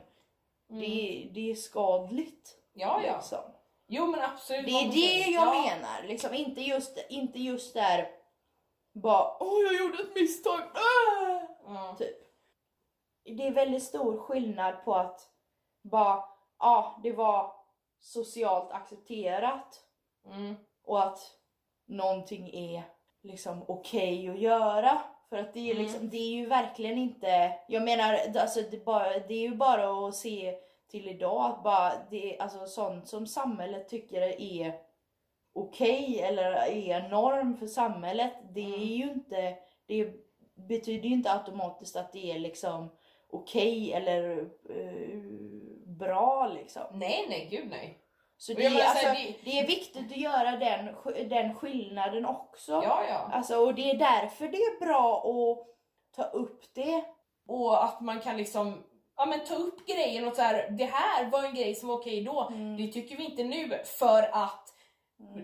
Mm. 0.69 0.81
Det, 0.81 1.27
det 1.33 1.51
är 1.51 1.55
skadligt. 1.55 2.57
ja, 2.73 3.01
ja. 3.05 3.15
Liksom. 3.15 3.39
Jo 3.87 4.07
men 4.07 4.21
absolut. 4.21 4.65
Det 4.65 4.71
är 4.71 4.91
det 4.91 5.31
jag 5.31 5.47
ja. 5.47 5.61
menar. 5.61 6.07
Liksom, 6.07 6.33
inte, 6.33 6.61
just, 6.61 7.05
inte 7.09 7.39
just 7.39 7.73
där 7.73 8.07
bara 8.93 9.43
åh 9.43 9.59
jag 9.63 9.81
gjorde 9.81 10.03
ett 10.03 10.15
misstag. 10.15 10.59
Äh! 10.59 11.43
Ja. 11.67 11.95
Typ. 11.99 12.22
Det 13.23 13.47
är 13.47 13.51
väldigt 13.51 13.83
stor 13.83 14.17
skillnad 14.17 14.83
på 14.85 14.95
att 14.95 15.29
bara, 15.81 16.23
ja 16.59 16.99
det 17.03 17.11
var 17.11 17.53
socialt 17.99 18.71
accepterat 18.71 19.79
Mm. 20.25 20.55
och 20.83 21.03
att 21.03 21.19
någonting 21.85 22.49
är 22.53 22.83
liksom 23.21 23.63
okej 23.67 24.29
att 24.29 24.39
göra. 24.39 25.01
För 25.29 25.37
att 25.37 25.53
det 25.53 25.59
är, 25.59 25.71
Mm. 25.71 25.83
liksom, 25.83 26.09
det 26.09 26.17
är 26.17 26.31
ju 26.33 26.45
verkligen 26.45 26.97
inte, 26.97 27.59
jag 27.67 27.83
menar 27.83 28.19
alltså 28.39 28.61
det, 28.61 28.77
är 28.77 28.83
bara, 28.85 29.19
det 29.19 29.33
är 29.33 29.41
ju 29.49 29.55
bara 29.55 30.07
att 30.07 30.15
se 30.15 30.55
till 30.87 31.07
idag 31.07 31.45
att 31.45 31.63
bara 31.63 31.93
det 32.09 32.37
är 32.37 32.41
alltså 32.41 32.65
sånt 32.65 33.07
som 33.07 33.27
samhället 33.27 33.89
tycker 33.89 34.21
är 34.41 34.73
okej 35.53 36.19
eller 36.21 36.51
är 36.67 37.09
norm 37.09 37.57
för 37.57 37.67
samhället. 37.67 38.33
Det 38.53 38.61
är 38.61 38.67
Mm. 38.75 38.79
ju 38.87 39.03
inte, 39.11 39.57
det 39.85 40.13
betyder 40.55 41.09
ju 41.09 41.15
inte 41.15 41.31
automatiskt 41.33 41.95
att 41.95 42.13
det 42.13 42.31
är 42.31 42.39
liksom 42.39 42.89
okej 43.33 43.93
eller 43.93 44.39
eh, 44.69 45.19
bra 45.99 46.47
liksom. 46.47 46.81
Nej 46.93 47.25
nej 47.29 47.47
gud 47.51 47.67
nej. 47.69 47.99
Så 48.37 48.53
det, 48.53 48.65
är, 48.65 48.83
alltså, 48.89 49.07
det- 49.07 49.35
det 49.51 49.59
är 49.59 49.67
viktigt 49.67 50.11
att 50.11 50.17
göra 50.17 50.51
den, 50.57 50.95
den 51.29 51.55
skillnaden 51.55 52.25
också. 52.25 52.71
Ja 52.71 53.03
ja. 53.09 53.29
Alltså, 53.33 53.55
och 53.65 53.75
det 53.75 53.89
är 53.91 53.97
därför 53.97 54.47
det 54.47 54.57
är 54.57 54.85
bra 54.85 55.17
att 55.17 55.67
ta 56.15 56.23
upp 56.23 56.63
det. 56.73 57.03
Och 57.47 57.83
att 57.83 58.01
man 58.01 58.19
kan 58.21 58.37
liksom 58.37 58.83
ja, 59.17 59.25
men 59.25 59.39
ta 59.45 59.55
upp 59.55 59.87
grejen 59.87 60.27
och 60.27 60.35
så 60.35 60.41
här, 60.41 60.69
det 60.69 60.85
här 60.85 61.29
var 61.29 61.43
en 61.43 61.55
grej 61.55 61.75
som 61.75 61.87
var 61.89 61.95
okej 61.95 62.23
då. 62.23 62.47
Mm. 62.51 62.77
Det 62.77 62.87
tycker 62.87 63.17
vi 63.17 63.25
inte 63.25 63.43
nu 63.43 63.79
för 63.99 64.29
att 64.31 64.69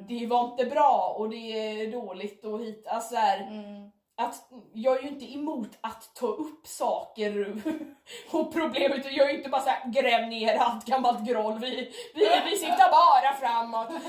det 0.08 0.28
var 0.28 0.44
inte 0.46 0.66
bra 0.66 1.16
och 1.18 1.30
det 1.30 1.36
är 1.82 1.92
dåligt 1.92 2.46
och 2.46 2.60
hit. 2.60 2.88
Alltså 2.88 3.10
så 3.10 3.16
här, 3.16 3.42
Mm. 3.48 3.92
Att 4.20 4.36
jag 4.74 4.98
är 4.98 5.02
ju 5.02 5.08
inte 5.08 5.34
emot 5.34 5.70
att 5.82 6.16
ta 6.16 6.28
upp 6.28 6.68
saker 6.68 7.54
och 8.32 8.54
problem 8.54 8.92
utan 8.92 9.14
jag 9.16 9.28
är 9.28 9.32
ju 9.32 9.38
inte 9.38 9.50
bara 9.50 9.62
såhär 9.62 9.92
gräv 9.92 10.28
ner 10.28 10.58
allt 10.58 10.86
gammalt 10.86 11.28
groll, 11.28 11.60
vi, 11.60 11.94
vi, 12.16 12.30
vi 12.46 12.58
siktar 12.58 12.92
bara 12.92 13.34
framåt. 13.36 13.88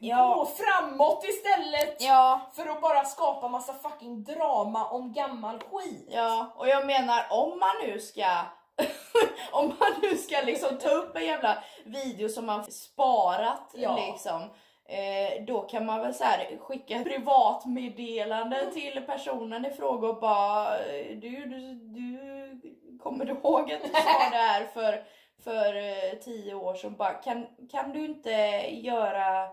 Ja. 0.00 0.34
Gå 0.34 0.46
framåt 0.46 1.24
istället 1.24 1.96
Ja, 2.02 2.40
för 2.54 2.66
att 2.66 2.80
bara 2.80 3.04
skapa 3.04 3.48
massa 3.48 3.74
fucking 3.74 4.24
drama 4.24 4.84
om 4.88 5.12
gammal 5.12 5.58
skit. 5.72 6.08
ja, 6.10 6.52
och 6.56 6.68
jag 6.68 6.86
menar 6.86 7.26
om 7.30 7.58
man 7.58 7.74
nu 7.86 8.00
ska 8.00 8.26
om 9.52 9.66
man 9.80 9.88
nu 10.02 10.16
ska 10.16 10.40
liksom 10.44 10.78
ta 10.78 10.88
upp 10.88 11.16
en 11.16 11.24
jävla 11.26 11.62
video 11.84 12.28
som 12.28 12.46
man 12.46 12.64
sparat 12.64 13.70
Ja. 13.74 13.96
liksom 13.96 14.42
eh, 14.88 15.44
då 15.44 15.60
kan 15.62 15.86
man 15.86 16.00
väl 16.00 16.14
så 16.14 16.24
här 16.24 16.58
skicka 16.58 16.98
privatmeddelande 17.04 18.70
till 18.72 19.02
personen 19.06 19.64
i 19.66 19.70
fråga 19.70 20.08
och 20.08 20.20
bara 20.20 20.78
eh, 20.78 21.16
du, 21.16 21.44
du, 21.46 21.74
du 21.74 22.98
kommer 23.02 23.24
du 23.24 23.32
ihåg 23.32 23.72
att 23.72 23.82
du 23.82 23.88
sa 23.88 23.94
det 24.30 24.36
här 24.36 24.66
för, 24.66 25.04
för 25.44 25.74
eh, 25.76 26.18
tio 26.24 26.54
år 26.54 26.74
sedan 26.74 26.96
bara 26.96 27.14
kan, 27.14 27.46
kan 27.70 27.92
du 27.92 28.04
inte 28.04 28.30
göra 28.70 29.48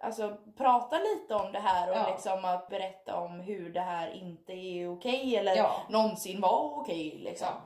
Alltså 0.00 0.36
prata 0.56 0.98
lite 0.98 1.34
om 1.34 1.52
det 1.52 1.58
här 1.58 1.90
och 1.90 1.96
Ja. 1.96 2.06
liksom 2.10 2.44
att 2.44 2.68
berätta 2.68 3.16
om 3.20 3.40
hur 3.40 3.70
det 3.72 3.80
här 3.80 4.10
inte 4.10 4.52
är 4.52 4.92
okej 4.92 5.36
eller 5.36 5.56
Ja. 5.56 5.70
någonsin 5.88 6.40
var 6.40 6.80
okej 6.80 7.20
liksom. 7.24 7.46
Ja, 7.50 7.60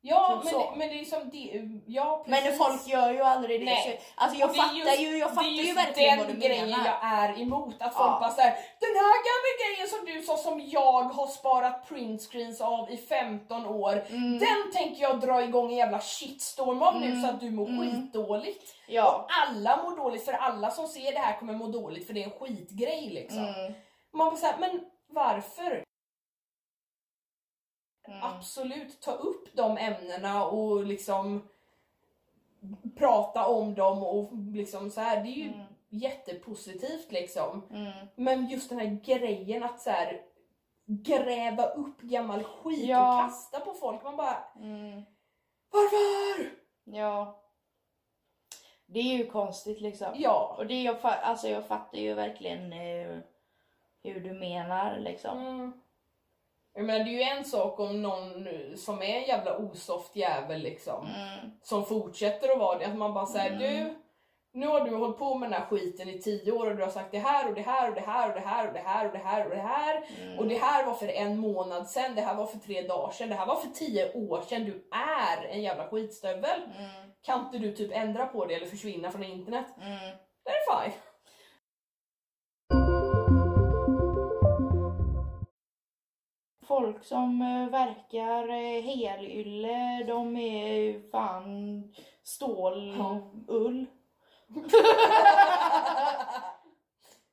ja 0.00 0.42
Typ 0.44 0.52
men, 0.54 0.78
men 0.78 0.88
det 0.88 1.00
är 1.00 1.04
som 1.04 1.30
det, 1.30 1.68
ja 1.86 2.24
Men 2.26 2.56
folk 2.58 2.86
gör 2.86 3.12
ju 3.12 3.20
aldrig 3.22 3.60
det. 3.60 3.64
Nej. 3.64 4.00
Så, 4.16 4.22
alltså 4.22 4.38
jag 4.40 4.48
det 4.48 4.52
är 4.58 4.62
fattar 4.62 4.74
just- 4.76 5.00
ju, 5.00 5.16
jag 5.18 5.28
fattar 5.28 5.42
det 5.42 5.48
är 5.48 5.52
ju 5.52 5.62
just 5.62 5.78
verkligen 5.78 6.18
vad 6.18 6.26
den 6.26 6.40
du 6.40 6.46
grejen 6.46 6.70
menar. 6.70 6.84
jag 6.86 7.12
är 7.12 7.40
emot. 7.42 7.74
Att 7.80 7.94
folk 7.94 8.10
Ja. 8.10 8.18
bara 8.20 8.30
såhär, 8.30 8.50
den 8.80 8.94
här 9.02 9.16
gamla 9.28 9.50
grejen 9.62 9.88
som 9.88 10.04
du 10.06 10.22
sa 10.22 10.36
som 10.36 10.60
jag 10.66 11.02
har 11.02 11.26
sparat 11.26 11.88
printscreens 11.88 12.60
av 12.60 12.90
i 12.90 12.96
15 12.96 13.66
år. 13.66 14.04
Mm. 14.08 14.38
Den 14.38 14.72
tänker 14.72 15.02
jag 15.02 15.20
dra 15.20 15.42
igång 15.44 15.70
en 15.70 15.76
jävla 15.76 16.00
shitstorm 16.00 16.82
av 16.82 17.00
nu 17.00 17.06
Mm. 17.06 17.22
så 17.22 17.28
att 17.28 17.40
du 17.40 17.50
mår 17.50 17.68
Mm. 17.68 17.80
skitdåligt. 17.80 18.74
Ja. 18.88 19.16
Och 19.16 19.26
alla 19.48 19.82
mår 19.82 19.96
dåligt 19.96 20.24
för 20.24 20.32
alla 20.32 20.70
som 20.70 20.86
ser 20.88 21.12
det 21.12 21.18
här 21.18 21.38
kommer 21.38 21.52
må 21.52 21.66
dåligt 21.66 22.06
för 22.06 22.14
det 22.14 22.22
är 22.22 22.24
en 22.24 22.38
skitgrej 22.40 23.10
liksom. 23.10 23.38
Mm. 23.44 23.72
Man 24.12 24.26
bara 24.28 24.36
såhär, 24.36 24.56
men 24.60 24.80
varför? 25.10 25.82
Mm. 28.08 28.18
Absolut, 28.22 29.00
ta 29.00 29.12
upp 29.12 29.48
de 29.52 29.78
ämnena 29.78 30.44
och 30.46 30.84
liksom 30.84 31.48
prata 32.96 33.46
om 33.46 33.74
dem 33.74 34.02
och 34.04 34.30
liksom 34.34 34.90
så 34.90 35.00
här. 35.00 35.22
Det 35.24 35.28
är 35.28 35.36
ju 35.36 35.48
Mm. 35.52 35.66
jättepositivt 35.88 37.12
liksom. 37.12 37.62
Mm. 37.70 37.92
Men 38.14 38.46
just 38.48 38.68
den 38.70 38.78
här 38.78 39.00
grejen 39.04 39.62
att 39.62 39.80
så 39.80 39.90
här 39.90 40.22
gräva 40.86 41.66
upp 41.66 42.00
gammal 42.00 42.42
skit 42.44 42.88
Ja. 42.88 43.24
och 43.24 43.30
kasta 43.30 43.60
på 43.60 43.72
folk. 43.72 44.02
Man 44.04 44.16
bara, 44.16 44.44
Mm. 44.56 45.02
varför? 45.70 46.50
Ja. 46.84 47.42
Det 48.86 48.98
är 48.98 49.16
ju 49.18 49.26
konstigt 49.26 49.80
liksom. 49.80 50.08
Ja. 50.14 50.54
Och 50.58 50.66
det 50.66 50.82
jag, 50.82 50.96
fa- 51.00 51.20
alltså 51.22 51.48
jag 51.48 51.66
fattar 51.66 51.98
ju 51.98 52.14
verkligen 52.14 52.72
eh, 52.72 53.18
hur 54.02 54.20
du 54.20 54.32
menar 54.32 54.98
liksom. 54.98 55.38
Mm. 55.38 55.72
Jag 56.76 56.84
menar 56.84 57.04
det 57.04 57.10
är 57.10 57.12
ju 57.12 57.38
en 57.38 57.44
sak 57.44 57.80
om 57.80 58.02
någon 58.02 58.46
som 58.76 59.02
är 59.02 59.16
en 59.16 59.22
jävla 59.22 59.58
osoft 59.58 60.16
jävel 60.16 60.60
liksom. 60.62 61.06
Mm. 61.06 61.50
som 61.62 61.84
fortsätter 61.84 62.52
att 62.52 62.58
vara 62.58 62.78
det. 62.78 62.86
Att 62.86 62.96
man 62.96 63.14
bara 63.14 63.26
säger 63.26 63.50
Mm. 63.50 63.84
du, 63.84 63.94
nu 64.52 64.66
har 64.66 64.80
du 64.80 64.96
hållit 64.96 65.18
på 65.18 65.34
med 65.34 65.50
den 65.50 65.60
här 65.60 65.66
skiten 65.68 66.08
i 66.08 66.18
tio 66.18 66.52
år 66.52 66.70
och 66.70 66.76
du 66.76 66.82
har 66.82 66.90
sagt 66.90 67.12
det 67.12 67.18
här 67.18 67.48
och 67.48 67.54
det 67.54 67.60
här 67.62 67.88
och 67.88 67.94
det 67.94 68.00
här 68.00 68.28
och 68.28 68.34
det 68.34 68.40
här 68.40 68.66
och 68.66 68.72
det 68.72 68.78
här 68.80 69.06
och 69.06 69.12
det 69.12 69.18
här 69.18 69.44
och 69.44 69.50
det 69.50 69.62
här. 69.62 70.04
Mm. 70.22 70.38
Och 70.38 70.48
det 70.48 70.58
här 70.58 70.86
var 70.86 70.94
för 70.94 71.08
en 71.08 71.38
månad 71.38 71.88
sedan, 71.88 72.14
det 72.14 72.22
här 72.22 72.34
var 72.34 72.46
för 72.46 72.58
tre 72.58 72.82
dagar 72.82 73.12
sedan, 73.12 73.28
det 73.28 73.34
här 73.34 73.46
var 73.46 73.56
för 73.56 73.68
tio 73.68 74.12
år 74.12 74.42
sedan. 74.48 74.64
Du 74.64 74.88
är 74.92 75.44
en 75.44 75.62
jävla 75.62 75.88
skitstövel. 75.88 76.60
Mm. 76.78 76.90
Kan 77.22 77.40
inte 77.44 77.58
du 77.58 77.72
typ 77.72 77.90
ändra 77.94 78.26
på 78.26 78.44
det 78.46 78.54
eller 78.54 78.66
försvinna 78.66 79.10
från 79.10 79.24
internet? 79.24 79.66
Mm. 79.80 80.16
Det 80.44 80.50
är 80.50 80.82
fine. 80.82 80.92
Folk 86.66 87.04
som 87.04 87.42
eh, 87.42 87.70
verkar 87.70 88.48
eh, 88.48 88.82
helylle, 88.82 90.04
de 90.06 90.36
är 90.36 91.10
fan 91.10 91.82
stål, 92.22 92.94
Ja. 92.98 93.30
ull. 93.48 93.86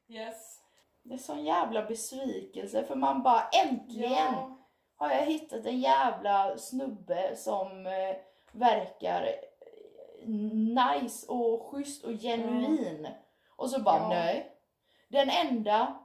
yes. 0.07 0.59
Det 1.03 1.13
är 1.13 1.17
sån 1.17 1.45
jävla 1.45 1.81
besvikelse 1.85 2.83
för 2.83 2.95
man 2.95 3.23
bara 3.23 3.41
äntligen 3.63 4.11
Ja. 4.11 4.57
har 4.95 5.09
jag 5.09 5.21
hittat 5.25 5.65
en 5.65 5.79
jävla 5.79 6.57
snubbe 6.57 7.35
som 7.35 7.85
eh, 7.87 8.15
verkar 8.51 9.29
nice 10.75 11.27
och 11.27 11.65
schysst 11.71 12.03
och 12.05 12.11
genuin. 12.11 13.07
Och 13.55 13.69
så 13.69 13.81
bara 13.81 13.97
Ja. 13.99 14.09
nej. 14.09 14.49
Den 15.07 15.29
enda 15.29 15.99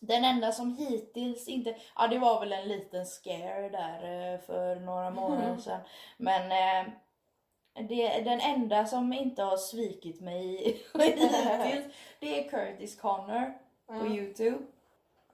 den 0.00 0.24
enda 0.24 0.52
som 0.52 0.76
hittills 0.76 1.48
inte, 1.48 1.76
ja 1.96 2.06
det 2.06 2.18
var 2.18 2.40
väl 2.40 2.52
en 2.52 2.68
liten 2.68 3.06
scare 3.06 3.68
där 3.68 4.32
eh, 4.34 4.40
för 4.40 4.76
några 4.76 5.10
månader 5.20 5.56
sedan. 5.56 5.80
Men 6.16 6.52
eh, 6.52 6.92
det, 7.88 8.20
den 8.20 8.40
enda 8.40 8.86
som 8.86 9.12
inte 9.12 9.42
har 9.42 9.56
svikit 9.56 10.20
mig 10.20 10.56
hittills 10.94 11.84
det 12.20 12.38
är 12.44 12.48
Curtis 12.50 13.00
Connor 13.00 13.52
på 13.86 13.92
Mm. 13.92 14.12
Youtube. 14.12 14.58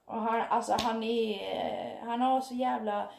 Och 0.05 0.21
han, 0.21 0.41
alltså 0.41 0.77
han 0.81 1.03
är, 1.03 2.01
han 2.01 2.21
har 2.21 2.41
så 2.41 2.55
jävla 2.55 3.11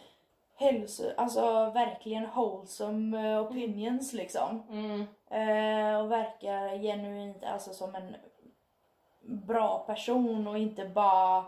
hälso, 0.55 1.03
alltså 1.17 1.69
verkligen 1.69 2.27
wholesome 2.35 3.31
eh, 3.33 3.41
opinions 3.41 4.13
liksom. 4.13 4.63
Mm. 4.69 5.01
Eh, 5.29 5.99
och 5.99 6.11
verkar 6.11 6.77
genuint 6.77 7.43
alltså 7.43 7.73
som 7.73 7.95
en 7.95 8.15
bra 9.28 9.80
person 9.88 10.47
och 10.47 10.57
inte 10.57 10.86
bara 10.86 11.45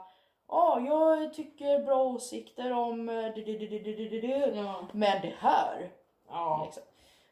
Ja, 0.52 0.80
jag 0.80 1.34
tycker 1.34 1.80
bra 1.86 2.04
åsikter 2.04 2.72
om 2.74 3.10
eh, 3.10 3.26
du, 3.36 3.44
du, 3.44 4.20
du. 4.22 4.28
Ja. 4.56 4.76
Men 4.92 5.22
det 5.22 5.34
här 5.40 5.90
Ja. 6.30 6.62
Liksom. 6.66 6.84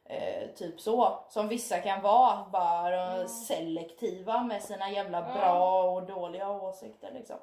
Eh, 0.05 0.47
typ 0.55 0.81
så. 0.81 1.19
Som 1.29 1.47
vissa 1.47 1.79
kan 1.79 2.01
vara. 2.01 2.45
Bara 2.51 3.03
Mm. 3.11 3.27
selektiva 3.27 4.43
med 4.43 4.61
sina 4.63 4.91
jävla 4.91 5.17
Ja. 5.27 5.33
bra 5.33 5.81
och 5.91 6.03
dåliga 6.03 6.49
åsikter 6.49 7.11
liksom. 7.13 7.37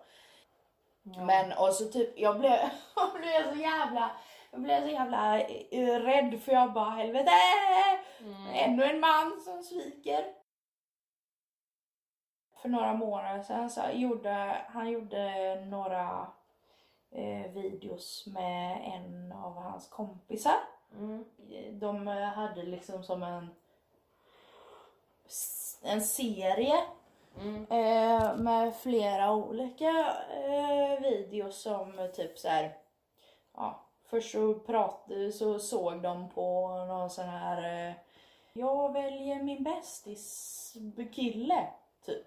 Men 1.03 1.53
och 1.53 1.75
så 1.75 1.85
typ, 1.85 2.19
jag 2.19 2.39
blev, 2.39 2.53
jag 2.97 3.13
blev 3.21 3.55
så 3.55 3.61
jävla 3.61 4.11
jag 4.51 4.61
blev 4.63 4.81
så 4.83 4.89
jävla 4.89 5.41
eh, 5.41 6.01
rädd 6.01 6.41
för 6.43 6.53
jag 6.53 6.73
bara 6.73 6.91
helvete! 6.91 7.31
Mm. 8.21 8.47
Ännu 8.55 8.85
en 8.85 9.01
man 9.01 9.41
som 9.45 9.63
sviker. 9.63 10.25
För 12.65 12.69
några 12.69 12.93
månader 12.95 13.43
sedan 13.43 13.71
så 13.71 13.81
gjorde 13.93 14.57
han 14.69 14.91
gjorde 14.91 15.55
några 15.65 16.27
eh, 17.11 17.51
videos 17.53 18.27
med 18.27 18.81
en 18.95 19.33
av 19.33 19.55
hans 19.55 19.89
kompisar 19.89 20.57
Mm. 20.93 21.25
de 21.73 22.09
eh, 22.09 22.15
hade 22.25 22.63
liksom 22.63 23.03
som 23.05 23.23
en 23.23 23.49
en 25.83 26.03
serie 26.03 26.85
Mm. 27.41 27.67
eh, 27.71 28.37
med 28.37 28.75
flera 28.77 29.33
olika 29.33 30.15
eh, 30.31 31.01
videos 31.01 31.63
som 31.63 32.09
typ 32.15 32.39
så 32.39 32.49
här. 32.49 32.77
Ja, 33.55 33.81
först 34.07 34.33
så 34.33 34.55
pratade 34.55 35.33
så 35.33 35.59
såg 35.59 36.03
de 36.03 36.29
på 36.31 36.69
någon 36.69 37.11
sån 37.11 37.29
här 37.29 37.89
eh, 37.89 37.95
Jag 38.53 38.93
väljer 38.93 39.43
min 39.43 39.63
bästis 39.65 40.77
kille 41.15 41.67
typ. 42.07 42.27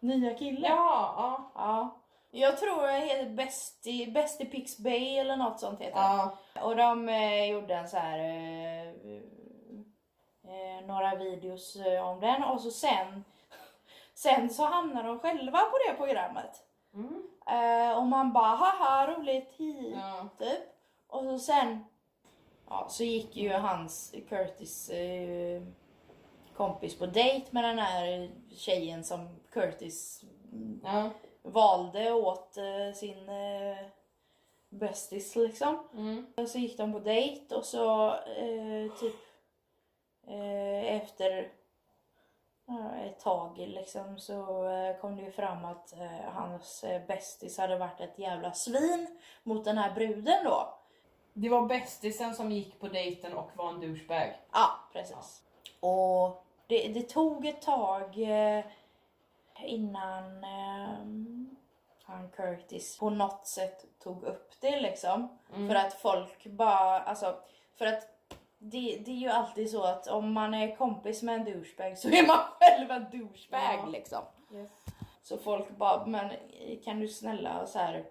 Nya 0.00 0.34
kille. 0.34 0.68
Ja, 0.68 1.14
ja. 1.16 1.50
Ja. 1.54 1.96
Jag 2.32 2.58
tror 2.58 2.82
det 2.86 2.92
heter 2.92 3.30
Bästi, 3.30 4.10
Bästi 4.10 4.44
Pix 4.44 4.78
Bay 4.78 5.18
eller 5.18 5.36
något 5.36 5.60
sånt 5.60 5.80
heter 5.80 5.98
ja. 6.00 6.38
Och 6.62 6.76
de 6.76 7.08
eh, 7.08 7.50
gjorde 7.50 7.74
en 7.74 7.88
så 7.88 7.96
här 7.96 8.18
eh, 8.18 8.88
eh, 10.44 10.86
några 10.86 11.14
videos 11.14 11.76
eh, 11.76 12.08
om 12.08 12.20
den 12.20 12.44
och 12.44 12.60
så 12.60 12.70
sen 12.70 13.24
sen 14.14 14.50
så 14.50 14.64
hamnar 14.64 15.04
de 15.04 15.18
själva 15.18 15.58
på 15.58 15.76
det 15.88 15.94
programmet. 15.96 16.64
Mm. 16.94 17.22
Eh, 17.46 17.98
och 17.98 18.06
man 18.06 18.32
bara 18.32 18.56
haha 18.56 19.06
roligt 19.06 19.54
hi 19.56 19.94
Ja. 19.96 20.28
typ. 20.38 20.60
Och 21.06 21.22
så 21.24 21.38
sen 21.38 21.84
ja, 22.68 22.86
så 22.88 23.04
gick 23.04 23.36
ju 23.36 23.52
hans 23.52 24.14
Curtis 24.28 24.88
eh, 24.90 25.62
kompis 26.60 26.98
på 26.98 27.06
dejt 27.06 27.46
med 27.50 27.64
den 27.64 27.78
här 27.78 28.30
tjejen 28.56 29.04
som 29.04 29.28
Curtis 29.50 30.24
Ja. 30.84 31.10
valde 31.42 32.12
åt 32.12 32.56
eh, 32.56 32.94
sin 32.94 33.28
eh, 33.28 33.76
bästis 34.68 35.36
liksom. 35.36 35.88
Mm. 35.94 36.26
Och 36.36 36.48
så 36.48 36.58
gick 36.58 36.76
de 36.76 36.92
på 36.92 36.98
dejt 36.98 37.54
och 37.54 37.64
så 37.64 38.14
eh, 38.14 38.92
typ 39.00 39.16
eh, 40.26 40.96
efter 40.96 41.52
ja, 42.66 42.94
ett 43.06 43.20
tag 43.20 43.58
liksom 43.58 44.18
så 44.18 44.68
eh, 44.70 44.96
kom 45.00 45.16
det 45.16 45.22
ju 45.22 45.30
fram 45.30 45.64
att 45.64 45.94
hans 46.24 46.84
bästis 47.06 47.58
hade 47.58 47.78
varit 47.78 48.00
ett 48.00 48.18
jävla 48.18 48.52
svin 48.52 49.18
mot 49.42 49.64
den 49.64 49.78
här 49.78 49.94
bruden 49.94 50.44
då. 50.44 50.78
Det 51.32 51.48
var 51.48 51.66
bästisen 51.66 52.34
som 52.34 52.52
gick 52.52 52.80
på 52.80 52.88
dejten 52.88 53.32
och 53.32 53.50
var 53.56 53.68
en 53.68 53.80
douchebag. 53.80 54.36
Ja, 54.52 54.70
precis. 54.92 55.42
Och 55.80 56.44
det, 56.70 56.88
det 56.88 57.02
tog 57.02 57.46
ett 57.46 57.62
tag 57.62 58.18
eh, 58.18 58.64
innan 59.64 60.44
han 62.04 62.28
Curtis 62.36 62.98
på 62.98 63.10
något 63.10 63.46
sätt 63.46 63.84
tog 64.02 64.24
upp 64.24 64.54
det 64.60 64.80
liksom. 64.80 65.28
Mm. 65.54 65.68
För 65.68 65.74
att 65.74 65.94
folk 65.94 66.46
bara, 66.46 67.00
alltså, 67.00 67.36
för 67.78 67.86
att 67.86 68.08
det, 68.58 69.02
det 69.04 69.10
är 69.10 69.16
ju 69.16 69.28
alltid 69.28 69.70
så 69.70 69.82
att 69.82 70.06
om 70.06 70.32
man 70.32 70.54
är 70.54 70.76
kompis 70.76 71.22
med 71.22 71.34
en 71.34 71.44
douchebag 71.44 71.98
så 71.98 72.08
är 72.08 72.26
man 72.26 72.38
själv 72.60 72.90
en 72.90 73.18
douchebag 73.18 73.60
Ja. 73.62 73.86
liksom. 73.86 74.22
Yes. 74.54 74.70
Så 75.22 75.38
folk 75.38 75.70
bara, 75.70 76.06
men 76.06 76.30
kan 76.84 77.00
du 77.00 77.08
snälla 77.08 77.66
så 77.66 77.78
här 77.78 78.04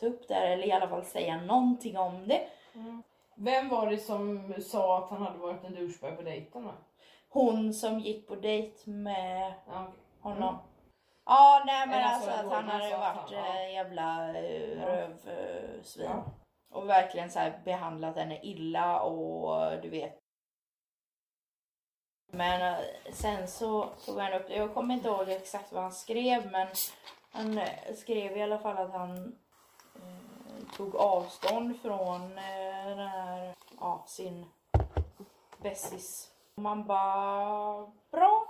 ta 0.00 0.06
upp 0.06 0.28
det 0.28 0.34
här 0.34 0.50
eller 0.50 0.66
i 0.66 0.72
alla 0.72 0.88
fall 0.88 1.04
säga 1.04 1.40
någonting 1.40 1.98
om 1.98 2.28
det. 2.28 2.48
Vem 3.34 3.68
var 3.68 3.90
det 3.90 3.98
som 3.98 4.54
sa 4.62 4.98
att 4.98 5.10
han 5.10 5.22
hade 5.22 5.38
varit 5.38 5.64
en 5.64 5.74
douchebag 5.74 6.16
på 6.16 6.22
dejten 6.22 6.64
då? 6.64 6.72
Hon 7.28 7.74
som 7.74 7.98
gick 8.00 8.28
på 8.28 8.34
dejt 8.34 8.90
med 8.90 9.54
Ja, 9.66 9.92
honom. 10.20 10.58
Ja, 11.24 11.62
nej 11.66 11.86
men 11.88 12.04
alltså 12.04 12.30
alltså, 12.30 12.46
att 12.46 12.52
han 12.52 12.68
hade 12.68 12.96
varit 12.96 13.32
han- 13.32 13.56
eh, 13.56 13.72
jävla 13.72 14.34
eh, 14.38 14.78
Ja. 14.80 14.86
rövsvin. 14.86 16.06
Ja. 16.10 16.24
Och 16.72 16.88
verkligen 16.88 17.30
så 17.30 17.38
här 17.38 17.60
behandlat 17.64 18.16
henne 18.16 18.40
illa 18.42 19.00
och 19.00 19.80
du 19.82 19.88
vet. 19.88 20.18
Men 22.32 22.74
eh, 22.74 22.80
sen 23.12 23.48
så 23.48 23.84
tog 24.06 24.18
han 24.18 24.32
upp 24.32 24.48
det. 24.48 24.56
Jag 24.56 24.74
kommer 24.74 24.94
inte 24.94 25.08
ihåg 25.08 25.28
exakt 25.28 25.72
vad 25.72 25.82
han 25.82 25.92
skrev 25.92 26.50
men 26.50 26.68
han 27.30 27.60
skrev 27.96 28.36
i 28.36 28.42
alla 28.42 28.58
fall 28.58 28.76
att 28.78 28.92
han 28.92 29.38
eh, 29.96 30.76
tog 30.76 30.96
avstånd 30.96 31.80
från 31.82 32.38
eh, 32.38 32.86
den 32.86 32.98
här, 33.08 33.54
ja, 33.80 34.04
sin 34.06 34.46
bästis. 35.62 36.32
Och 36.56 36.62
Man 36.62 36.86
bara, 36.86 37.86
bra. 38.10 38.46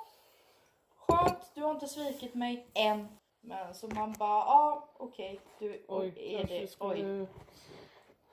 Skönt, 0.96 1.50
du 1.54 1.62
har 1.62 1.70
inte 1.70 1.88
svikit 1.88 2.34
mig 2.34 2.66
än. 2.74 3.08
Men 3.40 3.74
så 3.74 3.86
man 3.88 4.12
bara, 4.12 4.28
ja 4.44 4.88
okej, 4.96 5.40
du 5.58 5.84
Oj, 5.88 6.14
är 6.16 6.38
kanske 6.38 6.54
det, 6.54 6.76
oj. 6.80 7.02
du 7.02 7.26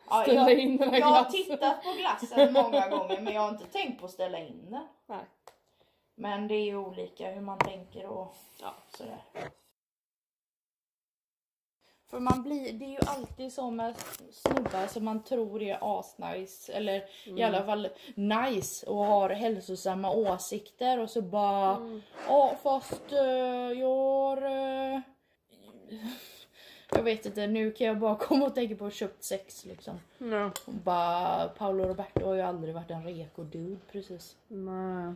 Ja, 0.10 0.22
ställa 0.24 0.50
jag, 0.50 0.60
in 0.60 0.78
den 0.78 0.90
här 0.90 1.00
jag 1.00 1.06
har 1.08 1.22
glassen? 1.24 1.44
tittat 1.44 1.84
på 1.84 1.92
glassen 1.98 2.54
många 2.54 2.90
gånger 2.90 3.22
men 3.22 3.34
jag 3.34 3.42
har 3.42 3.50
inte 3.50 3.66
tänkt 3.66 4.00
på 4.00 4.06
att 4.06 4.12
ställa 4.12 4.40
in 4.40 4.72
den. 4.72 4.88
Nej. 5.06 5.26
Men 6.16 6.48
det 6.48 6.56
är 6.56 6.64
ju 6.66 6.78
olika 6.78 7.32
hur 7.32 7.42
man 7.42 7.58
tänker 7.60 8.06
och 8.06 8.36
Ja. 8.62 8.74
sådär. 8.88 9.22
För 12.14 12.20
man 12.20 12.44
blir, 12.44 12.74
det 12.74 12.86
är 12.86 12.90
ju 12.90 12.98
alltid 13.06 13.54
så 13.54 13.72
med 13.72 13.96
snubbar 14.32 14.88
som 14.88 15.06
man 15.06 15.24
tror 15.24 15.62
är 15.62 16.00
asnice 16.00 16.74
eller 16.74 17.04
i 17.26 17.44
alla 17.44 17.64
fall 17.64 17.90
nice 18.16 18.86
och 18.86 19.06
har 19.06 19.30
hälsosamma 19.30 20.12
åsikter 20.12 21.00
och 21.00 21.10
så 21.10 21.22
bara 21.22 22.02
Ja 22.28 22.56
fast 22.64 23.12
eh, 23.12 23.80
jag 23.80 23.88
har... 23.88 24.42
eh, 24.42 25.00
jag 26.90 27.04
vet 27.04 27.26
inte, 27.26 27.48
nu 27.48 27.72
kan 27.72 27.88
jag 27.88 28.00
bara 28.00 28.16
komma 28.20 28.46
och 28.46 28.56
tänka 28.56 28.76
på 28.76 28.90
köpt 28.90 29.24
sex 29.24 29.66
liksom. 29.66 30.00
Och 30.66 30.74
bara, 30.74 31.48
Paolo 31.48 31.84
Roberto 31.84 32.26
har 32.26 32.36
ju 32.36 32.42
aldrig 32.42 32.74
varit 32.74 32.92
en 32.92 33.04
reko 33.04 33.44
dude 33.44 33.80
precis. 33.92 34.38
Nej. 34.48 35.06
Jag 35.06 35.16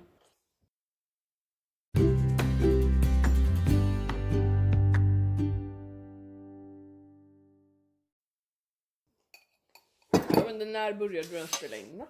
inte, 10.62 10.72
när 10.72 10.94
började 10.94 11.28
du 11.28 11.36
ens 11.36 11.52
spela 11.52 11.76
in 11.76 11.98
då? 11.98 12.08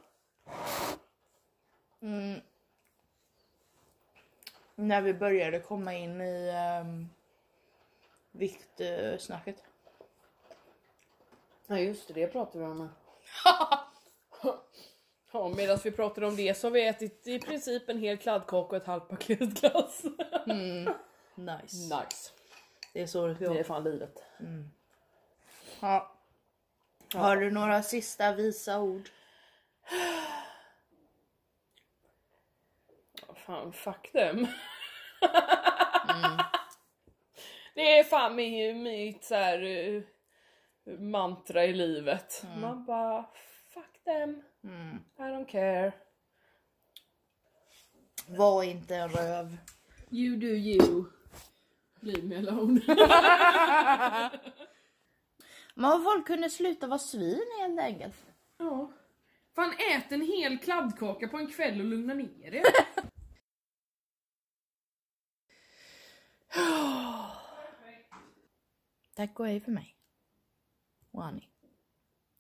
Mm. 2.02 2.42
När 4.76 5.02
vi 5.02 5.14
började 5.14 5.60
komma 5.60 5.94
in 5.94 6.22
i 6.22 6.52
um, 6.82 7.10
viktsnacket. 8.32 9.64
Ja 11.68 11.80
just 11.80 12.08
det, 12.08 12.14
det 12.14 12.28
pratar 12.28 12.60
vi 12.60 12.66
om. 12.66 12.90
Ja, 15.32 15.54
medan 15.58 15.80
vi 15.84 15.92
pratar 15.92 16.24
om 16.24 16.36
det 16.36 16.58
så 16.58 16.68
har 16.68 16.72
vi 16.72 16.88
ätit 16.88 17.28
i 17.28 17.40
princip 17.40 17.90
en 17.90 18.00
hel 18.00 18.18
kladdkaka 18.18 18.76
och 18.76 18.82
ett 18.82 18.88
halvt 18.88 19.10
paket 19.10 19.40
glass. 19.40 20.04
Nice. 21.36 21.78
Nice. 21.78 22.32
Det 22.94 23.02
är 23.02 23.08
så 23.08 23.28
det 23.28 23.36
ska 23.36 23.54
Det 23.54 23.60
är 23.60 23.64
fan 23.64 23.84
livet. 23.84 24.24
Ja. 25.80 26.17
Har 27.14 27.38
du 27.38 27.52
några 27.52 27.84
sista 27.84 28.34
visa 28.34 28.80
ord? 28.80 29.10
Ja, 33.28 33.36
Fan, 33.36 33.74
fuck 33.74 34.12
them. 34.12 34.48
Det 37.76 38.00
är 38.00 38.04
fan 38.04 38.36
mitt, 38.36 38.76
mitt 38.76 39.24
så 39.24 39.36
här, 39.36 39.64
eh, 39.64 40.02
mantra 41.00 41.66
i 41.66 41.74
livet. 41.74 42.44
Man 42.62 42.86
bara, 42.86 43.26
fuck 43.74 44.04
them. 44.04 44.42
I 45.18 45.22
don't 45.22 45.46
care. 45.46 45.92
Var 48.28 48.64
inte 48.64 48.96
en 48.96 49.10
röv. 49.10 49.58
You 50.10 50.36
do 50.36 50.48
you. 50.48 51.06
Leave 52.00 52.24
me 52.24 52.36
alone. 52.38 52.82
Men 55.80 56.04
folk 56.04 56.28
kunde 56.28 56.50
sluta 56.50 56.88
vara 56.88 57.00
svin 57.00 57.46
helt 57.60 57.80
enkelt. 57.80 58.16
ja. 58.58 58.92
Fan 59.56 59.74
ät 59.74 60.12
en 60.12 60.22
hel 60.22 60.58
kladdkaka 60.58 61.28
på 61.28 61.38
en 61.38 61.48
kväll 61.48 61.80
och 61.80 61.86
lugna 61.86 62.14
ner 62.14 62.56
er. 62.56 62.64
Tack 69.16 69.40
och 69.40 69.48
hej 69.48 69.60
för 69.60 69.72
mig. 69.72 69.96
Och 71.12 71.26
Annie. 71.26 71.50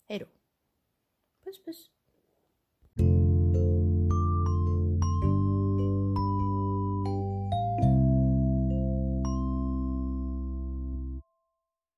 Hej 0.08 0.20
då. 0.20 0.26
Puss 1.44 1.64
puss. 1.66 1.90